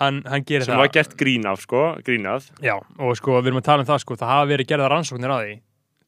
hann, 0.02 0.22
hann 0.28 0.46
gerir 0.48 0.66
sem 0.68 0.76
það. 0.76 0.84
var 0.84 0.92
gert 0.98 1.16
grín 1.20 1.48
af 1.50 1.64
sko, 1.64 1.86
grínað. 2.06 2.52
Já, 2.64 2.76
og 2.78 3.18
sko 3.20 3.40
við 3.40 3.52
erum 3.52 3.62
að 3.62 3.70
tala 3.70 3.86
um 3.86 3.90
það 3.90 4.04
sko, 4.04 4.20
það 4.20 4.34
hafa 4.34 4.52
verið 4.52 4.70
gerða 4.72 4.92
rannsóknir 4.94 5.34
að 5.34 5.44
því. 5.46 5.58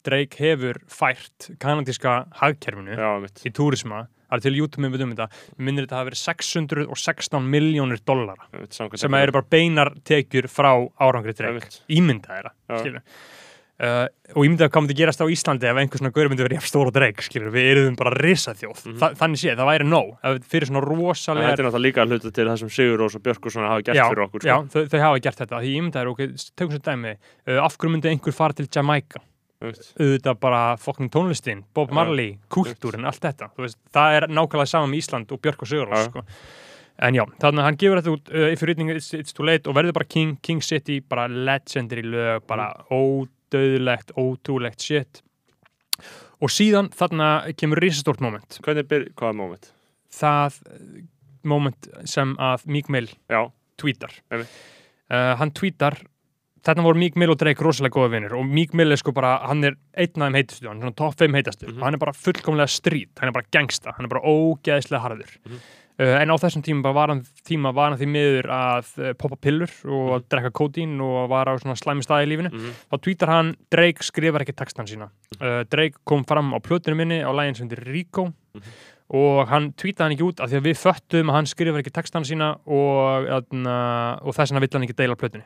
Drake 0.07 0.39
hefur 0.39 0.79
fært 0.87 1.49
kanadíska 1.59 2.13
hagkerfinu 2.39 2.95
Já, 2.95 3.09
í 3.45 3.51
túrisma, 3.51 4.05
það 4.29 4.37
er 4.37 4.43
til 4.45 4.53
YouTube 4.55 4.85
með 4.85 5.03
um 5.03 5.11
þetta, 5.11 5.27
minnir 5.59 5.85
þetta 5.85 5.97
hafa 5.97 6.07
verið 6.07 6.21
616 6.21 7.49
miljónir 7.55 7.99
dollara 8.07 8.47
sem 8.71 9.17
eru 9.19 9.35
bara 9.35 9.49
beinar 9.51 9.91
tekjur 10.07 10.47
frá 10.51 10.71
árangri 11.03 11.35
Drake, 11.35 11.81
ímynda 11.91 12.31
þeirra 12.31 12.55
Já. 12.55 13.03
Uh, 13.79 14.07
og 14.35 14.45
ímynda 14.45 14.67
að 14.67 14.71
hvað 14.73 14.83
myndi 14.85 14.95
gerast 14.99 15.21
á 15.23 15.27
Íslandi 15.31 15.67
ef 15.69 15.77
einhver 15.79 16.01
svona 16.01 16.11
gaur 16.15 16.29
myndi 16.29 16.43
verið 16.45 16.59
jafn 16.59 16.69
stór 16.71 16.89
og 16.91 16.93
Drake 16.95 17.23
skilur, 17.25 17.51
við 17.53 17.69
erum 17.71 17.95
bara 17.99 18.11
risaþjóð 18.19 18.83
Mhm. 18.89 18.97
Þa, 18.99 19.09
þannig 19.21 19.39
sé, 19.43 19.55
það 19.55 19.69
væri 19.71 19.87
nóg 19.89 20.43
fyrir 20.49 20.67
svona 20.69 20.83
rosalega 20.83 21.49
Þetta 21.53 21.61
er 21.63 21.67
náttúrulega 21.69 21.85
líka 21.87 22.03
að 22.03 22.09
hluta 22.13 22.31
til 22.35 22.45
það 22.49 22.59
sem 22.59 22.69
Sigur 22.69 22.97
Rós 23.03 23.15
og 23.15 23.23
Björkursson 23.23 23.67
hafa 23.69 23.81
gert 23.87 23.97
já, 23.97 24.05
fyrir 24.09 24.23
okkur 24.27 24.41
já, 24.45 24.55
sko. 24.59 24.67
þau, 24.75 24.87
þau 24.93 24.99
hafa 25.07 25.19
gert 25.25 25.37
þetta 25.43 25.59
því 25.63 25.71
ég 25.73 25.79
ímynda 25.81 25.99
þér, 26.03 26.11
ok, 26.13 26.21
tökum 26.55 26.71
svo 26.75 26.83
dæmi 26.89 27.15
uh, 27.15 27.59
af 27.65 27.77
hverju 27.77 27.91
myndi 27.95 28.09
einhver 28.13 28.33
fara 28.35 28.53
til 28.53 28.67
Jamaica 28.75 29.23
auðvitað 29.59 30.37
bara 30.39 30.61
fokkin 30.79 31.09
tónlistin 31.11 31.63
Bob 31.75 31.89
Já. 31.91 31.95
Marley, 31.97 32.37
kultúrin, 32.47 33.03
allt 33.09 33.19
þetta 33.19 33.49
veist, 33.59 33.75
það 33.91 34.15
er 34.19 34.27
nákvæmlega 34.31 34.71
saman 34.71 34.91
með 34.93 35.01
Ísland 35.01 35.31
og 35.35 35.41
Björk 35.43 35.65
og 35.65 35.67
Sigurós 35.67 36.05
Já. 36.05 36.07
sko. 36.07 36.23
en 36.99 37.13
já, 37.15 37.23
þannig 37.43 37.59
að 37.59 37.67
hann 37.67 37.77
gefur 37.81 37.99
þetta 38.01 38.13
út 38.15 38.31
uh, 38.31 38.45
If 38.53 38.61
you're 38.61 38.67
reading 38.71 38.89
it's, 38.93 39.09
it's 39.13 39.33
too 39.35 39.43
late 39.43 39.67
og 39.67 39.75
verður 39.75 39.93
bara 39.99 40.07
King, 40.07 40.37
King 40.41 40.61
City, 40.63 40.99
bara 41.01 41.27
legendary 41.27 42.03
lög 42.07 42.47
bara 42.47 42.69
Mm. 42.89 43.27
Ódöðlegt 43.49 44.11
ótrúlegt 44.17 44.81
shit. 44.85 45.21
Og 46.41 46.49
síðan 46.53 46.89
þarna 46.95 47.51
kemur 47.59 47.81
risastórt 47.83 48.21
moment. 48.23 48.59
Hvernig 48.63 48.87
byrj, 48.87 49.09
hvaða 49.19 49.35
moment? 49.35 49.73
það 50.09 50.55
uh, 50.65 51.01
moment 51.45 51.87
sem 52.09 52.31
að 52.41 52.63
Meek 52.65 52.87
Mill 52.89 53.07
tweetar. 53.77 54.15
Uh, 54.33 55.35
hann 55.37 55.51
tweetar 55.53 55.99
þarna 56.65 56.83
voru 56.83 56.97
Meek 56.99 57.15
Mill 57.15 57.29
og 57.31 57.37
Drake 57.39 57.61
rosalega 57.63 57.93
góða 57.93 58.09
vinnir 58.15 58.33
og 58.35 58.47
Meek 58.49 58.73
Mill 58.75 58.91
er 58.91 58.97
sko 58.99 59.13
bara, 59.15 59.35
hann 59.47 59.63
er 59.63 59.77
einn 59.93 60.09
af 60.25 60.31
þeim 60.31 60.35
heitastu, 60.39 60.65
hann 60.67 60.79
er 60.81 60.87
svona 60.89 60.97
top 60.97 61.15
5 61.21 61.37
heitastu 61.37 61.67
Mhm. 61.69 61.77
og 61.77 61.83
hann 61.85 61.93
er 61.93 62.01
bara 62.01 62.11
fullkomlega 62.17 62.67
strít, 62.73 63.13
hann 63.19 63.29
er 63.29 63.31
bara 63.37 63.45
gangsta 63.53 63.93
hann 63.95 64.05
er 64.05 64.09
bara 64.09 64.25
ógeðslega 64.25 65.01
harður. 65.05 65.37
Mhm. 65.45 65.53
uh, 65.55 65.59
en 65.99 66.31
á 66.31 66.35
þessum 66.39 66.63
tíma 66.63 66.93
var 66.95 67.09
hann, 67.11 67.23
tíma 67.47 67.73
var 67.75 67.91
hann 67.91 67.99
því 67.99 68.07
miður 68.07 68.47
að 68.55 68.91
uh, 69.03 69.13
poppa 69.19 69.35
pillur 69.35 69.71
og 69.85 70.13
Mhm. 70.21 70.27
drekka 70.31 70.51
kótín 70.55 70.93
og 71.03 71.29
var 71.29 71.45
á 71.51 71.59
svona 71.59 71.75
slæmi 71.75 72.03
staði 72.05 72.27
í 72.27 72.29
lífinu 72.31 72.51
mhm, 72.53 72.71
þá 72.91 72.95
tweetar 73.03 73.29
hann, 73.33 73.55
Drake 73.71 74.03
skrifar 74.07 74.41
ekki 74.45 74.55
textan 74.55 74.87
sína 74.87 75.09
uh, 75.41 75.63
Drake 75.69 75.99
kom 76.05 76.23
fram 76.25 76.53
á 76.55 76.59
plötinu 76.63 76.95
minni 76.95 77.19
á 77.19 77.31
lægin 77.35 77.55
sem 77.55 77.67
heitir 77.69 77.83
Rico 77.91 78.29
Mhm. 78.55 78.71
og 79.11 79.47
hann 79.49 79.73
tweetaði 79.73 80.03
hann 80.05 80.15
ekki 80.15 80.27
út 80.29 80.39
af 80.39 80.49
því 80.51 80.57
að 80.61 80.67
við 80.69 80.77
föttum 80.85 81.29
að 81.29 81.33
hann 81.33 81.45
skrifar 81.49 81.79
ekki 81.83 81.91
textan 81.93 82.23
sína 82.23 82.49
og, 82.65 83.25
öðna, 83.27 84.21
og 84.21 84.33
þess 84.35 84.51
vegna 84.53 84.59
vill 84.61 84.69
hann 84.73 84.83
ekki 84.87 84.95
deila 84.95 85.15
plötinu 85.15 85.43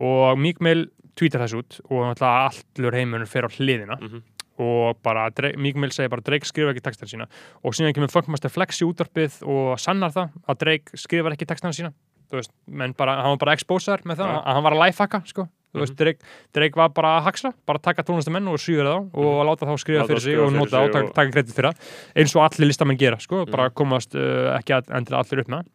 og 0.00 0.38
Meek 0.38 0.60
Mill 0.60 0.86
tweetar 1.16 1.40
þess 1.44 1.54
út 1.58 1.80
og 1.90 2.20
allur 2.20 2.92
heimurinn 2.96 3.26
fer 3.28 3.44
á 3.46 3.50
hliðina 3.50 3.96
mhm. 4.00 4.22
Og 4.60 4.98
bara 5.02 5.28
Meek 5.56 5.76
Mill 5.80 5.90
segir 5.94 6.10
bara 6.12 6.22
Drake 6.26 6.46
skrifar 6.48 6.74
ekki 6.74 6.84
textan 6.84 7.08
sína. 7.10 7.26
Og 7.64 7.72
síðan 7.76 7.94
kemur 7.96 8.12
Funkmaster 8.12 8.52
Flex 8.52 8.82
í 8.82 8.86
útvarpið 8.88 9.40
og 9.48 9.78
sannar 9.80 10.12
það 10.14 10.34
að 10.46 10.58
Drake 10.64 11.00
skrifar 11.00 11.32
ekki 11.36 11.48
textan 11.48 11.72
sína. 11.76 11.92
Veist, 12.30 12.52
menn 12.70 12.92
bara, 12.94 13.16
hann 13.24 13.32
var 13.34 13.40
bara 13.42 13.54
exposaður 13.56 14.04
með 14.06 14.20
það, 14.20 14.28
Ja. 14.30 14.42
að 14.46 14.54
hann 14.54 14.62
var 14.62 14.72
að 14.76 14.82
lifehacka 14.84 15.18
sko, 15.26 15.48
veist, 15.74 15.92
Mhm. 15.94 15.96
Drake, 15.98 16.20
Drake 16.54 16.76
var 16.76 16.88
bara 16.94 17.08
að 17.18 17.24
haxla, 17.26 17.52
bara 17.66 17.78
að 17.80 17.82
taka 17.82 18.02
tónlistamenn 18.04 18.46
og 18.46 18.58
sýður 18.62 18.86
þá 18.86 19.18
og 19.18 19.46
láta 19.48 19.66
þá 19.66 19.74
skrifa 19.82 20.06
fyrir 20.06 20.20
sig 20.20 20.36
skrifa 20.36 20.46
og 20.46 20.52
nota 20.52 20.78
og 20.84 20.92
taka, 20.92 21.04
og- 21.08 21.14
taka 21.14 21.30
kredit 21.32 21.54
fyrir 21.56 21.72
það. 21.72 21.80
Eins 22.14 22.36
og 22.36 22.42
allir 22.46 22.68
listamenn 22.70 22.98
gera, 22.98 23.16
sko, 23.18 23.44
Mhm. 23.46 23.50
bara 23.50 23.70
komast 23.70 24.14
uh, 24.14 24.56
ekki 24.60 24.78
að 24.78 24.94
endilega 24.94 25.24
allir 25.26 25.40
upp 25.40 25.48
með 25.48 25.66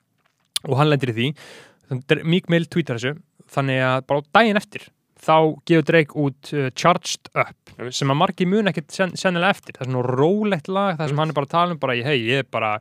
og 0.69 0.77
hann 0.77 0.87
lendir 0.89 1.11
í 1.11 1.13
því. 1.13 2.23
Meek 2.23 2.49
Mill 2.49 2.65
tweetar 2.65 2.95
þessu 2.95 3.19
þannig 3.51 3.81
að 3.83 4.07
bara 4.07 4.21
daginn 4.33 4.55
eftir 4.55 4.87
þá 5.25 5.35
gefur 5.65 5.85
Drake 5.89 6.15
út 6.21 6.53
uh, 6.53 6.69
Charged 6.77 7.29
Up 7.33 7.73
Einmitt. 7.79 7.97
sem 7.97 8.13
að 8.13 8.19
margir 8.21 8.47
mun 8.51 8.69
ekkit 8.71 8.91
sen, 8.93 9.15
sennilega 9.17 9.55
eftir. 9.57 9.75
Það 9.77 9.87
er 9.87 9.91
svona 9.91 10.15
rólegt 10.21 10.69
lag, 10.71 10.97
það 10.99 11.11
sem 11.13 11.21
hann 11.23 11.33
er 11.33 11.37
bara 11.41 11.49
að 11.49 11.55
tala 11.57 11.75
um 11.75 11.79
bara, 11.81 11.95
hei, 12.05 12.17
ég 12.29 12.43
er 12.45 12.49
bara 12.53 12.75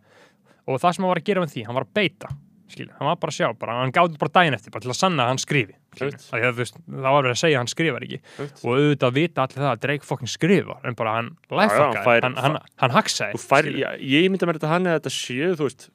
og 0.64 0.80
það 0.80 0.94
sem 0.96 1.04
hann 1.04 1.10
var 1.14 1.20
að 1.22 1.28
gera 1.30 1.44
með 1.44 1.54
því, 1.56 1.64
hann 1.68 1.78
var 1.80 1.86
að 1.88 1.94
beita 1.98 2.30
skilur, 2.74 2.94
hann 2.98 3.06
var 3.06 3.18
bara 3.20 3.30
að 3.30 3.36
sjá, 3.36 3.48
bara, 3.60 3.74
hann 3.82 3.92
gáði 3.94 4.16
bara 4.18 4.32
daginn 4.34 4.54
eftir 4.56 4.72
bara 4.74 4.82
til 4.82 4.90
að 4.90 4.96
sanna 4.98 5.24
að 5.26 5.28
hann 5.34 5.40
skrifi 5.42 5.74
það, 5.94 6.46
var 6.88 7.18
verið 7.20 7.34
að 7.34 7.36
segja 7.38 7.58
að 7.58 7.60
hann 7.60 7.70
skrifar 7.70 8.06
ekki. 8.06 8.18
Einmitt. 8.38 8.62
og 8.64 8.70
auðvitað 8.80 9.12
vita 9.18 9.44
allir 9.44 9.60
það 9.60 9.68
að 9.74 9.82
Drake 9.84 10.08
fucking 10.08 10.32
skrifar 10.32 10.88
en 10.88 10.96
bara 10.98 11.12
hann 11.18 11.28
já, 11.36 11.52
lifehackaði, 11.60 12.04
fær- 12.08 12.24
hann, 12.26 12.38
hann, 12.40 12.56
hann 12.82 12.94
haxaði 12.96 13.42
fær, 13.44 13.68
ég, 13.68 14.00
ég 14.14 14.26
mynda 14.32 14.48
mér 14.48 14.58
þetta 14.58 14.72
hann 14.72 14.88
eða 14.90 14.98
þetta 15.02 15.12
séu, 15.14 15.50
þú 15.60 15.68
veist 15.68 15.86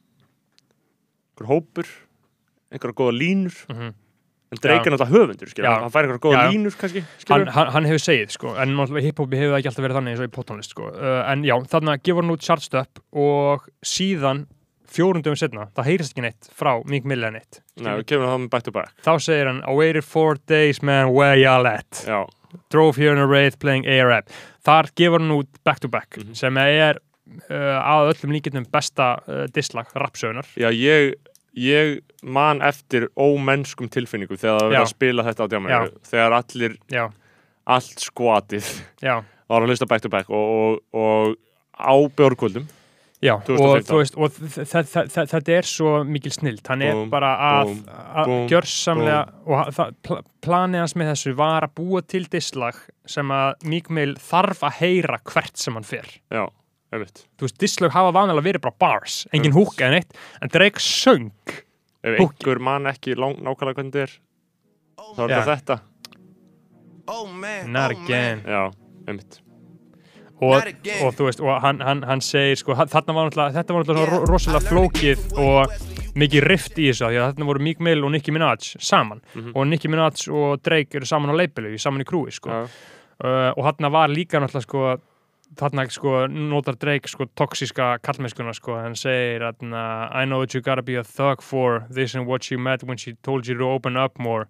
einhver 1.33 1.49
hópur 1.51 1.89
einhverja 2.69 2.97
góða 3.01 3.17
línur. 3.17 3.59
Mhm. 3.73 3.91
En 4.51 4.57
Drake 4.63 4.87
er 4.89 4.93
náttúrulega 4.95 5.13
höfundur, 5.13 5.49
skilur 5.51 5.69
hann 5.69 5.91
fær 5.93 6.05
einhverja 6.07 6.23
góða 6.23 6.43
línur, 6.51 6.73
kannski 6.79 7.03
hann, 7.29 7.47
hann, 7.53 7.67
hann 7.75 7.85
hefur 7.89 8.01
segið 8.01 8.31
sko, 8.33 8.53
en 8.57 8.73
hiphopi 9.05 9.37
hefur 9.37 9.57
ekki 9.59 9.69
alltaf 9.69 9.83
verið 9.85 9.99
þannig 9.99 10.15
eins 10.15 10.23
og 10.23 10.29
í 10.29 10.35
potonlist 10.39 10.73
sko. 10.73 10.87
uh, 10.89 11.19
en 11.29 11.43
já, 11.45 11.55
þannig 11.69 12.01
gefur 12.07 12.23
hann 12.25 12.33
út 12.33 12.45
Charged 12.47 12.73
Up 12.81 13.03
og 13.13 13.67
síðan 13.85 14.47
fjórundum 14.89 15.35
setna, 15.37 15.67
það 15.77 15.85
heyrist 15.91 16.15
ekki 16.15 16.23
neitt 16.25 16.47
frá 16.57 16.71
Meek 16.89 17.05
Mill 17.05 17.21
eða 17.21 17.35
neitt 17.37 17.59
Nei, 17.77 17.91
við 18.01 18.07
kemur 18.09 18.25
það 18.31 18.39
með 18.41 18.49
back 18.55 18.63
to 18.65 18.71
back. 18.73 18.95
Þá 19.05 19.11
segir 19.21 19.47
hann 19.51 19.59
I 19.69 19.75
waited 19.77 20.03
four 20.03 20.39
days 20.49 20.81
man, 20.81 21.11
where 21.13 21.37
y'all 21.37 21.67
at? 21.69 22.01
Já, 22.09 22.23
drove 22.73 22.97
here 22.97 23.13
in 23.13 23.21
a 23.21 23.27
wraith 23.29 23.59
playing 23.61 23.85
A-Rap 23.85 24.33
þar 24.65 24.89
gefur 24.97 25.21
hann 25.21 25.35
út 25.37 25.61
back 25.63 25.79
to 25.85 25.87
back 25.87 26.17
Mhm. 26.17 26.33
sem 26.35 26.57
er 26.57 26.97
uh, 27.53 27.77
að 27.85 28.15
öllum 28.15 28.33
líkindum 28.33 28.65
besta 28.73 29.19
uh, 29.29 29.45
dislag 29.53 29.85
rapsögunar. 29.93 30.49
Já 30.57 30.71
ég, 30.73 31.13
ég 31.59 31.99
man 32.23 32.63
eftir 32.65 33.07
ómennskum 33.19 33.89
tilfinningum 33.91 34.39
þegar 34.39 34.59
það 34.59 34.71
verið 34.71 34.81
að 34.85 34.91
spila 34.93 35.27
þetta 35.27 35.45
á 35.45 35.51
djáminu 35.53 35.91
þegar 36.09 36.37
allir, 36.39 36.79
já, 36.91 37.05
allt 37.75 38.03
skvatið 38.07 38.73
var 39.49 39.63
að 39.63 39.71
hlusta 39.71 39.87
back 39.89 40.03
to 40.05 40.11
back 40.13 40.29
og, 40.29 40.81
og, 40.93 40.99
og 40.99 41.37
á 41.79 41.95
björgvöldum 42.15 42.67
Já, 43.19 43.33
og 43.35 43.43
2015. 43.49 43.87
þú 43.89 43.97
veist, 43.99 44.15
og 44.15 45.31
þetta 45.35 45.51
er 45.51 45.67
svo 45.67 45.89
mikil 46.07 46.31
snild, 46.31 46.61
hann 46.71 46.83
er 46.87 46.93
Búm, 46.95 47.09
bara 47.11 47.33
að, 47.43 47.73
að 48.15 48.31
gjörsamlega, 48.47 49.17
og 49.43 49.73
pl 50.07 50.21
planið 50.39 50.85
hans 50.85 50.95
með 50.95 51.09
þessu 51.11 51.33
var 51.35 51.67
að 51.67 51.73
búa 51.81 51.99
til 52.07 52.21
dislag 52.31 52.77
sem 53.03 53.33
að 53.35 53.65
Meek 53.67 53.89
Mill 53.91 54.13
þarf 54.23 54.63
að 54.69 54.77
heyra 54.77 55.19
hvert 55.27 55.59
sem 55.59 55.75
hann 55.75 55.87
fer. 55.89 56.07
já, 56.31 56.45
Þú 56.91 57.45
veist, 57.45 57.57
dislag 57.61 57.91
hafa 57.93 58.11
vanalega 58.15 58.45
verið 58.47 58.61
bara 58.65 58.75
bars, 58.81 59.19
engin 59.33 59.53
húk 59.53 59.75
eða 59.77 59.91
neitt, 59.99 60.15
en 60.41 60.49
Drake 60.49 60.79
söng. 60.81 61.29
ef 62.03 62.15
Húkki. 62.17 62.45
einhver 62.47 62.59
mann 62.63 62.87
ekki 62.87 63.13
lang, 63.19 63.35
nákvæmlega 63.43 63.75
hvernig 63.75 63.93
þetta 63.93 64.05
er 64.07 64.13
þá 65.15 65.21
er 65.25 65.35
það 65.35 65.53
þetta 65.55 65.79
Oh 67.09 67.25
man. 67.27 67.71
Not 67.73 67.91
oh, 67.91 68.03
again. 68.03 68.41
já, 68.45 68.71
einmitt 69.07 69.39
Og, 70.39 70.53
og 71.03 71.13
þú 71.17 71.25
veist, 71.27 71.41
og 71.43 71.57
hann, 71.61 71.81
hann, 71.83 72.01
hann 72.07 72.21
segir, 72.23 72.55
sko, 72.61 72.71
hann- 72.79 72.87
þarna 72.87 73.13
var 73.17 73.25
náttúrulega, 73.27 73.55
þetta 73.57 73.73
var 73.75 73.83
náttúrulega 73.83 74.11
ro- 74.13 74.25
rosalega 74.29 74.69
flókið 74.69 75.25
og 75.35 75.73
mikið 76.15 76.45
rift 76.47 76.77
í 76.79 76.85
þessu, 76.87 77.03
af 77.05 77.11
því 77.11 77.17
að 77.19 77.25
þarna 77.33 77.47
voru 77.49 77.63
Meek 77.65 77.81
Mill 77.83 78.05
og 78.07 78.11
Nicki 78.13 78.31
Minaj 78.31 78.69
saman 78.79 79.19
og 79.51 79.67
Nicki 79.67 79.91
Minaj 79.91 80.29
og 80.31 80.61
Drake 80.63 80.95
eru 81.01 81.05
saman 81.09 81.33
á 81.35 81.35
leipelu, 81.35 81.73
saman 81.77 82.05
í 82.05 82.07
krúi, 82.07 82.31
sko. 82.31 82.49
já, 82.49 82.61
uh, 83.19 83.51
og 83.57 83.65
þarna 83.67 83.91
var 83.91 84.07
líka 84.15 84.39
náttúrulega 84.39 84.63
sko 84.69 84.85
þarna 85.57 85.85
sko 85.89 86.27
notar 86.27 86.77
Drake 86.79 87.09
sko 87.09 87.25
toxíska 87.37 87.97
kallmennskuna 88.05 88.53
sko 88.53 88.77
hann 88.77 88.95
segir 88.99 89.41
þarna 89.41 89.83
I 90.13 90.25
know 90.25 90.39
what 90.39 90.53
you 90.53 90.61
gotta 90.61 90.81
be 90.81 90.95
a 90.95 91.03
thug 91.03 91.41
for. 91.41 91.85
This 91.89 92.15
and 92.15 92.27
what 92.27 92.43
she 92.43 92.57
meant 92.57 92.83
when 92.83 92.97
she 92.97 93.13
told 93.23 93.47
you 93.47 93.57
to 93.57 93.63
open 93.65 93.97
up 93.97 94.19
more 94.19 94.47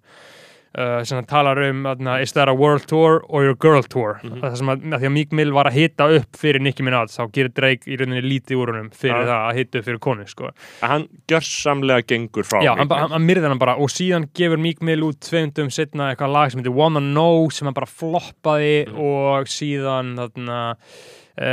uh, 0.78 1.04
sem 1.04 1.24
talar 1.26 1.58
um 1.70 1.84
þarna, 1.88 2.22
is 2.22 2.32
that 2.34 2.48
a 2.50 2.54
world 2.54 2.86
tour 2.88 3.24
or 3.28 3.44
your 3.44 3.56
girl 3.56 3.82
tour 3.84 4.20
það 4.24 4.56
sem 4.60 4.70
að, 4.70 4.84
að 4.94 5.00
því 5.04 5.10
að 5.10 5.14
Meek 5.16 5.32
Mill 5.40 5.52
var 5.56 5.70
að 5.72 5.78
hita 5.80 6.08
upp 6.20 6.38
fyrir 6.40 6.62
Nicki 6.62 6.84
Minaj 6.86 7.10
þá 7.16 7.24
gerir 7.36 7.54
Drake 7.58 7.90
í 7.90 7.98
rauninni 8.00 8.22
lítið 8.26 8.62
úr 8.62 8.72
honum 8.74 8.90
fyrir 8.94 9.24
Já. 9.24 9.30
það 9.32 9.46
að 9.50 9.60
hita 9.60 9.80
upp 9.82 9.88
fyrir 9.90 10.00
konu 10.06 10.28
sko 10.30 10.50
En 10.52 10.90
hann 10.94 11.08
gjörsamlega 11.32 12.06
gengur 12.14 12.48
frá 12.48 12.62
Já, 12.64 12.74
hann, 12.78 12.90
hann, 12.94 13.12
hann 13.18 13.26
myrði 13.28 13.50
hann 13.50 13.62
bara 13.62 13.78
og 13.82 13.90
síðan 13.94 14.30
gefur 14.38 14.62
Meek 14.62 14.82
Mill 14.86 15.04
út 15.10 15.20
tveimdum 15.26 15.72
setna 15.74 16.12
eitthvað 16.14 16.36
lag 16.36 16.52
sem 16.54 16.62
heitir 16.62 16.76
Wanna 16.78 17.02
Know 17.04 17.50
sem 17.54 17.66
hann 17.70 17.78
bara 17.78 17.90
floppaði 17.90 18.76
Mhm. 18.90 19.00
og 19.00 19.50
síðan 19.52 20.14
þarna 20.20 20.60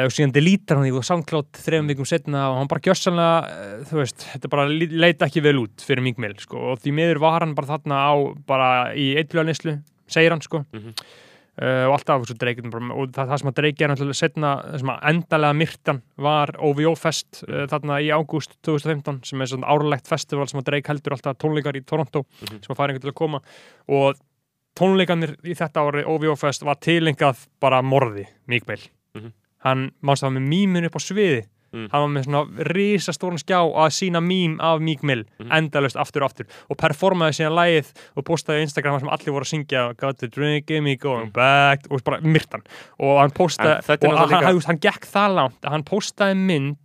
og 0.06 0.10
síðan 0.14 0.32
deletar 0.34 0.76
hann 0.80 0.86
því 0.88 0.96
og 0.98 1.04
SoundCloud 1.06 1.50
þrejum 1.62 1.90
vikum 1.92 2.06
setna 2.08 2.46
og 2.50 2.56
hann 2.58 2.68
bara 2.72 2.82
gjössanlega 2.82 3.36
uh, 3.46 3.84
þú 3.86 4.00
veist, 4.00 4.24
þetta 4.32 4.48
bara 4.50 4.64
li- 4.68 4.88
leit 4.90 5.22
ekki 5.22 5.42
vel 5.44 5.60
út 5.62 5.84
fyrir 5.86 6.02
Meek 6.02 6.18
Mill 6.18 6.34
sko. 6.42 6.58
Og 6.72 6.80
því 6.82 6.94
miður 6.96 7.20
var 7.22 7.44
hann 7.44 7.54
bara 7.54 7.70
þarna 7.76 8.00
á 8.10 8.14
bara 8.48 8.70
í 8.98 9.12
eitthvað 9.20 9.52
segir 10.08 10.30
hann 10.34 10.42
sko. 10.42 10.64
Mhm. 10.72 10.92
Uh, 11.56 11.86
og 11.88 11.94
alltaf 11.96 12.26
svo 12.28 12.34
dreikinn 12.36 12.68
bara, 12.68 12.90
og 12.92 13.14
það, 13.16 13.30
það 13.30 13.38
sem 13.40 13.48
að 13.48 13.54
dreiki 13.56 13.84
er 13.86 13.88
náttúrulega 13.88 14.18
setna, 14.18 14.48
það 14.60 14.82
sem 14.82 14.90
að 14.92 15.06
endalega 15.08 15.56
myrtan 15.56 16.00
var 16.26 16.50
OVO 16.60 16.90
Fest 17.00 17.38
uh, 17.48 17.62
þarna 17.70 17.96
í 18.04 18.10
ágúst 18.12 18.58
2015 18.66 19.22
sem 19.24 19.40
er 19.40 19.48
svona 19.48 19.70
árlegt 19.72 20.10
festival 20.10 20.44
sem 20.50 20.60
að 20.60 20.66
dreik 20.68 20.90
heldur 20.92 21.16
alltaf 21.16 21.38
tónleikar 21.40 21.78
í 21.80 21.84
Toronto 21.88 22.26
Mhm. 22.42 22.60
sem 22.60 22.74
að 22.74 22.76
færa 22.76 22.92
einhvern 22.92 23.06
til 23.06 23.14
að 23.14 23.16
koma. 23.22 23.40
Og 23.88 24.20
tónleikanir 24.76 25.32
í 25.48 25.56
þetta 25.56 25.80
ári 25.86 26.04
OVO 26.04 26.36
Fest 26.36 26.62
var 26.68 26.76
tilengað 26.76 27.46
bara 27.58 27.80
morði 27.80 28.26
Meek 28.52 28.68
Hann 29.66 29.90
mannst 30.06 30.22
það 30.24 30.36
með 30.38 30.48
mýmun 30.54 30.86
upp 30.90 30.96
á 30.96 31.02
sviði 31.02 31.44
Mm. 31.74 31.88
hann 31.90 32.00
var 32.04 32.08
með 32.14 32.24
svona 32.24 32.64
risastóran 32.70 33.40
skjá 33.42 33.58
að 33.58 33.90
sína 33.92 34.20
mím 34.22 34.52
af 34.62 34.78
Meek 34.80 35.02
Mill 35.02 35.24
Mhm. 35.40 35.50
endalaust 35.52 35.96
aftur 35.98 36.22
og 36.22 36.30
aftur 36.30 36.46
og 36.70 36.76
performaði 36.78 37.34
síðan 37.40 37.56
lægið 37.58 37.88
og 38.16 38.24
postaði 38.24 38.60
á 38.62 38.64
Instagram 38.64 39.00
sem 39.00 39.08
allir 39.08 39.32
voru 39.34 39.44
að 39.44 39.50
syngja 39.50 39.96
Got 39.98 40.18
the 40.18 40.28
drink 40.28 40.70
in 40.70 40.84
me 40.84 40.94
going 40.96 41.32
back 41.34 41.80
og 41.90 42.04
bara 42.04 42.20
myrtan 42.22 42.62
og 43.00 43.18
hann 43.20 43.30
postaði 43.34 43.82
Mm. 43.82 44.08
Og 44.12 44.18
hann, 44.18 44.28
líka- 44.30 44.44
hann, 44.46 44.60
hann 44.66 44.78
gekk 44.78 45.04
það 45.10 45.34
langt 45.34 45.60
að 45.66 45.70
hann 45.70 45.82
postaði 45.84 46.36
mynd 46.36 46.76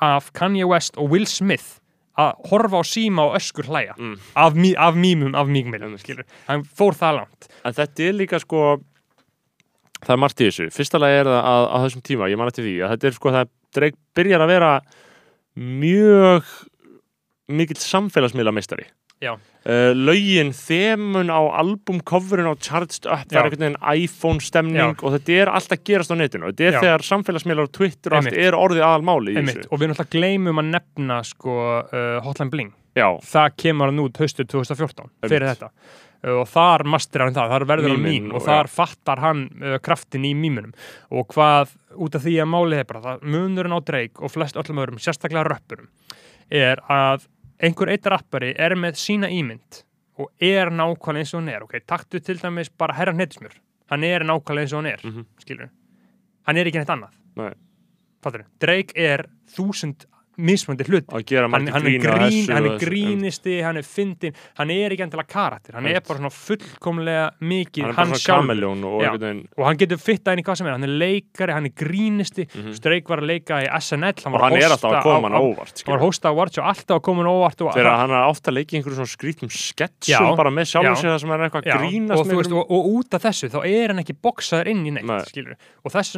af 0.00 0.32
Kanye 0.32 0.66
West 0.66 0.96
og 0.96 1.10
Will 1.10 1.26
Smith 1.26 1.78
að 2.18 2.32
horfa 2.50 2.80
á 2.80 2.82
síma 2.82 3.20
og 3.28 3.36
öskur 3.36 3.66
hlæja 3.68 3.94
Mm. 3.98 4.18
af, 4.34 4.54
mí- 4.54 4.74
af 4.78 4.94
mýmum 4.94 5.36
af 5.36 5.46
Meek 5.46 5.66
Mill 5.66 5.82
hann 6.48 6.64
fór 6.64 6.96
það 6.96 7.16
langt 7.20 7.48
En 7.64 7.72
þetta 7.74 8.08
er 8.08 8.12
líka 8.14 8.40
sko 8.40 8.80
það 10.02 10.14
er 10.16 10.22
margt 10.24 10.42
í 10.42 10.48
þessu 10.50 10.68
fyrsta 10.74 11.00
lagi 11.02 11.20
er 11.22 11.30
það 11.30 11.50
að 11.52 11.68
á 11.70 11.76
þessum 11.86 12.04
tíma, 12.08 12.30
ég 12.32 12.40
man 12.40 12.50
eftir 12.50 12.66
því 12.66 12.74
að 12.82 12.94
þetta 12.96 13.10
er 13.10 13.18
sko 13.18 13.34
það 13.38 13.52
Drake 13.72 13.96
byrjar 14.18 14.42
að 14.44 14.50
vera 14.52 14.72
mjög 15.56 16.50
mikill 17.52 17.80
samfélagsmiðla 17.80 18.52
meistari 18.54 18.84
Já. 19.22 19.36
uh, 19.38 19.92
lögin 19.94 20.50
þemun 20.56 21.30
á 21.30 21.40
albumcoverin 21.62 22.48
á 22.50 22.54
Charged 22.58 23.06
Up 23.06 23.28
það 23.30 23.36
er 23.38 23.46
einhvern 23.46 23.64
veginn 23.66 24.02
iPhone 24.02 24.42
stemning 24.42 24.96
Já. 24.96 24.98
og 24.98 25.14
þetta 25.14 25.36
er 25.38 25.52
alltaf 25.52 25.82
gerast 25.86 26.10
á 26.10 26.16
netinu 26.18 26.48
og 26.48 26.52
þetta 26.56 26.66
er 26.66 26.76
Já. 26.76 26.80
þegar 26.82 27.04
samfélagsmiðlar 27.06 27.70
á 27.70 27.74
Twitter 27.78 28.12
og 28.16 28.18
allt 28.18 28.38
er 28.42 28.58
orðið 28.58 28.86
aðalmáli 28.88 29.34
í 29.36 29.38
Einmitt. 29.38 29.60
þessu 29.60 29.70
og 29.70 29.82
við 29.82 29.92
náttúrulega 29.92 30.14
gleymum 30.16 30.62
að 30.62 30.70
nefna 30.74 31.18
sko, 31.28 31.58
uh, 31.86 32.16
Hotline 32.26 32.54
Bling 32.54 32.72
Já, 32.98 33.06
það 33.24 33.54
kemur 33.62 33.92
hann 33.92 34.02
út 34.02 34.18
haustu 34.20 34.44
2014 34.44 35.12
fyrir 35.28 35.46
Einmitt. 35.46 35.62
þetta 35.62 35.70
og 36.22 36.46
þar 36.46 36.84
master 36.86 37.24
hann 37.24 37.34
það, 37.34 37.50
þar 37.50 37.64
verður 37.66 37.90
hann 37.96 38.02
mím 38.04 38.28
og- 38.34 38.44
þar 38.46 38.68
fattar 38.70 39.18
hann 39.24 39.40
uh, 39.62 39.78
kraftin 39.82 40.24
í 40.24 40.34
mýmunum 40.38 40.72
og 41.10 41.26
hvað 41.34 41.72
út 41.98 42.14
af 42.14 42.22
því 42.22 42.34
að 42.44 42.50
málið 42.52 42.78
er 42.78 42.84
bara 42.92 43.00
það 43.08 43.24
munurinn 43.34 43.74
á 43.74 43.80
Drake 43.82 44.22
og 44.22 44.30
flest 44.30 44.56
öllum 44.56 44.78
öðrum, 44.84 45.00
sérstaklega 45.02 45.44
röppurum 45.50 45.88
er 46.50 46.78
að 46.88 47.26
einhver 47.62 47.90
eitt 47.90 48.06
rappari 48.06 48.52
er 48.58 48.74
með 48.78 48.94
sína 49.02 49.28
ímynd 49.30 49.82
og 50.22 50.30
er 50.40 50.70
nákvæmlega 50.70 51.18
eins 51.24 51.34
og 51.34 51.40
hann 51.40 51.48
er. 51.48 51.62
Ok, 51.64 51.78
taktu 51.88 52.20
til 52.20 52.36
dæmis 52.38 52.68
bara 52.78 52.94
herra 52.94 53.12
hnettismjör 53.16 53.54
hann 53.90 54.04
er 54.04 54.20
nákvæmlega 54.28 54.62
eins 54.66 54.72
og 54.72 54.82
hann 54.82 54.92
er 54.92 55.00
Mhm. 55.04 55.26
skilur, 55.40 55.68
hann 56.46 56.56
er 56.56 56.64
ekki 56.66 56.78
neitt 56.78 56.90
annað. 56.92 57.14
Nei. 57.36 57.52
Drake 58.60 58.92
er 58.96 59.26
þúsund 59.50 60.04
mismöndi 60.40 60.86
hlut 60.88 61.10
hann, 61.12 61.52
hann, 61.52 61.86
er 61.86 61.98
grín 62.00 62.48
hann 62.48 62.66
og 62.66 62.76
er 62.76 62.80
grínisti, 62.80 63.58
hann 63.64 63.76
er 63.80 63.86
fyndin 63.86 64.36
hann 64.58 64.72
er 64.72 64.94
ekki 64.94 65.04
endilega 65.06 65.28
karakter, 65.28 65.76
hann 65.76 65.86
er 65.86 65.98
Einmitt. 65.98 66.08
bara 66.08 66.20
svona 66.20 66.32
fullkomlega 66.36 67.26
mikið 67.40 67.84
hann 67.84 67.92
er 67.92 67.98
hann, 67.98 68.12
bara 68.14 68.22
svona 68.22 68.38
kameljón 68.40 68.86
og 68.88 69.58
og 69.58 69.64
hann 69.68 69.80
getur 69.80 70.00
fitta 70.00 70.34
inn 70.34 70.42
í 70.42 70.46
hvað 70.46 70.60
sem 70.60 70.70
er, 70.70 70.76
hann 70.78 70.86
er 70.88 70.94
leikari 71.02 71.56
hann 71.56 71.68
er 71.68 71.74
grínisti, 71.76 72.46
mm 72.48 72.70
Streik 72.72 73.10
var 73.10 73.20
að 73.20 73.28
leika 73.28 73.60
í 73.62 73.68
SNL, 73.78 74.22
hann 74.24 74.36
og 74.36 74.44
hann 74.46 74.56
er 74.56 74.72
alltaf 74.72 74.96
að 74.96 75.04
koma 75.04 75.28
hann 75.28 75.36
á, 75.36 75.40
óvart 75.42 75.82
hann 75.82 75.92
var 75.92 76.00
að 76.00 76.06
hósta 76.06 76.32
á 76.32 76.34
Watch 76.38 76.62
og 76.62 76.70
alltaf 76.72 76.96
að 76.96 77.02
koma 77.08 77.22
hann 77.22 77.32
óvart 77.32 77.64
og 77.66 77.74
þegar 77.76 77.98
hann 78.00 78.14
er 78.16 78.28
ofta 78.30 78.50
að 78.52 78.58
leika 78.58 78.74
í 78.74 78.78
einhverjum 78.80 79.02
svona 79.02 79.12
skrítum 79.12 79.52
sketsum 79.52 80.38
bara 80.40 80.54
með 80.54 80.70
sjálfum 80.72 80.96
Já. 80.96 81.00
sig 81.02 81.10
það 81.12 81.20
sem 81.22 81.34
er 81.36 81.44
eitthvað 81.46 81.68
grínast 81.68 82.32
og, 82.32 82.56
og, 82.56 82.72
og 82.78 82.88
út 82.96 83.18
af 83.18 83.26
þessu 83.28 83.52
þá 83.52 83.60
er 83.68 83.92
hann 83.92 84.02
ekki 84.02 84.16
boksaður 84.24 84.72
inn 84.72 84.88
í 84.88 84.96
neitt 84.96 85.52
og 85.84 85.92
þess 85.92 86.16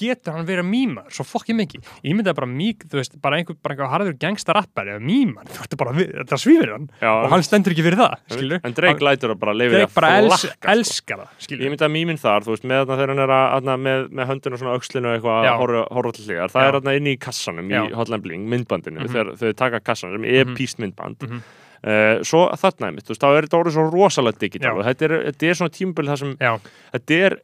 getur 0.00 0.32
hann 0.36 0.46
verið 0.48 0.66
mýmar 0.70 1.10
svo 1.14 1.26
fokkið 1.28 1.56
mikið, 1.60 1.90
ég 2.08 2.16
myndi 2.16 2.32
að 2.32 2.38
bara 2.40 2.48
mýk 2.50 2.86
þú 2.88 2.98
veist, 3.00 3.16
bara 3.22 3.38
einhver, 3.40 3.56
bara 3.62 3.74
einhver 3.76 3.90
harður 3.92 4.16
gangsta 4.24 4.56
rappari 4.56 4.94
eða 4.96 5.04
mýmar, 5.04 5.44
þú 5.52 5.60
ert 5.66 5.76
bara, 5.82 5.92
þetta 6.00 6.38
svífir 6.40 6.72
hann 6.74 6.88
Já, 7.02 7.10
og 7.12 7.28
hann 7.34 7.44
stendur 7.46 7.74
ekki 7.76 7.84
fyrir 7.86 8.00
það, 8.00 8.16
skilur 8.34 8.60
en 8.64 8.76
Drake 8.80 9.06
lætur 9.06 9.34
að 9.34 9.40
bara 9.44 9.54
leifir 9.60 9.76
Drake 9.78 9.90
að 9.90 9.94
bara 10.00 10.12
els, 10.18 10.32
flakka 10.34 10.56
sko. 10.56 10.72
elskar 10.74 11.22
það, 11.22 11.30
Ég 11.40 11.46
skilur 11.48 11.70
myndi 11.74 11.86
að 11.88 11.94
mýminn 11.98 12.20
þar, 12.24 12.46
þú 12.48 12.54
veist, 12.56 12.64
með 12.70 12.82
þarna 12.82 12.98
þegar 13.00 13.14
hann 13.14 13.24
er 13.26 13.34
að, 13.36 13.70
með, 13.86 14.08
með 14.20 14.30
höndinu 14.34 14.60
svona 14.64 14.76
öxlinu 14.80 15.10
og 15.10 15.16
eitthvað 15.20 15.44
Já. 15.44 15.52
að 15.54 15.60
horfa, 15.64 15.84
horfa 16.00 16.12
til 16.16 16.24
hliðar, 16.30 16.50
það 16.54 16.62
Já. 16.64 16.68
er 16.70 16.78
þarna 16.80 16.96
inni 17.00 17.14
í 17.16 17.20
kassanum 17.20 17.70
Já. 17.70 17.80
í 17.86 17.94
Hotline 18.00 18.22
Bling, 18.24 18.48
myndbandinu, 18.50 19.00
Mhm. 19.00 19.12
þegar 19.14 19.32
þau 19.40 19.56
taka 19.56 19.80
kassanum 19.80 20.16
sem 20.20 20.24
er 20.24 20.44
Mhm. 20.46 20.56
píst 20.56 20.78
myndband 20.80 21.16
Mhm. 21.28 21.42
uh, 21.84 22.20
svo 22.26 22.42
þarna 22.60 22.92
þú 23.00 23.08
veist, 23.12 23.20
þá 23.20 23.28
er 23.38 23.42
þetta 23.46 23.60
orðið 23.60 23.74
svo 23.76 23.84
rosalega 23.92 24.38
digital 24.38 24.74
Já. 24.74 24.78
og 24.78 24.84
þetta 24.84 25.02
er, 25.08 25.14
þetta 25.32 25.48
er 25.50 25.54
svona 25.54 25.76
tímabil 25.78 26.08
það 26.10 26.18
sem, 26.18 26.36
þetta 26.36 27.20
er 27.26 27.38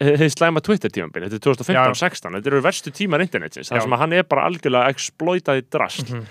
hefði 0.00 0.30
slæma 0.32 0.62
Twitter 0.64 0.88
tímabil, 0.90 1.26
þetta 1.28 1.36
er 1.36 1.44
2015-16 1.94 2.36
þetta 2.38 2.46
eru 2.52 2.60
verstu 2.64 2.90
tímar 2.96 3.20
internetsins, 3.24 3.68
Já. 3.70 3.76
þar 3.76 3.82
sem 3.86 3.92
að 3.96 3.98
hann 4.04 4.12
er 4.16 4.22
bara 4.24 4.46
algjörlega 4.48 4.88
exploitaði 4.94 5.64
drast 5.70 6.10
Mhm. 6.14 6.24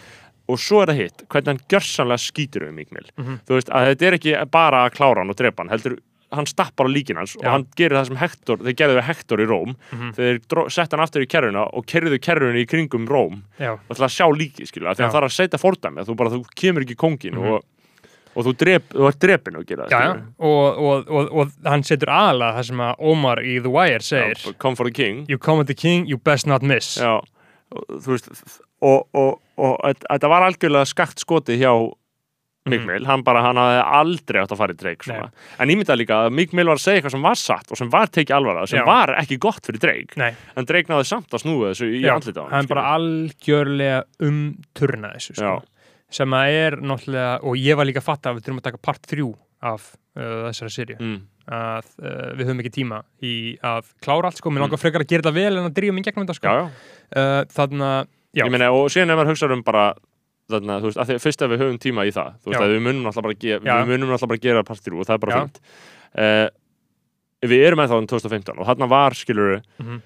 og 0.49 0.57
svo 0.57 0.81
er 0.81 0.87
það 0.87 1.01
hitt, 1.03 1.23
hvernig 1.29 1.47
hann 1.47 1.59
gjörsanlega 1.69 2.23
skýtur 2.25 2.67
um 2.69 2.75
Míkmil, 2.75 3.09
Mhm. 3.17 3.39
þú 3.45 3.53
veist 3.59 3.69
að 3.69 3.95
þetta 3.95 4.07
er 4.07 4.13
ekki 4.17 4.51
bara 4.51 4.89
að 4.89 4.93
klára 4.97 5.17
hann 5.21 5.29
og 5.29 5.35
drepa 5.37 5.57
hann, 5.63 5.69
heldur 5.69 5.97
hann 6.31 6.45
stappar 6.45 6.85
á 6.85 6.89
líkin 6.93 7.17
hans 7.17 7.35
og 7.37 7.41
Já. 7.43 7.49
hann 7.51 7.65
gerir 7.75 7.97
það 7.97 8.05
sem 8.07 8.15
Hector, 8.17 8.57
þeir 8.57 8.75
gerðu 8.77 8.97
við 8.99 9.03
Hector 9.03 9.37
í 9.39 9.45
Róm 9.49 9.75
Mhm. 9.91 10.13
þeir 10.13 10.39
dró- 10.47 10.69
settu 10.69 10.91
hann 10.97 11.05
aftur 11.05 11.21
í 11.21 11.27
kerruna 11.27 11.63
og 11.73 11.85
kerruðu 11.87 12.19
kerruna 12.21 12.57
í 12.57 12.67
kringum 12.67 13.07
Róm 13.07 13.43
já, 13.59 13.73
og 13.73 13.89
ætla 13.89 14.05
að 14.05 14.13
sjá 14.13 14.27
líki, 14.37 14.65
skilja, 14.67 14.93
þegar 14.93 15.09
Já. 15.09 15.09
það 15.09 15.21
þarf 15.21 15.29
að 15.29 15.37
setja 15.37 15.59
fordæmi, 15.59 16.05
þú 16.05 16.15
bara, 16.15 16.29
þú 16.29 16.45
kemur 16.55 16.81
ekki 16.85 16.95
í 16.95 17.01
kóngin 17.01 17.33
Mhm. 17.33 17.45
og, 17.53 17.63
og 18.39 18.47
þú, 18.47 18.53
drep, 18.63 18.87
þú 18.95 19.07
ert 19.09 19.19
drepin 19.25 19.59
og 19.59 19.67
gera 19.67 19.87
já. 19.91 19.99
Og, 20.39 20.79
og, 20.79 21.11
og, 21.11 21.29
og 21.43 21.53
hann 21.67 21.83
setur 21.87 22.11
aðalega 22.15 22.55
það 22.61 22.67
sem 22.71 22.83
að 22.87 23.05
Omar 23.11 23.43
í 23.43 23.57
The 23.59 23.73
Wire 23.75 24.05
segir. 24.05 24.39
Já, 24.45 24.55
come 24.63 24.79
for 24.79 24.87
the 24.87 24.95
king. 24.95 25.25
You 25.31 25.37
come 25.37 25.59
at 25.65 25.67
the 25.71 25.77
king, 25.77 26.07
you 26.07 26.17
best 26.17 26.47
not 26.47 26.63
miss. 26.63 26.95
Já, 27.01 27.17
þú 27.75 28.15
veist 28.15 28.29
og, 28.79 29.09
og, 29.11 29.33
og, 29.59 29.73
og 29.83 29.95
þetta 30.07 30.29
var 30.31 30.47
algjörlega 30.47 30.87
skakt 30.87 31.19
skoti 31.25 31.59
hjá 31.59 31.73
Mick 32.69 32.81
Mhm. 32.83 32.87
Mill, 32.91 33.05
hann 33.07 33.23
bara, 33.23 33.39
hann 33.41 33.57
hafði 33.57 33.79
aldrei 33.97 34.41
átt 34.43 34.51
að 34.53 34.57
fara 34.59 34.73
í 34.75 34.95
svona. 35.01 35.29
en 35.59 35.69
ég 35.71 35.77
myndi 35.79 35.89
að 35.93 35.99
líka 36.01 36.17
að 36.27 36.33
Mick 36.35 36.51
Mill 36.53 36.67
var 36.67 36.75
að 36.75 36.83
segja 36.83 36.99
eitthvað 37.01 37.11
sem 37.15 37.21
var 37.23 37.35
satt 37.39 37.71
og 37.71 37.77
sem 37.79 37.89
var 37.89 38.07
tekið 38.07 38.35
alvarlega, 38.35 38.67
sem 38.67 38.79
Já. 38.79 38.85
var 38.85 39.13
ekki 39.15 39.37
gott 39.39 39.63
fyrir 39.65 39.79
Drake, 39.79 40.17
Nei, 40.17 40.35
en 40.55 40.65
Drake 40.65 40.87
náði 40.91 41.07
samt 41.07 41.31
að 41.33 41.41
snúa 41.45 41.71
þessu 41.71 41.87
í 41.87 42.03
andlita 42.11 42.49
hann 42.51 42.67
bara 42.69 42.83
algjörlega 42.97 44.03
umturna 44.21 45.13
þessu 45.15 45.35
sko. 45.39 45.55
Sem 46.09 46.33
að 46.33 46.55
er 46.57 46.77
náttúrulega 46.81 47.33
og 47.45 47.57
ég 47.61 47.77
var 47.77 47.85
líka 47.89 48.01
að 48.01 48.07
fatta 48.09 48.31
að 48.31 48.39
við 48.39 48.47
þurfum 48.47 48.61
að 48.63 48.67
taka 48.69 48.81
part 48.89 49.03
3 49.11 49.25
af 49.69 49.89
uh, 50.17 50.47
þessari 50.49 50.73
sirju 50.73 50.95
mm, 50.97 51.17
að 51.53 51.89
uh, 52.01 52.29
við 52.39 52.45
höfum 52.47 52.61
ekki 52.63 52.71
tíma 52.79 53.01
í 53.25 53.33
að 53.65 53.89
klára 54.01 54.29
allt 54.31 54.39
sko, 54.41 54.53
mér 54.53 54.65
langar 54.65 54.81
frekar 54.81 55.03
að 55.03 55.11
gera 55.11 55.25
þetta 55.27 55.35
vel 55.35 55.59
en 55.59 55.67
að 55.67 55.75
drífa 55.77 55.95
mig 55.97 56.07
gegnum 56.07 56.25
þetta 56.25 56.37
sko. 56.39 56.53
Já, 56.53 56.61
já. 56.63 56.93
uh, 57.19 57.41
þannig 57.57 57.85
að, 57.89 58.07
já, 58.39 58.43
Ég 58.45 58.53
meina, 58.55 58.71
og 58.73 58.87
síðan 58.93 59.13
ef 59.13 59.19
maður 59.19 59.33
hugsaður 59.33 59.57
um 59.57 59.63
bara 59.67 59.83
þarna, 60.49 60.79
þú 60.81 60.89
veist, 60.89 60.99
að 61.03 61.09
því 61.11 61.17
að 61.19 61.23
fyrst 61.27 61.43
ef 61.45 61.51
við 61.51 61.61
höfum 61.63 61.79
tíma 61.83 62.05
í 62.09 62.13
það 62.15 62.29
þú 62.39 62.49
veist, 62.49 62.59
Já. 62.59 62.65
að 62.65 62.73
við 62.73 62.83
munum 62.87 63.09
alltaf 63.09 63.25
bara, 63.27 63.37
ge 63.43 63.59
bara 63.61 64.39
gera 64.47 64.63
partir 64.65 64.95
og 64.95 65.05
það 65.05 65.15
er 65.15 65.23
bara 65.25 65.41
fint 65.43 65.59
uh, 66.17 66.47
Við 67.49 67.61
erum 67.69 67.79
ennþá 67.79 67.99
um 68.01 68.07
2015 68.09 68.57
og 68.59 68.67
þarna 68.67 68.87
var, 68.91 69.15
skilur 69.15 69.59
Mhm. 69.79 69.99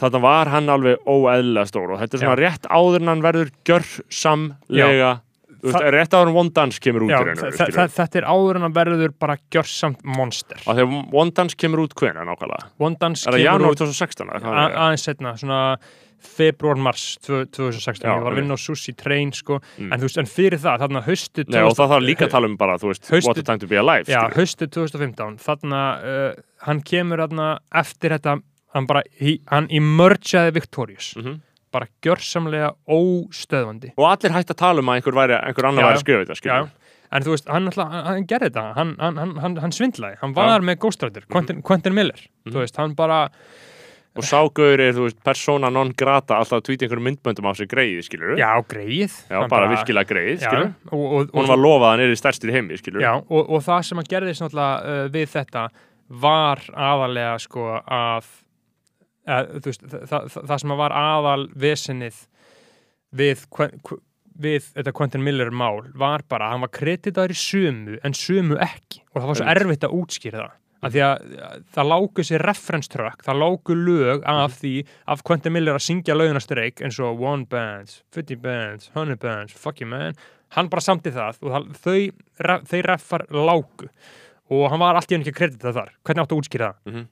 Þarna 0.00 0.20
var 0.22 0.50
hann 0.52 0.68
alveg 0.72 0.98
óeðlega 1.08 1.66
stór 1.70 1.94
og 1.94 2.00
þetta 2.02 2.18
er 2.18 2.22
svona 2.24 2.38
rétt 2.40 2.66
áður 2.68 3.00
en 3.02 3.08
hann 3.12 3.22
verður 3.24 3.50
gjörsamlega 3.64 5.12
Þa- 5.62 5.92
rétt 5.94 6.10
áður 6.10 6.26
en 6.32 6.36
One 6.40 6.50
Dance 6.50 6.80
kemur 6.82 7.04
út 7.06 7.12
já 7.12 7.20
í 7.22 7.24
raun 7.28 7.38
og 7.38 7.52
þa- 7.54 7.68
þa- 7.70 7.90
þetta 7.94 8.18
er 8.18 8.24
áður 8.26 8.56
en 8.58 8.64
að 8.66 8.72
verður 8.74 9.12
bara 9.16 9.36
gjörsamt 9.54 10.00
monster. 10.04 10.56
Því 10.58 10.82
að 10.82 11.14
One 11.14 11.30
Dance 11.30 11.54
kemur 11.54 11.84
út 11.84 11.94
hvenær 11.94 12.26
nákvæmlega? 12.26 12.64
One 12.82 12.96
Dance 12.98 13.28
Er 13.28 13.32
það 13.36 13.44
janúar 13.44 13.70
út 13.70 13.78
2016? 13.78 14.26
eða 14.26 14.40
hvað 14.42 14.48
a- 14.48 14.56
var 14.56 14.70
það? 14.72 14.80
aðeins 14.82 15.04
setna, 15.06 15.34
svona 15.38 15.78
februar, 16.22 16.76
mars 16.78 17.16
2016, 17.22 18.02
Já, 18.10 18.14
ég 18.18 18.22
var 18.24 18.32
að 18.32 18.36
vinna 18.42 18.54
á 18.54 18.58
Sushi 18.58 18.92
Train 18.96 19.30
sko, 19.32 19.60
Mm. 19.78 19.92
en 19.92 20.00
veist, 20.00 20.18
en 20.18 20.26
fyrir 20.26 20.58
það, 20.58 20.78
þarna 20.82 21.02
haustu 21.06 21.44
Nei, 21.48 21.60
og 21.62 21.74
það 21.74 21.88
þarf 21.90 22.06
líka 22.06 22.26
að 22.26 22.30
tala 22.30 22.46
um 22.46 22.56
bara, 22.56 22.76
þú 22.78 22.88
veist, 22.90 23.10
Haustið- 23.10 23.26
What 23.26 23.38
a 23.38 23.42
Time 23.42 23.58
to 23.58 23.66
be 23.68 23.76
Alive 23.76 24.04
Já, 24.06 24.30
haustu 24.34 24.66
2015 24.66 25.38
þarna, 25.38 26.02
uh, 26.02 26.34
hann 26.62 26.80
kemur 26.80 27.18
þarna 27.18 27.58
eftir 27.72 28.10
þetta, 28.18 28.42
hann 28.74 28.86
bara 28.90 29.02
he, 29.20 29.38
hann 29.52 29.70
emergeaði 29.70 30.54
Victorious. 30.58 31.14
Mhm. 31.16 31.40
bara 31.72 31.86
gjörsamlega 32.04 32.74
óstöðvandi. 32.84 33.94
Og 33.96 34.04
allir 34.04 34.34
hægt 34.34 34.50
að 34.52 34.58
tala 34.60 34.82
um 34.82 34.90
að 34.92 34.98
einhver, 34.98 35.14
væri, 35.16 35.38
einhver 35.40 35.68
annar 35.70 35.80
Já, 35.80 35.86
væri 35.86 35.96
að 35.96 36.02
skrifa 36.02 36.20
þetta, 36.20 36.34
Já, 36.34 36.40
skilur 36.42 36.70
en 37.12 37.24
þú 37.24 37.34
veist, 37.34 37.48
hann, 37.48 37.70
hann, 37.76 38.06
hann 38.06 38.26
gerði 38.28 38.50
þetta. 38.50 38.64
Hann, 38.76 38.94
hann, 39.00 39.20
hann, 39.20 39.32
hann, 39.40 39.56
hann 39.64 39.72
svindlaði, 39.72 40.18
hann 40.20 40.34
var 40.36 40.64
með 40.64 40.78
Ghost 40.84 41.04
Rider, 41.04 41.24
Quentin, 41.32 41.62
Quentin 41.64 41.96
Miller. 41.96 42.20
Þú 42.48 42.60
veist, 42.60 42.76
hann 42.80 42.92
bara 42.98 43.26
og 44.12 44.26
ságauður 44.28 44.82
er, 44.84 44.92
þú 44.92 45.06
veist, 45.06 45.18
persona 45.24 45.70
non 45.72 45.92
grata 45.96 46.36
alltaf 46.36 46.58
að 46.58 46.66
tvíti 46.66 46.84
einhverjum 46.84 47.06
myndböndum 47.08 47.48
á 47.48 47.52
sig 47.56 47.70
greið, 47.70 48.02
skilur 48.04 48.34
já, 48.36 48.50
greið 48.68 49.14
Já, 49.30 49.38
hann 49.38 49.48
bara, 49.48 49.70
virkilega 49.72 50.08
greið, 50.10 50.34
já, 50.34 50.50
skilur 50.50 50.66
og, 50.92 51.06
og, 51.06 51.30
hún 51.32 51.48
var 51.48 51.60
lofað 51.62 51.86
að 51.86 51.94
hann 51.94 52.04
er 52.04 52.12
í 52.12 52.18
stærstir 52.20 52.52
heimi, 52.52 52.76
skilur 52.80 53.04
já, 53.04 53.12
og, 53.22 53.40
og 53.48 53.64
það 53.64 53.86
sem 53.88 54.02
að 54.02 54.10
gerðist 54.12 54.44
náttúrulega 54.44 54.92
uh, 54.92 55.06
við 55.16 55.32
þetta 55.32 55.64
var 56.26 56.64
aðalega 56.90 57.38
sko 57.40 57.70
að, 57.80 58.28
að 59.26 59.52
þú 59.62 59.70
veist, 59.70 59.84
það, 59.92 60.06
það, 60.10 60.46
það 60.50 60.62
sem 60.64 60.72
að 60.74 60.80
var 60.82 60.94
aðal 60.98 61.44
vesenið 61.66 62.16
við, 63.20 63.44
við 64.46 64.66
þetta 64.72 64.94
Quentin 64.96 65.22
Miller 65.26 65.50
mál 65.54 65.84
var 65.98 66.24
bara 66.30 66.48
að 66.48 66.54
hann 66.56 66.64
var 66.66 66.72
kreditaður 66.78 67.34
í 67.34 67.38
sumu 67.38 67.98
en 68.02 68.16
sumu 68.16 68.58
ekki. 68.64 69.02
Og 69.12 69.20
það 69.22 69.30
var 69.32 69.40
svo 69.42 69.52
erfitt 69.54 69.86
að 69.88 69.96
útskýra 70.00 70.42
það. 70.46 70.58
Af 70.82 70.90
því 70.96 71.02
að 71.06 71.20
það 71.76 71.86
lágu 71.92 72.22
sér 72.26 72.42
reference 72.42 72.90
track, 72.90 73.20
það 73.22 73.36
lágu 73.38 73.74
lög 73.78 74.24
af 74.26 74.56
því 74.58 74.72
af 75.14 75.20
Quentin 75.28 75.54
Miller 75.54 75.76
að 75.78 75.84
syngja 75.86 76.16
launastreik 76.18 76.82
eins 76.82 76.98
og 76.98 77.20
One 77.22 77.46
Band, 77.46 77.92
50 78.16 78.40
Bands, 78.42 78.88
100 78.96 79.20
Bands, 79.22 79.54
Fuck 79.54 79.78
you 79.84 79.86
man. 79.86 80.18
Hann 80.56 80.66
bara 80.72 80.82
samti 80.82 81.12
það 81.14 81.38
og 81.46 81.54
það, 81.54 81.68
þau, 81.84 82.00
re- 82.48 82.58
þeir 82.72 82.88
refar 82.90 83.22
lágu 83.30 83.86
og 84.52 84.64
hann 84.72 84.82
var 84.82 84.98
allt 84.98 85.12
í 85.12 85.16
enn 85.16 85.22
ekki 85.22 85.36
að 85.36 85.38
kredita 85.38 85.70
þar. 85.78 85.94
Hvernig 86.02 86.24
áttu 86.26 86.34
að 86.34 86.42
útskýra 86.42 86.72
það? 86.72 86.90
Mhm. 86.90 87.06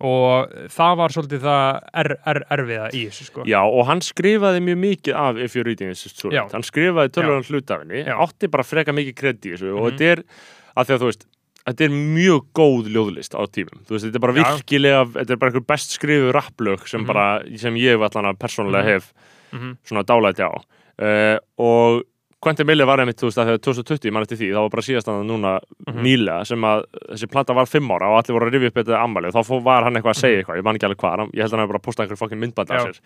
Og 0.00 0.52
það 0.72 0.94
var 0.96 1.12
svolítið 1.14 1.42
það 1.44 1.80
er, 2.02 2.08
er, 2.32 2.38
erfiða 2.56 2.86
í 2.96 3.02
þessu 3.10 3.24
sko 3.28 3.44
Já, 3.48 3.60
og 3.68 3.86
hann 3.90 4.00
skrifaði 4.00 4.62
mjög 4.64 4.78
mikið 4.84 5.18
af 5.20 5.36
If 5.44 5.56
You're 5.58 5.66
Reading 5.68 5.90
This 5.92 6.08
Story 6.14 6.36
Já. 6.38 6.46
Hann 6.52 6.64
skrifaði 6.64 7.12
tölvöðan 7.16 7.44
hlut 7.50 7.70
af 7.74 7.82
henni 7.84 8.04
Já. 8.06 8.14
átti 8.24 8.48
bara 8.50 8.64
freka 8.64 8.92
mikið 8.96 9.14
kredi 9.20 9.52
í 9.52 9.56
þessu 9.58 9.74
og 9.76 9.84
Mhm. 9.84 9.90
þetta 9.98 10.10
er, 10.14 10.22
að 10.76 10.86
því 10.86 10.94
að 10.96 11.00
þú 11.04 11.10
veist 11.10 11.26
þetta 11.70 11.84
er 11.84 11.90
mjög 11.90 12.46
góð 12.56 12.88
ljóðlist 12.94 13.34
á 13.36 13.42
tímum 13.52 13.82
þú 13.84 13.90
veist, 13.94 14.04
þetta 14.08 14.16
er 14.16 14.24
bara 14.24 14.32
Já. 14.32 14.42
virkilega 14.56 15.02
þetta 15.12 15.30
er 15.30 15.36
bara 15.36 15.50
einhver 15.52 15.66
best 15.66 15.90
skrifuð 15.98 16.32
rapplög 16.32 16.88
sem 16.88 17.00
Mhm. 17.00 17.06
bara, 17.06 17.26
sem 17.56 17.74
ég 17.74 18.00
allan 18.00 18.32
að 18.34 18.38
persónulega 18.40 18.84
Mhm. 18.84 18.92
hef 18.94 19.12
Mhm. 19.52 19.76
svona 19.84 20.04
dálæti 20.04 20.40
á 20.40 20.52
uh, 21.00 21.38
og 21.58 22.02
Quentin 22.40 22.64
Miller 22.66 22.86
var 22.88 23.02
einmitt, 23.02 23.18
þú 23.20 23.28
veist, 23.28 23.38
að 23.42 23.50
þegar 23.50 23.58
2020, 23.66 24.06
ég 24.08 24.12
man 24.16 24.22
eftir 24.24 24.38
því, 24.40 24.46
það 24.54 24.62
var 24.64 24.70
bara 24.72 24.84
síðast 24.86 25.08
að 25.12 25.24
núna 25.28 25.50
Mhm. 25.90 25.98
nýlega 26.06 26.46
sem 26.46 26.60
að 26.64 26.84
þessi 27.12 27.28
plata 27.30 27.52
var 27.54 27.66
fimm 27.66 27.90
ára 27.92 28.08
og 28.08 28.16
allir 28.24 28.32
voru 28.38 28.48
að 28.48 28.54
rifja 28.54 28.66
upp 28.70 28.78
þetta 28.80 29.02
ammali 29.04 29.26
og 29.28 29.34
þá 29.34 29.42
fó- 29.44 29.62
var 29.62 29.82
hann 29.84 29.94
eitthvað 29.94 30.14
að 30.16 30.22
segja 30.22 30.38
eitthvað, 30.44 30.56
ég 30.56 30.64
man 30.64 30.74
ekki 30.76 30.86
alveg 30.88 30.96
hvað, 30.96 31.18
hann- 31.18 31.30
ég 31.34 31.40
held 31.42 31.52
að 31.52 31.56
hann 31.58 31.60
hefði 31.68 31.72
bara 31.72 31.84
postað 31.84 32.04
einhver 32.08 32.16
fokkin 32.22 32.40
myndband 32.40 32.70
af 32.70 32.76
Mhm. 32.76 32.80
Já. 32.80 32.92
sér. 32.92 33.00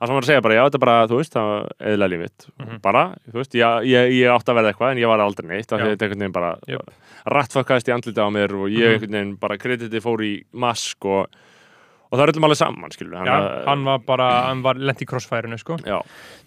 Það 0.00 0.06
sem 0.06 0.08
hann 0.08 0.16
var 0.16 0.22
að 0.22 0.30
segja 0.32 0.42
bara, 0.42 0.54
já, 0.54 0.64
þetta 0.64 0.74
er 0.74 0.86
bara, 0.86 1.06
þú 1.08 1.16
veist, 1.20 1.32
það 1.36 1.44
var 1.50 1.68
eðlilega 1.80 2.10
lífið, 2.14 2.38
Mhm. 2.66 2.80
bara, 2.80 3.02
þú 3.28 3.36
veist, 3.36 3.52
ég, 3.52 3.84
ég, 3.84 4.04
ég 4.16 4.28
átti 4.32 4.48
að 4.48 4.56
verða 4.56 4.72
eitthvað 4.72 4.90
en 4.92 4.96
ég 4.98 5.06
var 5.12 5.20
aldrei 5.20 5.46
neitt, 5.48 5.68
Já. 5.68 5.76
þetta 5.76 6.00
einhvern 6.00 6.18
veginn 6.20 6.32
bara 6.32 6.56
Jöp. 6.66 6.88
rattfökkaðist 7.28 7.88
í 7.88 7.92
andlita 7.92 8.24
á 8.24 8.28
mér 8.32 8.50
og 8.56 8.70
ég 8.72 8.80
Mhm. 8.80 8.96
einhvern 8.96 9.12
veginn 9.12 9.36
bara 9.38 9.58
krediti 9.58 10.00
fór 10.00 10.20
í 10.24 10.44
mask 10.54 11.04
og, 11.04 11.26
og 12.10 12.18
það 12.18 12.24
er 12.24 12.32
öllum 12.34 12.48
alveg 12.48 12.60
saman, 12.60 12.94
skilur 12.94 13.26
Já, 13.26 13.36
hann 13.68 13.86
var 13.86 14.04
bara, 14.06 14.28
hann 14.48 14.64
var 14.66 14.80
lent 14.80 15.02
í 15.02 15.08
crossfærinu 15.08 15.58
sko, 15.60 15.78
Já, 15.86 16.00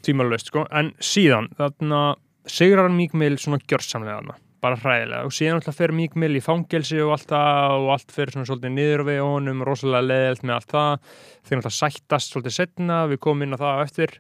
tímalöst 0.05 0.51
sko, 0.51 0.67
en 0.75 0.91
síðan 1.03 1.49
þarna 1.59 2.03
sigrar 2.49 2.87
hann 2.87 2.97
Mík 2.97 3.13
Mill 3.17 3.37
svona 3.39 3.61
gjörsamlega 3.63 4.17
þarna, 4.19 4.35
bara 4.63 4.79
hræðilega. 4.79 5.27
Og 5.27 5.35
síðan 5.35 5.59
alltaf 5.59 5.77
fer 5.79 5.93
Mík 5.95 6.17
Mill 6.19 6.35
í 6.39 6.43
fangelsi 6.43 6.99
og 7.03 7.13
allt 7.17 7.29
það 7.31 7.77
og 7.77 7.93
allt 7.95 8.15
fer 8.15 8.33
svona 8.33 8.49
svolítið 8.49 8.75
niður 8.75 9.05
við 9.07 9.21
honum 9.23 9.63
rosalega 9.67 10.07
leðilt 10.09 10.43
með 10.43 10.57
allt 10.57 10.73
það. 10.73 11.13
Þeir 11.43 11.59
alltaf 11.59 11.77
sættast 11.77 12.33
svolítið 12.33 12.57
setna 12.57 12.99
við 13.11 13.23
komum 13.23 13.47
inn 13.47 13.55
á 13.55 13.61
það 13.63 13.79
á 13.79 13.83
eftir. 13.85 14.17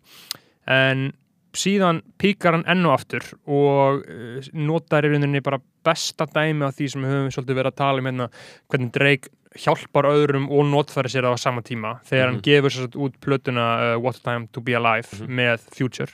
En 0.71 1.05
síðan 1.53 2.01
píkar 2.17 2.57
hann 2.57 2.65
enn 2.71 2.87
og 2.87 2.95
aftur 2.95 3.27
og 3.45 4.01
uh, 4.01 4.49
notar 4.57 5.05
í 5.05 5.13
rauninni 5.13 5.43
bara 5.45 5.61
besta 5.85 6.25
dæmi 6.25 6.65
af 6.65 6.77
því 6.77 6.89
sem 6.89 7.03
við 7.03 7.13
höfum 7.13 7.33
svolítið 7.35 7.59
verið 7.59 7.73
að 7.73 7.81
tala 7.83 8.01
um 8.01 8.09
hérna 8.09 8.29
hvernig 8.71 8.93
Drake 8.95 9.33
hjálpar 9.55 10.05
öðrum 10.09 10.49
og 10.51 10.65
notfæri 10.71 11.09
sér 11.13 11.27
það 11.27 11.35
á 11.35 11.39
sama 11.39 11.61
tíma 11.61 11.99
þegar 12.07 12.25
hann 12.31 12.39
Mhm. 12.41 12.43
gefur 12.43 12.69
sér 12.71 12.85
satt 12.87 12.95
út 12.95 13.13
plötuna 13.21 13.95
uh, 13.95 13.99
What 13.99 14.21
Time 14.23 14.47
to 14.51 14.61
be 14.61 14.73
Alive 14.73 15.07
Mhm. 15.21 15.27
með 15.29 15.59
Future 15.75 16.11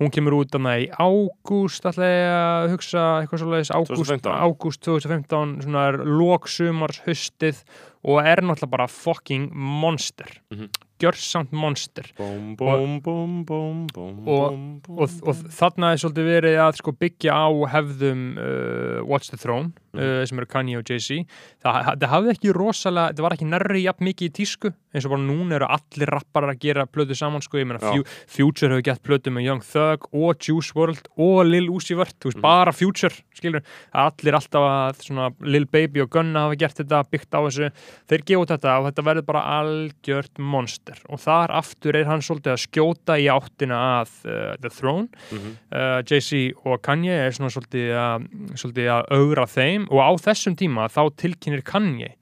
hún 0.00 0.10
kemur 0.10 0.32
út 0.32 0.50
þarna 0.50 0.78
í 0.80 0.88
ágúst 0.96 1.84
ég 1.84 2.30
að 2.32 2.70
hugsa 2.72 3.02
eitthvað 3.20 3.42
svoleiðis 3.42 3.70
ágúst 3.74 3.96
2015. 4.00 4.32
ágúst 4.32 4.80
2015 4.80 5.60
svona 5.62 5.88
er 5.88 5.98
lóksumars 6.06 7.00
haustið 7.04 7.62
og 8.04 8.24
er 8.24 8.40
náttúrulega 8.40 8.70
bara 8.70 8.86
fucking 8.88 9.50
monster 9.52 10.26
Mhm. 10.50 10.68
gjörsamt 11.00 11.52
monster 11.52 12.04
búm, 12.18 12.56
búm, 12.56 13.44
búm, 13.44 13.86
Og- 14.26 14.52
búm, 14.52 14.80
og, 14.88 15.08
og 15.26 15.34
þarna 15.48 15.92
er 15.92 15.96
svolítið 15.96 16.26
verið 16.28 16.56
að 16.60 16.76
sko 16.76 16.92
byggja 16.92 17.32
á 17.32 17.48
hefðum 17.72 18.36
uh, 18.38 19.04
Watch 19.04 19.30
the 19.30 19.36
Throne 19.36 19.72
uh, 19.94 20.24
sem 20.26 20.38
eru 20.38 20.46
Kanye 20.46 20.78
og 20.78 20.84
Jay-Z. 20.90 21.24
Það, 21.62 21.90
það 22.00 22.08
hafði 22.14 22.34
ekki 22.36 22.52
rosalega, 22.56 23.14
það 23.16 23.26
var 23.26 23.36
ekki 23.36 23.48
nærri 23.50 23.82
jafn 23.86 24.04
mikið 24.10 24.28
í 24.30 24.34
tísku 24.40 24.72
eins 24.90 25.04
og 25.06 25.12
bara 25.12 25.22
núna 25.22 25.54
eru 25.54 25.66
allir 25.70 26.10
rapparar 26.10 26.50
að 26.50 26.58
gera 26.64 26.82
plötu 26.90 27.14
saman 27.14 27.42
sko, 27.44 27.58
ég 27.60 27.66
meina. 27.70 27.78
Fu- 27.78 28.02
Future 28.26 28.72
hefur 28.74 28.82
gett 28.88 29.02
plötu 29.06 29.30
með 29.30 29.44
Young 29.46 29.60
Thug 29.62 30.08
og 30.10 30.40
Juice 30.42 30.72
WRLD 30.74 31.06
og 31.22 31.44
Lil 31.46 31.68
Uzi 31.70 31.94
Vert, 31.94 32.16
þú 32.18 32.26
veist, 32.32 32.38
Mhm. 32.40 32.42
bara 32.42 32.72
Future 32.74 33.14
skilur, 33.38 33.62
allir 33.94 34.34
alltaf 34.34 34.66
að 34.66 35.04
svona, 35.06 35.28
Lil 35.46 35.66
Baby 35.66 36.00
og 36.02 36.10
Gunna 36.10 36.40
hafa 36.48 36.56
gert 36.58 36.76
þetta 36.80 37.04
byggt 37.10 37.30
á 37.30 37.40
þessu, 37.46 37.70
þeir 38.10 38.24
gefa 38.26 38.42
út 38.42 38.50
þetta 38.56 38.74
og 38.80 38.88
þetta 38.90 39.04
verður 39.06 39.26
bara 39.26 39.44
algjört 39.60 40.38
monster. 40.38 40.98
Og 41.08 41.18
þar 41.22 41.54
aftur 41.60 41.94
er 41.94 42.04
hann 42.10 42.18
svolítið 42.26 42.52
að 42.56 42.62
skjóta 42.66 43.14
í 43.20 43.30
áttina 43.30 43.78
að 44.02 44.10
uh, 44.26 44.56
The 44.60 44.70
Throne. 44.74 45.08
Mhm. 45.30 45.54
uh, 45.70 46.02
Jay-Z 46.02 46.52
og 46.66 46.82
Kanye 46.82 47.14
er 47.28 47.30
svona 47.30 47.54
svolítið 47.54 48.90
að 48.90 49.04
augra 49.14 49.46
þeim 49.46 49.79
og 49.90 49.98
á 50.04 50.10
þessum 50.20 50.56
tíma 50.60 50.88
þá 50.92 51.02
tilkynir 51.16 51.62
Kanye 51.66 52.14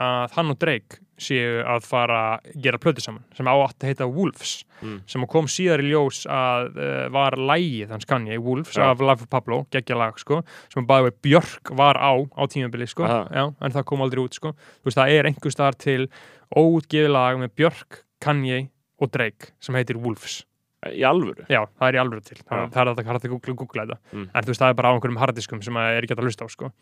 að 0.00 0.32
hann 0.38 0.50
og 0.54 0.58
Drake 0.62 1.00
séu 1.22 1.60
að 1.68 1.84
fara 1.86 2.20
að 2.40 2.54
gera 2.64 2.78
plötu 2.80 3.02
saman 3.04 3.22
sem 3.36 3.46
á 3.46 3.54
að 3.54 3.84
heita 3.90 4.08
Wolves 4.08 4.62
Mm. 4.82 4.96
sem 5.06 5.22
kom 5.30 5.46
síðar 5.46 5.78
í 5.78 5.92
ljós 5.92 6.24
að 6.26 6.72
uh, 6.74 7.04
var 7.14 7.36
lægið 7.38 7.92
hans 7.94 8.04
Kanye, 8.10 8.34
Wolves 8.42 8.74
Já. 8.74 8.88
af 8.90 8.98
Life 8.98 9.22
of 9.22 9.28
Pablo, 9.30 9.60
geggja 9.70 9.94
lag 9.94 10.16
sko 10.18 10.40
sem 10.74 10.82
bæði 10.88 11.12
Björk 11.22 11.70
var 11.78 11.94
á 12.02 12.10
á 12.34 12.42
tímabili 12.50 12.88
sko. 12.90 13.06
Já, 13.06 13.44
en 13.62 13.70
það 13.76 13.84
kom 13.86 14.02
aldrei 14.02 14.24
út 14.24 14.34
sko 14.34 14.50
þú 14.58 14.88
veist 14.90 14.98
það 14.98 15.12
er 15.14 15.28
einhver 15.30 15.54
staðar 15.54 15.78
til 15.78 16.08
óutgefið 16.50 17.12
lag 17.14 17.38
með 17.38 17.54
Björk, 17.60 18.00
Kanye 18.18 18.58
og 18.98 19.12
Drake 19.14 19.52
sem 19.62 19.78
heitir 19.78 20.02
Wolves 20.02 20.40
Í 20.82 21.02
alvöru 21.06 21.44
Já, 21.46 21.60
það 21.78 21.86
er 21.88 21.94
í 21.94 22.00
alvöru 22.02 22.22
til, 22.26 22.36
það, 22.42 22.62
það 22.74 22.80
er 22.82 22.88
þetta 22.90 23.04
hægt 23.12 23.26
að 23.28 23.32
googla, 23.36 23.54
googla 23.60 23.84
þetta 23.86 23.98
Mm. 24.12 24.26
en 24.34 24.42
þú 24.42 24.50
veist, 24.50 24.60
það 24.62 24.68
er 24.72 24.74
bara 24.80 24.88
á 24.90 24.94
einhverjum 24.96 25.20
hardiskum 25.22 25.62
sem 25.62 25.76
er 25.78 26.02
ekki 26.02 26.10
hægt 26.12 26.18
að 26.22 26.26
hlusta 26.26 26.44
á 26.44 26.48
sko. 26.50 26.72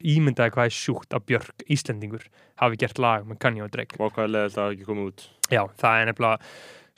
ímyndaði 0.00 0.50
hvað 0.54 0.64
er 0.70 0.74
sjúkt 0.76 1.10
að 1.12 1.24
Björk, 1.28 1.64
Íslendingur 1.68 2.24
hafi 2.56 2.76
gert 2.80 2.98
lag 2.98 3.24
með 3.28 3.38
Kanye 3.38 3.62
og 3.64 3.70
Drake 3.70 3.96
og 4.00 4.12
hvað 4.14 4.24
er 4.24 4.32
leðilt 4.34 4.56
að 4.58 4.72
ekki 4.74 4.84
koma 4.88 5.06
út 5.10 5.28
Já, 5.50 5.62
það 5.76 6.00
er 6.00 6.06
nefnilega 6.12 6.38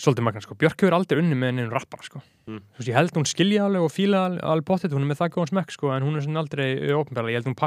svolítið 0.03 0.25
magna 0.27 0.41
sko. 0.43 0.55
Björk 0.59 0.81
hefur 0.83 0.95
aldrei 0.97 1.19
unni 1.23 1.37
með 1.39 1.49
einu 1.53 1.71
rappara 1.71 2.03
sko. 2.03 2.23
Mm. 2.49 2.59
þú 2.75 2.79
veist, 2.79 2.89
ég 2.91 2.95
held 2.97 3.13
hún 3.15 3.27
skilja 3.29 3.65
alveg 3.69 3.83
og 3.87 3.93
fíla 3.93 4.23
alveg, 4.43 4.65
bóttið, 4.67 4.93
hún 4.97 5.03
er 5.05 5.11
með 5.13 5.21
það 5.21 5.31
góðan 5.37 5.51
smekk 5.53 5.71
sko, 5.71 5.93
en 5.95 6.03
hún 6.03 6.17
er 6.19 6.27
aldrei 6.41 6.91
ópenbarlega, 6.91 7.31
ég 7.31 7.39
held 7.39 7.51
hún 7.51 7.59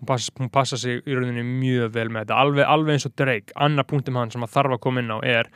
hún 0.00 0.06
það 0.06 0.10
það 0.10 0.14
passa, 0.14 0.32
hún 0.40 0.50
passa 0.50 0.76
sig 0.80 1.00
í 1.06 1.14
rauninni 1.14 1.44
mjög 1.44 1.94
vel 1.94 2.08
með 2.08 2.26
þetta, 2.26 2.40
alveg, 2.42 2.66
alveg 2.66 2.98
eins 2.98 3.06
og 3.08 3.14
Drake. 3.16 3.54
Annar 3.56 3.86
punktum 3.88 4.16
hann 4.16 4.30
sem 4.34 4.42
að 4.42 4.52
þarf 4.56 4.76
að 4.76 4.84
koma 4.84 5.00
inn 5.00 5.14
á 5.14 5.18
er 5.24 5.50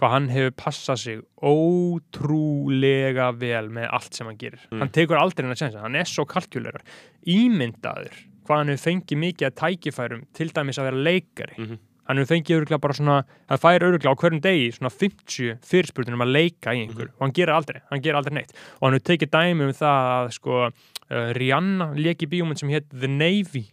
hvað 0.00 0.10
hann 0.10 0.28
hefur 0.34 0.54
passað 0.58 1.00
sig 1.00 1.22
ótrúlega 1.44 3.30
vel 3.38 3.70
með 3.72 3.88
allt 3.94 4.14
sem 4.16 4.28
hann 4.28 4.38
gerir. 4.38 4.62
Mm. 4.70 4.82
hann 4.82 4.94
tekur 4.94 5.20
aldrei 5.20 5.46
hennar 5.46 5.60
sensa, 5.60 5.82
hann 5.84 5.98
er 5.98 6.08
svo 6.08 6.26
kalkjulegur 6.28 6.82
ímyndaður. 7.30 8.22
Hvað 8.44 8.60
hann 8.60 8.72
hefur 8.74 8.84
fengið 8.90 9.20
mikið 9.22 9.48
að 9.48 9.58
tækifærum 9.62 10.24
til 10.36 10.48
dæmis 10.52 10.80
að 10.80 10.90
vera 10.90 11.04
leikari. 11.10 11.58
Mhm. 11.58 11.82
hann 12.04 12.18
hefur 12.20 12.34
fengið 12.34 12.56
öruglega 12.58 12.80
bara 12.84 12.92
svona 12.92 13.24
hann 13.48 13.58
fær 13.58 13.80
öruglega 13.80 14.12
á 14.12 14.20
hverjum 14.20 14.40
degi 14.44 14.66
svona 14.76 14.90
50 14.92 15.54
fyrirspurnum 15.64 16.20
að 16.20 16.34
leika 16.36 16.74
í 16.76 16.82
einhver 16.84 17.08
og 17.14 17.22
hann 17.24 17.32
gerir 17.32 17.54
aldrei, 17.54 17.80
hann 17.88 18.02
gerir 18.02 18.18
aldrei 18.18 18.34
neitt. 18.34 18.52
Og 18.76 18.90
hann 18.90 18.98
hefur 18.98 19.08
tekið 19.08 19.30
dæmi 19.32 19.64
um 19.64 19.72
það 19.72 20.10
að 20.12 20.28
sko 20.36 20.58
uh, 20.68 21.32
Rihanna 21.32 21.94
leki 21.96 22.28
bíómynd 22.28 22.60
sem 22.60 22.68
hétt 22.68 22.90
The 22.92 23.08
Navy 23.08 23.70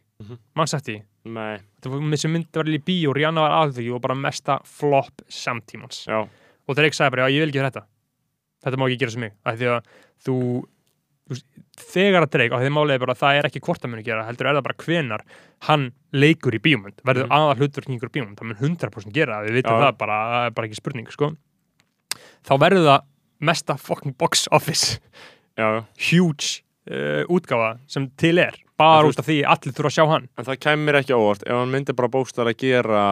Mann 0.55 0.67
sagt 0.67 0.85
því? 0.89 0.97
Nei, 1.31 1.57
þetta 1.77 1.89
var 1.93 1.99
með 2.11 2.17
sem 2.23 2.31
myndi 2.33 2.57
var 2.61 2.69
í 2.71 2.79
bíó 2.81 3.13
Rihanna 3.13 3.41
var 3.45 3.51
alveg 3.61 3.91
og 3.93 4.01
bara 4.01 4.15
mesta 4.17 4.59
flop 4.65 5.21
samtímans. 5.29 6.05
Já, 6.09 6.21
og 6.67 6.75
Drake 6.77 6.97
sagði 6.97 7.11
bara, 7.15 7.27
já 7.29 7.35
ég 7.37 7.45
vil 7.45 7.51
ekki 7.53 7.65
þetta. 7.67 7.83
Þetta 8.65 8.77
má 8.81 8.85
ekki 8.89 8.99
gera 9.01 9.11
sem 9.11 9.21
mig, 9.25 9.33
að 9.45 9.61
þú, 10.25 10.37
þú 11.31 11.37
þegar 11.91 12.25
að 12.25 12.31
Drake 12.33 12.53
og 12.57 12.61
því 12.63 12.71
málega 12.75 12.99
bara 13.05 13.13
að 13.15 13.21
það 13.21 13.37
er 13.39 13.47
ekki 13.49 13.61
hvort 13.65 13.85
að 13.85 13.91
muni 13.93 14.03
gera 14.03 14.25
heldur 14.27 14.49
er 14.49 14.57
það 14.57 14.65
bara 14.67 14.79
hvenar 14.85 15.21
hann 15.69 15.85
leikur 16.11 16.57
í 16.57 16.59
bíómynd, 16.59 16.99
verður 17.07 17.27
Mhm. 17.29 17.31
aðal 17.37 17.55
hlutverkingur 17.61 18.09
í 18.09 18.13
bíómynd, 18.17 18.37
það 18.37 18.49
mun 18.49 18.59
100% 18.59 19.13
gera 19.13 19.37
það, 19.39 19.47
við 19.47 19.55
vitum 19.61 19.77
Já. 19.77 19.81
það 19.85 19.97
bara, 19.97 20.17
það 20.31 20.45
er 20.45 20.51
bara 20.57 20.67
ekki 20.67 20.75
spurning 20.81 21.07
sko. 21.11 21.31
þá 22.43 22.53
verður 22.59 22.85
það 22.89 23.01
mesta 23.39 23.77
fucking 23.77 24.13
box 24.17 24.47
office. 24.51 24.99
Já. 25.57 25.85
Huge 26.09 26.61
uh, 26.89 27.23
útgáfa 27.31 27.75
sem 27.91 28.09
til 28.17 28.37
er 28.41 28.57
bara 28.81 29.09
út 29.09 29.19
af 29.21 29.27
því 29.27 29.41
allir 29.45 29.75
þurfa 29.75 29.91
að 29.91 29.97
sjá 29.97 30.05
hann. 30.09 30.29
En 30.37 30.47
það 30.47 30.63
kemur 30.65 31.01
ekki 31.01 31.13
á 31.13 31.19
óvart 31.19 31.43
ef 31.45 31.59
hann 31.59 31.75
myndi 31.75 31.97
bara 31.97 32.13
bókstæðlega 32.15 32.63
gera 32.65 33.03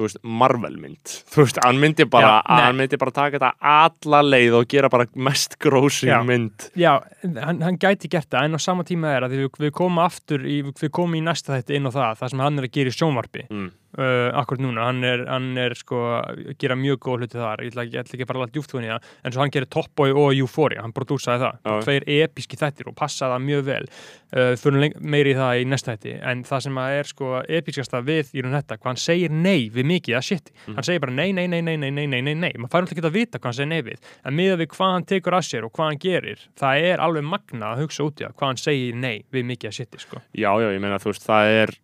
þú 0.00 0.06
veist, 0.06 0.20
Marvel 0.24 0.76
mynd. 0.80 1.14
Þú 1.30 1.44
veist, 1.44 1.58
hann 1.64 1.80
myndi 1.82 2.06
bara, 2.10 2.32
Já, 2.40 2.60
hann 2.64 2.78
myndi 2.78 2.98
bara 3.00 3.14
taka 3.14 3.38
þetta 3.38 3.50
alla 3.72 4.20
leið 4.24 4.56
og 4.60 4.68
gera 4.70 4.90
bara 4.92 5.06
mest 5.28 5.58
grósing 5.62 6.26
mynd. 6.28 6.68
Já, 6.78 6.92
hann, 7.24 7.60
hann 7.64 7.78
gæti 7.80 8.10
gert 8.12 8.30
það 8.30 8.48
en 8.48 8.56
á 8.56 8.60
sama 8.62 8.86
tíma 8.88 9.12
er 9.16 9.26
að 9.26 9.36
við, 9.36 9.50
við 9.66 9.74
komum 9.76 10.00
aftur 10.04 10.46
í, 10.46 10.60
við 10.70 10.92
komum 10.96 11.18
í 11.18 11.24
næsta 11.26 11.58
þetta 11.58 11.76
inn 11.76 11.90
á 11.90 11.92
það 11.92 12.22
það 12.22 12.34
sem 12.34 12.44
hann 12.46 12.62
er 12.62 12.68
að 12.68 12.74
gera 12.78 12.94
í 12.94 12.96
sjónvarpi. 12.96 13.46
Mm. 13.50 13.68
Uh, 13.98 14.30
akkurat 14.40 14.60
núna, 14.62 14.84
hann 14.86 15.02
er, 15.04 15.24
hann 15.26 15.56
er 15.58 15.74
sko 15.74 15.98
að 16.20 16.54
gera 16.60 16.76
mjög 16.78 16.98
góð 17.06 17.24
hluti 17.24 17.38
þar. 17.40 17.62
Ég 17.64 17.72
ætla, 17.72 17.84
ekki- 17.86 17.94
ég 17.96 18.04
ætla 18.04 18.14
ekki 18.18 18.24
að 18.26 18.30
fara 18.30 18.40
alveg 18.44 18.52
djúpt 18.54 18.72
hún 18.76 18.84
í 18.86 18.90
það 18.92 19.02
en 19.24 19.32
svo 19.32 19.40
hann 19.42 19.50
gerir 19.50 19.70
Top 19.70 19.88
Boy 19.96 20.10
og 20.12 20.34
Euphoria, 20.34 20.82
hann 20.82 20.92
prodúsaði 20.92 21.40
það. 21.44 21.58
Já. 21.64 21.80
tveir 21.84 22.04
episki 22.20 22.56
þættir 22.60 22.88
og 22.88 22.94
passaði 22.96 23.34
það 23.36 23.46
mjög 23.50 23.64
vel. 23.70 23.86
Uh, 24.30 24.54
fyrir 24.54 24.92
meiri 25.02 25.32
í 25.34 25.38
það 25.40 25.60
í 25.60 25.64
næsta 25.66 25.96
þætti. 25.96 26.12
En 26.22 26.44
það 26.46 26.60
sem 26.62 26.76
að 26.78 26.98
er 27.00 27.08
sko 27.10 27.30
episkasta 27.48 28.00
við 28.06 28.30
í 28.34 28.42
raun 28.44 28.54
þetta, 28.54 28.76
hvað 28.78 28.90
hann 28.92 29.00
segir 29.02 29.30
nei 29.34 29.68
við 29.74 29.84
mikið 29.90 30.16
að 30.20 30.22
shit, 30.22 30.50
Mhm. 30.66 30.74
hann 30.76 30.84
segir 30.86 31.00
bara 31.00 31.12
nei, 31.12 31.32
nei, 31.32 31.46
nei, 31.48 31.60
nei, 31.60 31.76
nei, 31.76 31.90
nei, 31.90 32.06
nei, 32.06 32.20
nei, 32.22 32.34
nei, 32.34 32.52
maður 32.58 32.70
fær 32.70 32.80
alltaf 32.84 32.94
ekki 32.94 33.06
að 33.10 33.12
vita 33.18 33.38
hvað 33.38 33.44
hann 33.50 33.58
segir 33.58 33.68
nei 33.72 33.82
við, 33.82 33.98
en 34.24 34.34
miðað 34.36 34.58
við 34.62 34.68
hvað 34.76 34.92
hann 34.94 35.04
tekur 35.10 35.34
að 35.34 35.44
sér 35.50 35.64
og 35.66 35.72
hvað 35.72 35.86
hann 35.90 35.98
gerir, 35.98 36.38
það 36.60 36.82
er 36.92 36.98
alveg 37.02 37.24
magna 37.26 37.72
að 37.74 37.82
hugsa 37.82 38.04
út 38.06 38.20
í 38.20 38.24
það, 38.24 38.34
hvað 38.38 38.46
hann 38.52 38.56
segir 38.62 38.94
nei 38.94 39.24
við 39.32 39.44
mikið 39.50 39.68
að 39.70 39.72
shit, 39.80 39.98
sko. 39.98 40.22
Já, 40.32 40.50
já, 40.62 40.68
ég 40.70 40.80
meina 40.80 40.98
þú 41.02 41.10
veist, 41.10 41.26
það 41.26 41.44
er 41.64 41.74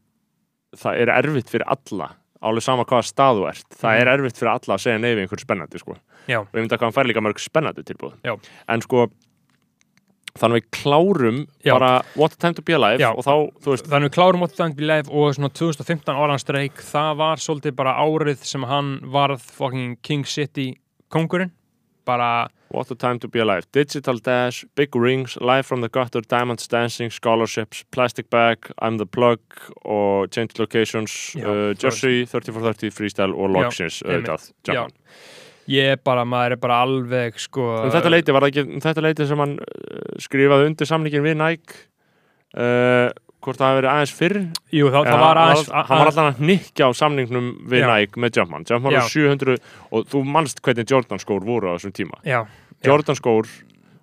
það 0.77 1.01
er 1.03 1.12
erfitt 1.18 1.51
fyrir 1.51 1.66
alla 1.66 2.11
alveg 2.47 2.62
sama 2.62 2.85
hvaða 2.85 3.07
stað 3.09 3.39
þú 3.41 3.47
ert 3.49 3.68
það 3.81 3.93
Mhm. 3.95 4.01
er 4.01 4.11
erfitt 4.16 4.37
fyrir 4.39 4.51
alla 4.53 4.74
að 4.77 4.83
segja 4.85 5.01
nei 5.01 5.14
við 5.14 5.22
einhverju 5.27 5.45
spennandi 5.47 5.79
sko. 5.81 5.93
Og 5.97 6.29
ég 6.29 6.61
myndi 6.61 6.74
að 6.77 6.81
hann 6.81 6.93
fær 6.93 7.07
líka 7.09 7.22
mörg 7.24 7.39
spennandi 7.41 7.83
tilbúð 7.87 8.12
Já. 8.24 8.37
en 8.68 8.81
sko 8.83 9.07
þannig 10.37 10.61
við 10.61 10.66
klárum 10.77 11.39
Já. 11.64 11.72
bara 11.79 12.03
What 12.14 12.33
a 12.35 12.37
Time 12.37 12.55
to 12.55 12.62
Be 12.62 12.74
Alive 12.74 12.99
Já. 13.01 13.11
og 13.16 13.24
þá, 13.24 13.33
þú 13.62 13.72
veist, 13.72 13.87
Þannig 13.89 14.11
við 14.11 14.14
klárum 14.18 14.41
What 14.41 14.55
Time 14.57 14.70
to 14.70 14.77
Be 14.77 14.85
Live 14.85 15.09
og 15.09 15.33
svona 15.35 15.49
2015 15.53 16.14
Orange 16.14 16.45
Drake, 16.45 16.77
það 16.85 17.16
var 17.16 17.37
svolítið 17.37 17.77
bara 17.77 17.95
árið 17.97 18.45
sem 18.45 18.62
hann 18.68 19.01
varð 19.01 19.41
fucking 19.41 19.97
King 20.03 20.24
City 20.27 20.74
kongurinn 21.11 21.51
bara, 22.05 22.49
What 22.69 22.91
a 22.91 22.95
Time 22.95 23.19
to 23.21 23.29
Be 23.29 23.39
Alive. 23.39 23.67
Digital 23.73 24.19
Dash, 24.19 24.64
Big 24.75 24.95
Rings, 24.95 25.37
Live 25.41 25.67
from 25.67 25.81
the 25.81 25.89
Gutter 25.89 26.21
Diamonds 26.21 26.67
Dancing, 26.69 27.11
Scholarships, 27.11 27.85
Plastic 27.91 28.29
Bag 28.31 28.59
I'm 28.79 28.99
the 28.99 29.07
Plug 29.07 29.41
og 29.85 30.31
Change 30.31 30.59
Locations, 30.59 31.37
Já, 31.37 31.47
uh, 31.47 31.75
Jersey 31.75 32.27
3430 32.27 32.91
Freestyle 32.91 33.35
og 33.35 33.51
Já, 33.51 33.55
Logsins 33.57 34.03
auðvitað, 34.03 34.53
Jumpman 34.67 34.97
ég 35.71 35.97
er 35.97 36.01
bara, 36.03 36.25
maður 36.29 36.57
er 36.57 36.62
bara 36.62 36.79
alveg 36.87 37.39
sko 37.43 37.67
Um 37.83 37.93
þetta 37.95 38.12
leiti 38.12 38.35
var 38.35 38.47
ekki 38.49 38.64
um 38.64 38.83
þetta 38.83 39.05
leiti 39.05 39.27
sem 39.29 39.43
hann 39.43 39.57
uh, 39.59 40.17
skrifaði 40.23 40.71
undir 40.71 40.89
samningin 40.89 41.25
við 41.25 41.39
Nike 41.41 41.81
uh, 42.55 43.11
hvort 43.47 43.61
það 43.61 43.70
hafi 43.70 43.78
verið 43.80 43.90
aðeins 43.92 44.14
fyrr 44.18 44.38
Jú, 44.74 44.90
Já, 44.90 44.99
það 45.07 45.22
var 45.22 45.40
aðeins 45.42 45.70
hann 45.72 46.01
var 46.03 46.11
alltaf 46.11 46.30
að 46.32 46.42
hnykkja 46.42 46.88
á 46.88 46.90
samningnum 47.01 47.49
við 47.70 47.84
Já. 47.84 47.88
Nike 47.92 48.22
með 48.24 48.40
Jumpman 48.40 48.66
Jumpman 48.68 48.99
var 48.99 49.09
700 49.14 49.57
og 49.90 50.11
þú 50.12 50.22
manst 50.36 50.62
hvernig 50.66 50.90
Jordan 50.90 51.22
skór 51.22 51.47
voru 51.47 51.70
á 51.70 51.74
þessum 51.78 51.94
tíma 51.97 52.20
Já. 52.26 52.40
Jordan 52.86 53.18
skór 53.18 53.49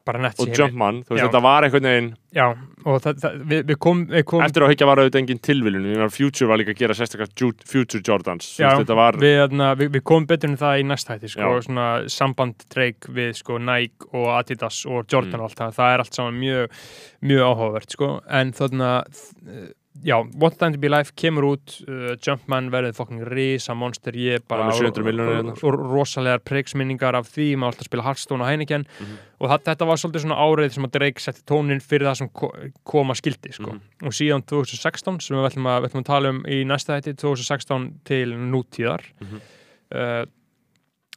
og 0.08 0.58
Jumpman, 0.58 1.02
þú 1.04 1.16
veist 1.16 1.26
þetta 1.28 1.42
var 1.44 1.68
einhvern 1.68 1.88
veginn 1.90 2.10
Já, 2.34 2.46
og 2.90 3.02
það, 3.04 3.20
það, 3.22 3.36
við, 3.52 3.60
við 3.70 3.78
kom, 3.86 4.00
við 4.10 4.24
kom 4.32 4.42
eftir 4.42 4.66
að 4.66 4.72
higgja 4.74 4.88
var 4.90 5.02
auðvitað 5.04 5.22
engin 5.22 5.42
tilviljun 5.48 6.10
Future 6.14 6.50
var 6.50 6.62
líka 6.62 6.74
að 6.74 6.82
gera 6.82 6.98
sérstaklega 6.98 7.52
Future 7.70 8.02
Jordans 8.08 8.50
Já, 8.60 8.72
var, 8.96 9.20
við, 9.22 9.36
þarna, 9.44 9.70
við, 9.80 9.92
við 9.98 10.06
komum 10.10 10.28
betur 10.30 10.50
en 10.52 10.58
það 10.62 10.82
í 10.82 10.88
næsta 10.90 11.18
hætti 11.18 11.34
sko, 11.36 11.54
samband 12.12 12.66
Drake 12.74 13.14
við 13.14 13.38
sko, 13.40 13.60
Nike 13.62 14.10
og 14.14 14.32
Adidas 14.40 14.84
og 14.86 15.06
Jordan 15.08 15.34
Mm. 15.34 15.40
og 15.40 15.50
allt 15.50 15.58
það, 15.62 15.78
það 15.78 15.94
er 15.94 16.04
allt 16.04 16.18
saman 16.18 16.36
mjög 16.42 16.82
mjög 17.24 17.46
áhugavert 17.48 17.96
sko. 17.96 18.10
en 18.30 18.52
þarna 18.54 18.90
uh, 19.08 19.70
já, 20.02 20.16
What 20.42 20.58
Time 20.58 20.74
to 20.74 20.80
Be 20.82 20.90
Life 20.90 21.12
kemur 21.16 21.46
út 21.54 21.76
uh, 21.88 22.16
Jumpman 22.18 22.72
verður 22.74 22.96
fucking 22.98 23.22
risa 23.30 23.76
monster 23.78 24.12
ég 24.18 24.40
er 24.40 24.44
bara 24.50 24.66
Já, 24.66 24.70
með 24.72 24.80
700 24.90 25.06
milljónir 25.06 25.36
hérna. 25.38 25.54
og 25.54 25.78
rosalegar 25.94 26.42
preiksminningar 26.44 27.16
af 27.20 27.30
því 27.30 27.48
maður 27.62 27.76
alltaf 27.76 27.90
spila 27.92 28.04
Hearthstone 28.08 28.42
og 28.44 28.50
Heineken 28.50 28.86
Mhm. 29.00 29.18
og 29.40 29.50
það, 29.52 29.64
þetta 29.70 29.86
var 29.88 29.98
svolítið 30.02 30.24
svona 30.26 30.40
árið 30.40 30.72
sem 30.74 30.84
að 30.88 30.92
Drake 30.98 31.20
setti 31.22 31.42
tónin 31.46 31.82
fyrir 31.84 32.08
það 32.10 32.18
sem 32.18 32.30
ko 32.30 32.52
koma 32.84 33.14
skildi 33.14 33.54
sko. 33.54 33.72
Mhm. 33.72 33.82
og 34.08 34.12
síðan 34.18 34.46
2016 34.50 35.20
sem 35.22 35.38
við 35.38 35.50
ætlum 35.52 35.68
að, 35.70 35.90
að 35.94 36.06
tala 36.06 36.30
um 36.30 36.44
í 36.48 36.64
næsta 36.66 36.98
hætti 36.98 37.14
2016 37.16 37.92
til 38.06 38.34
nútíðar 38.34 39.02
Mhm. 39.22 39.42
uh, 39.94 40.26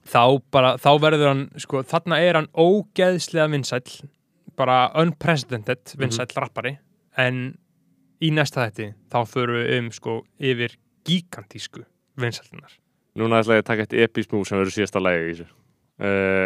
þá 0.07 0.43
bara, 0.53 0.77
þá 0.79 0.91
verður 1.01 1.27
hann 1.33 1.51
sko, 1.59 1.83
þarna 1.83 2.21
er 2.23 2.35
hann 2.35 2.47
ógeðslega 2.55 3.51
vinsæll 3.51 4.03
bara 4.57 4.91
unprecedented 4.95 5.97
vinsæll 5.99 6.31
rappari 6.37 6.79
en 7.19 7.57
í 8.23 8.33
næsta 8.35 8.67
hætti 8.67 8.93
þá 9.13 9.21
förum 9.29 9.61
við 9.61 9.77
um 9.79 9.93
sko 9.95 10.19
yfir 10.41 10.77
gigantísku 11.07 11.85
vinsællunar 12.17 12.77
núna 13.17 13.41
ætla 13.41 13.59
ég 13.59 13.65
að 13.65 13.71
taka 13.71 13.87
eitt 13.87 13.97
episk 14.07 14.35
move 14.35 14.49
sem 14.49 14.59
verður 14.61 14.77
síðasta 14.77 15.03
lagi 15.03 15.23
í 15.23 15.31
þessu. 15.31 15.47
Uh, 15.97 16.35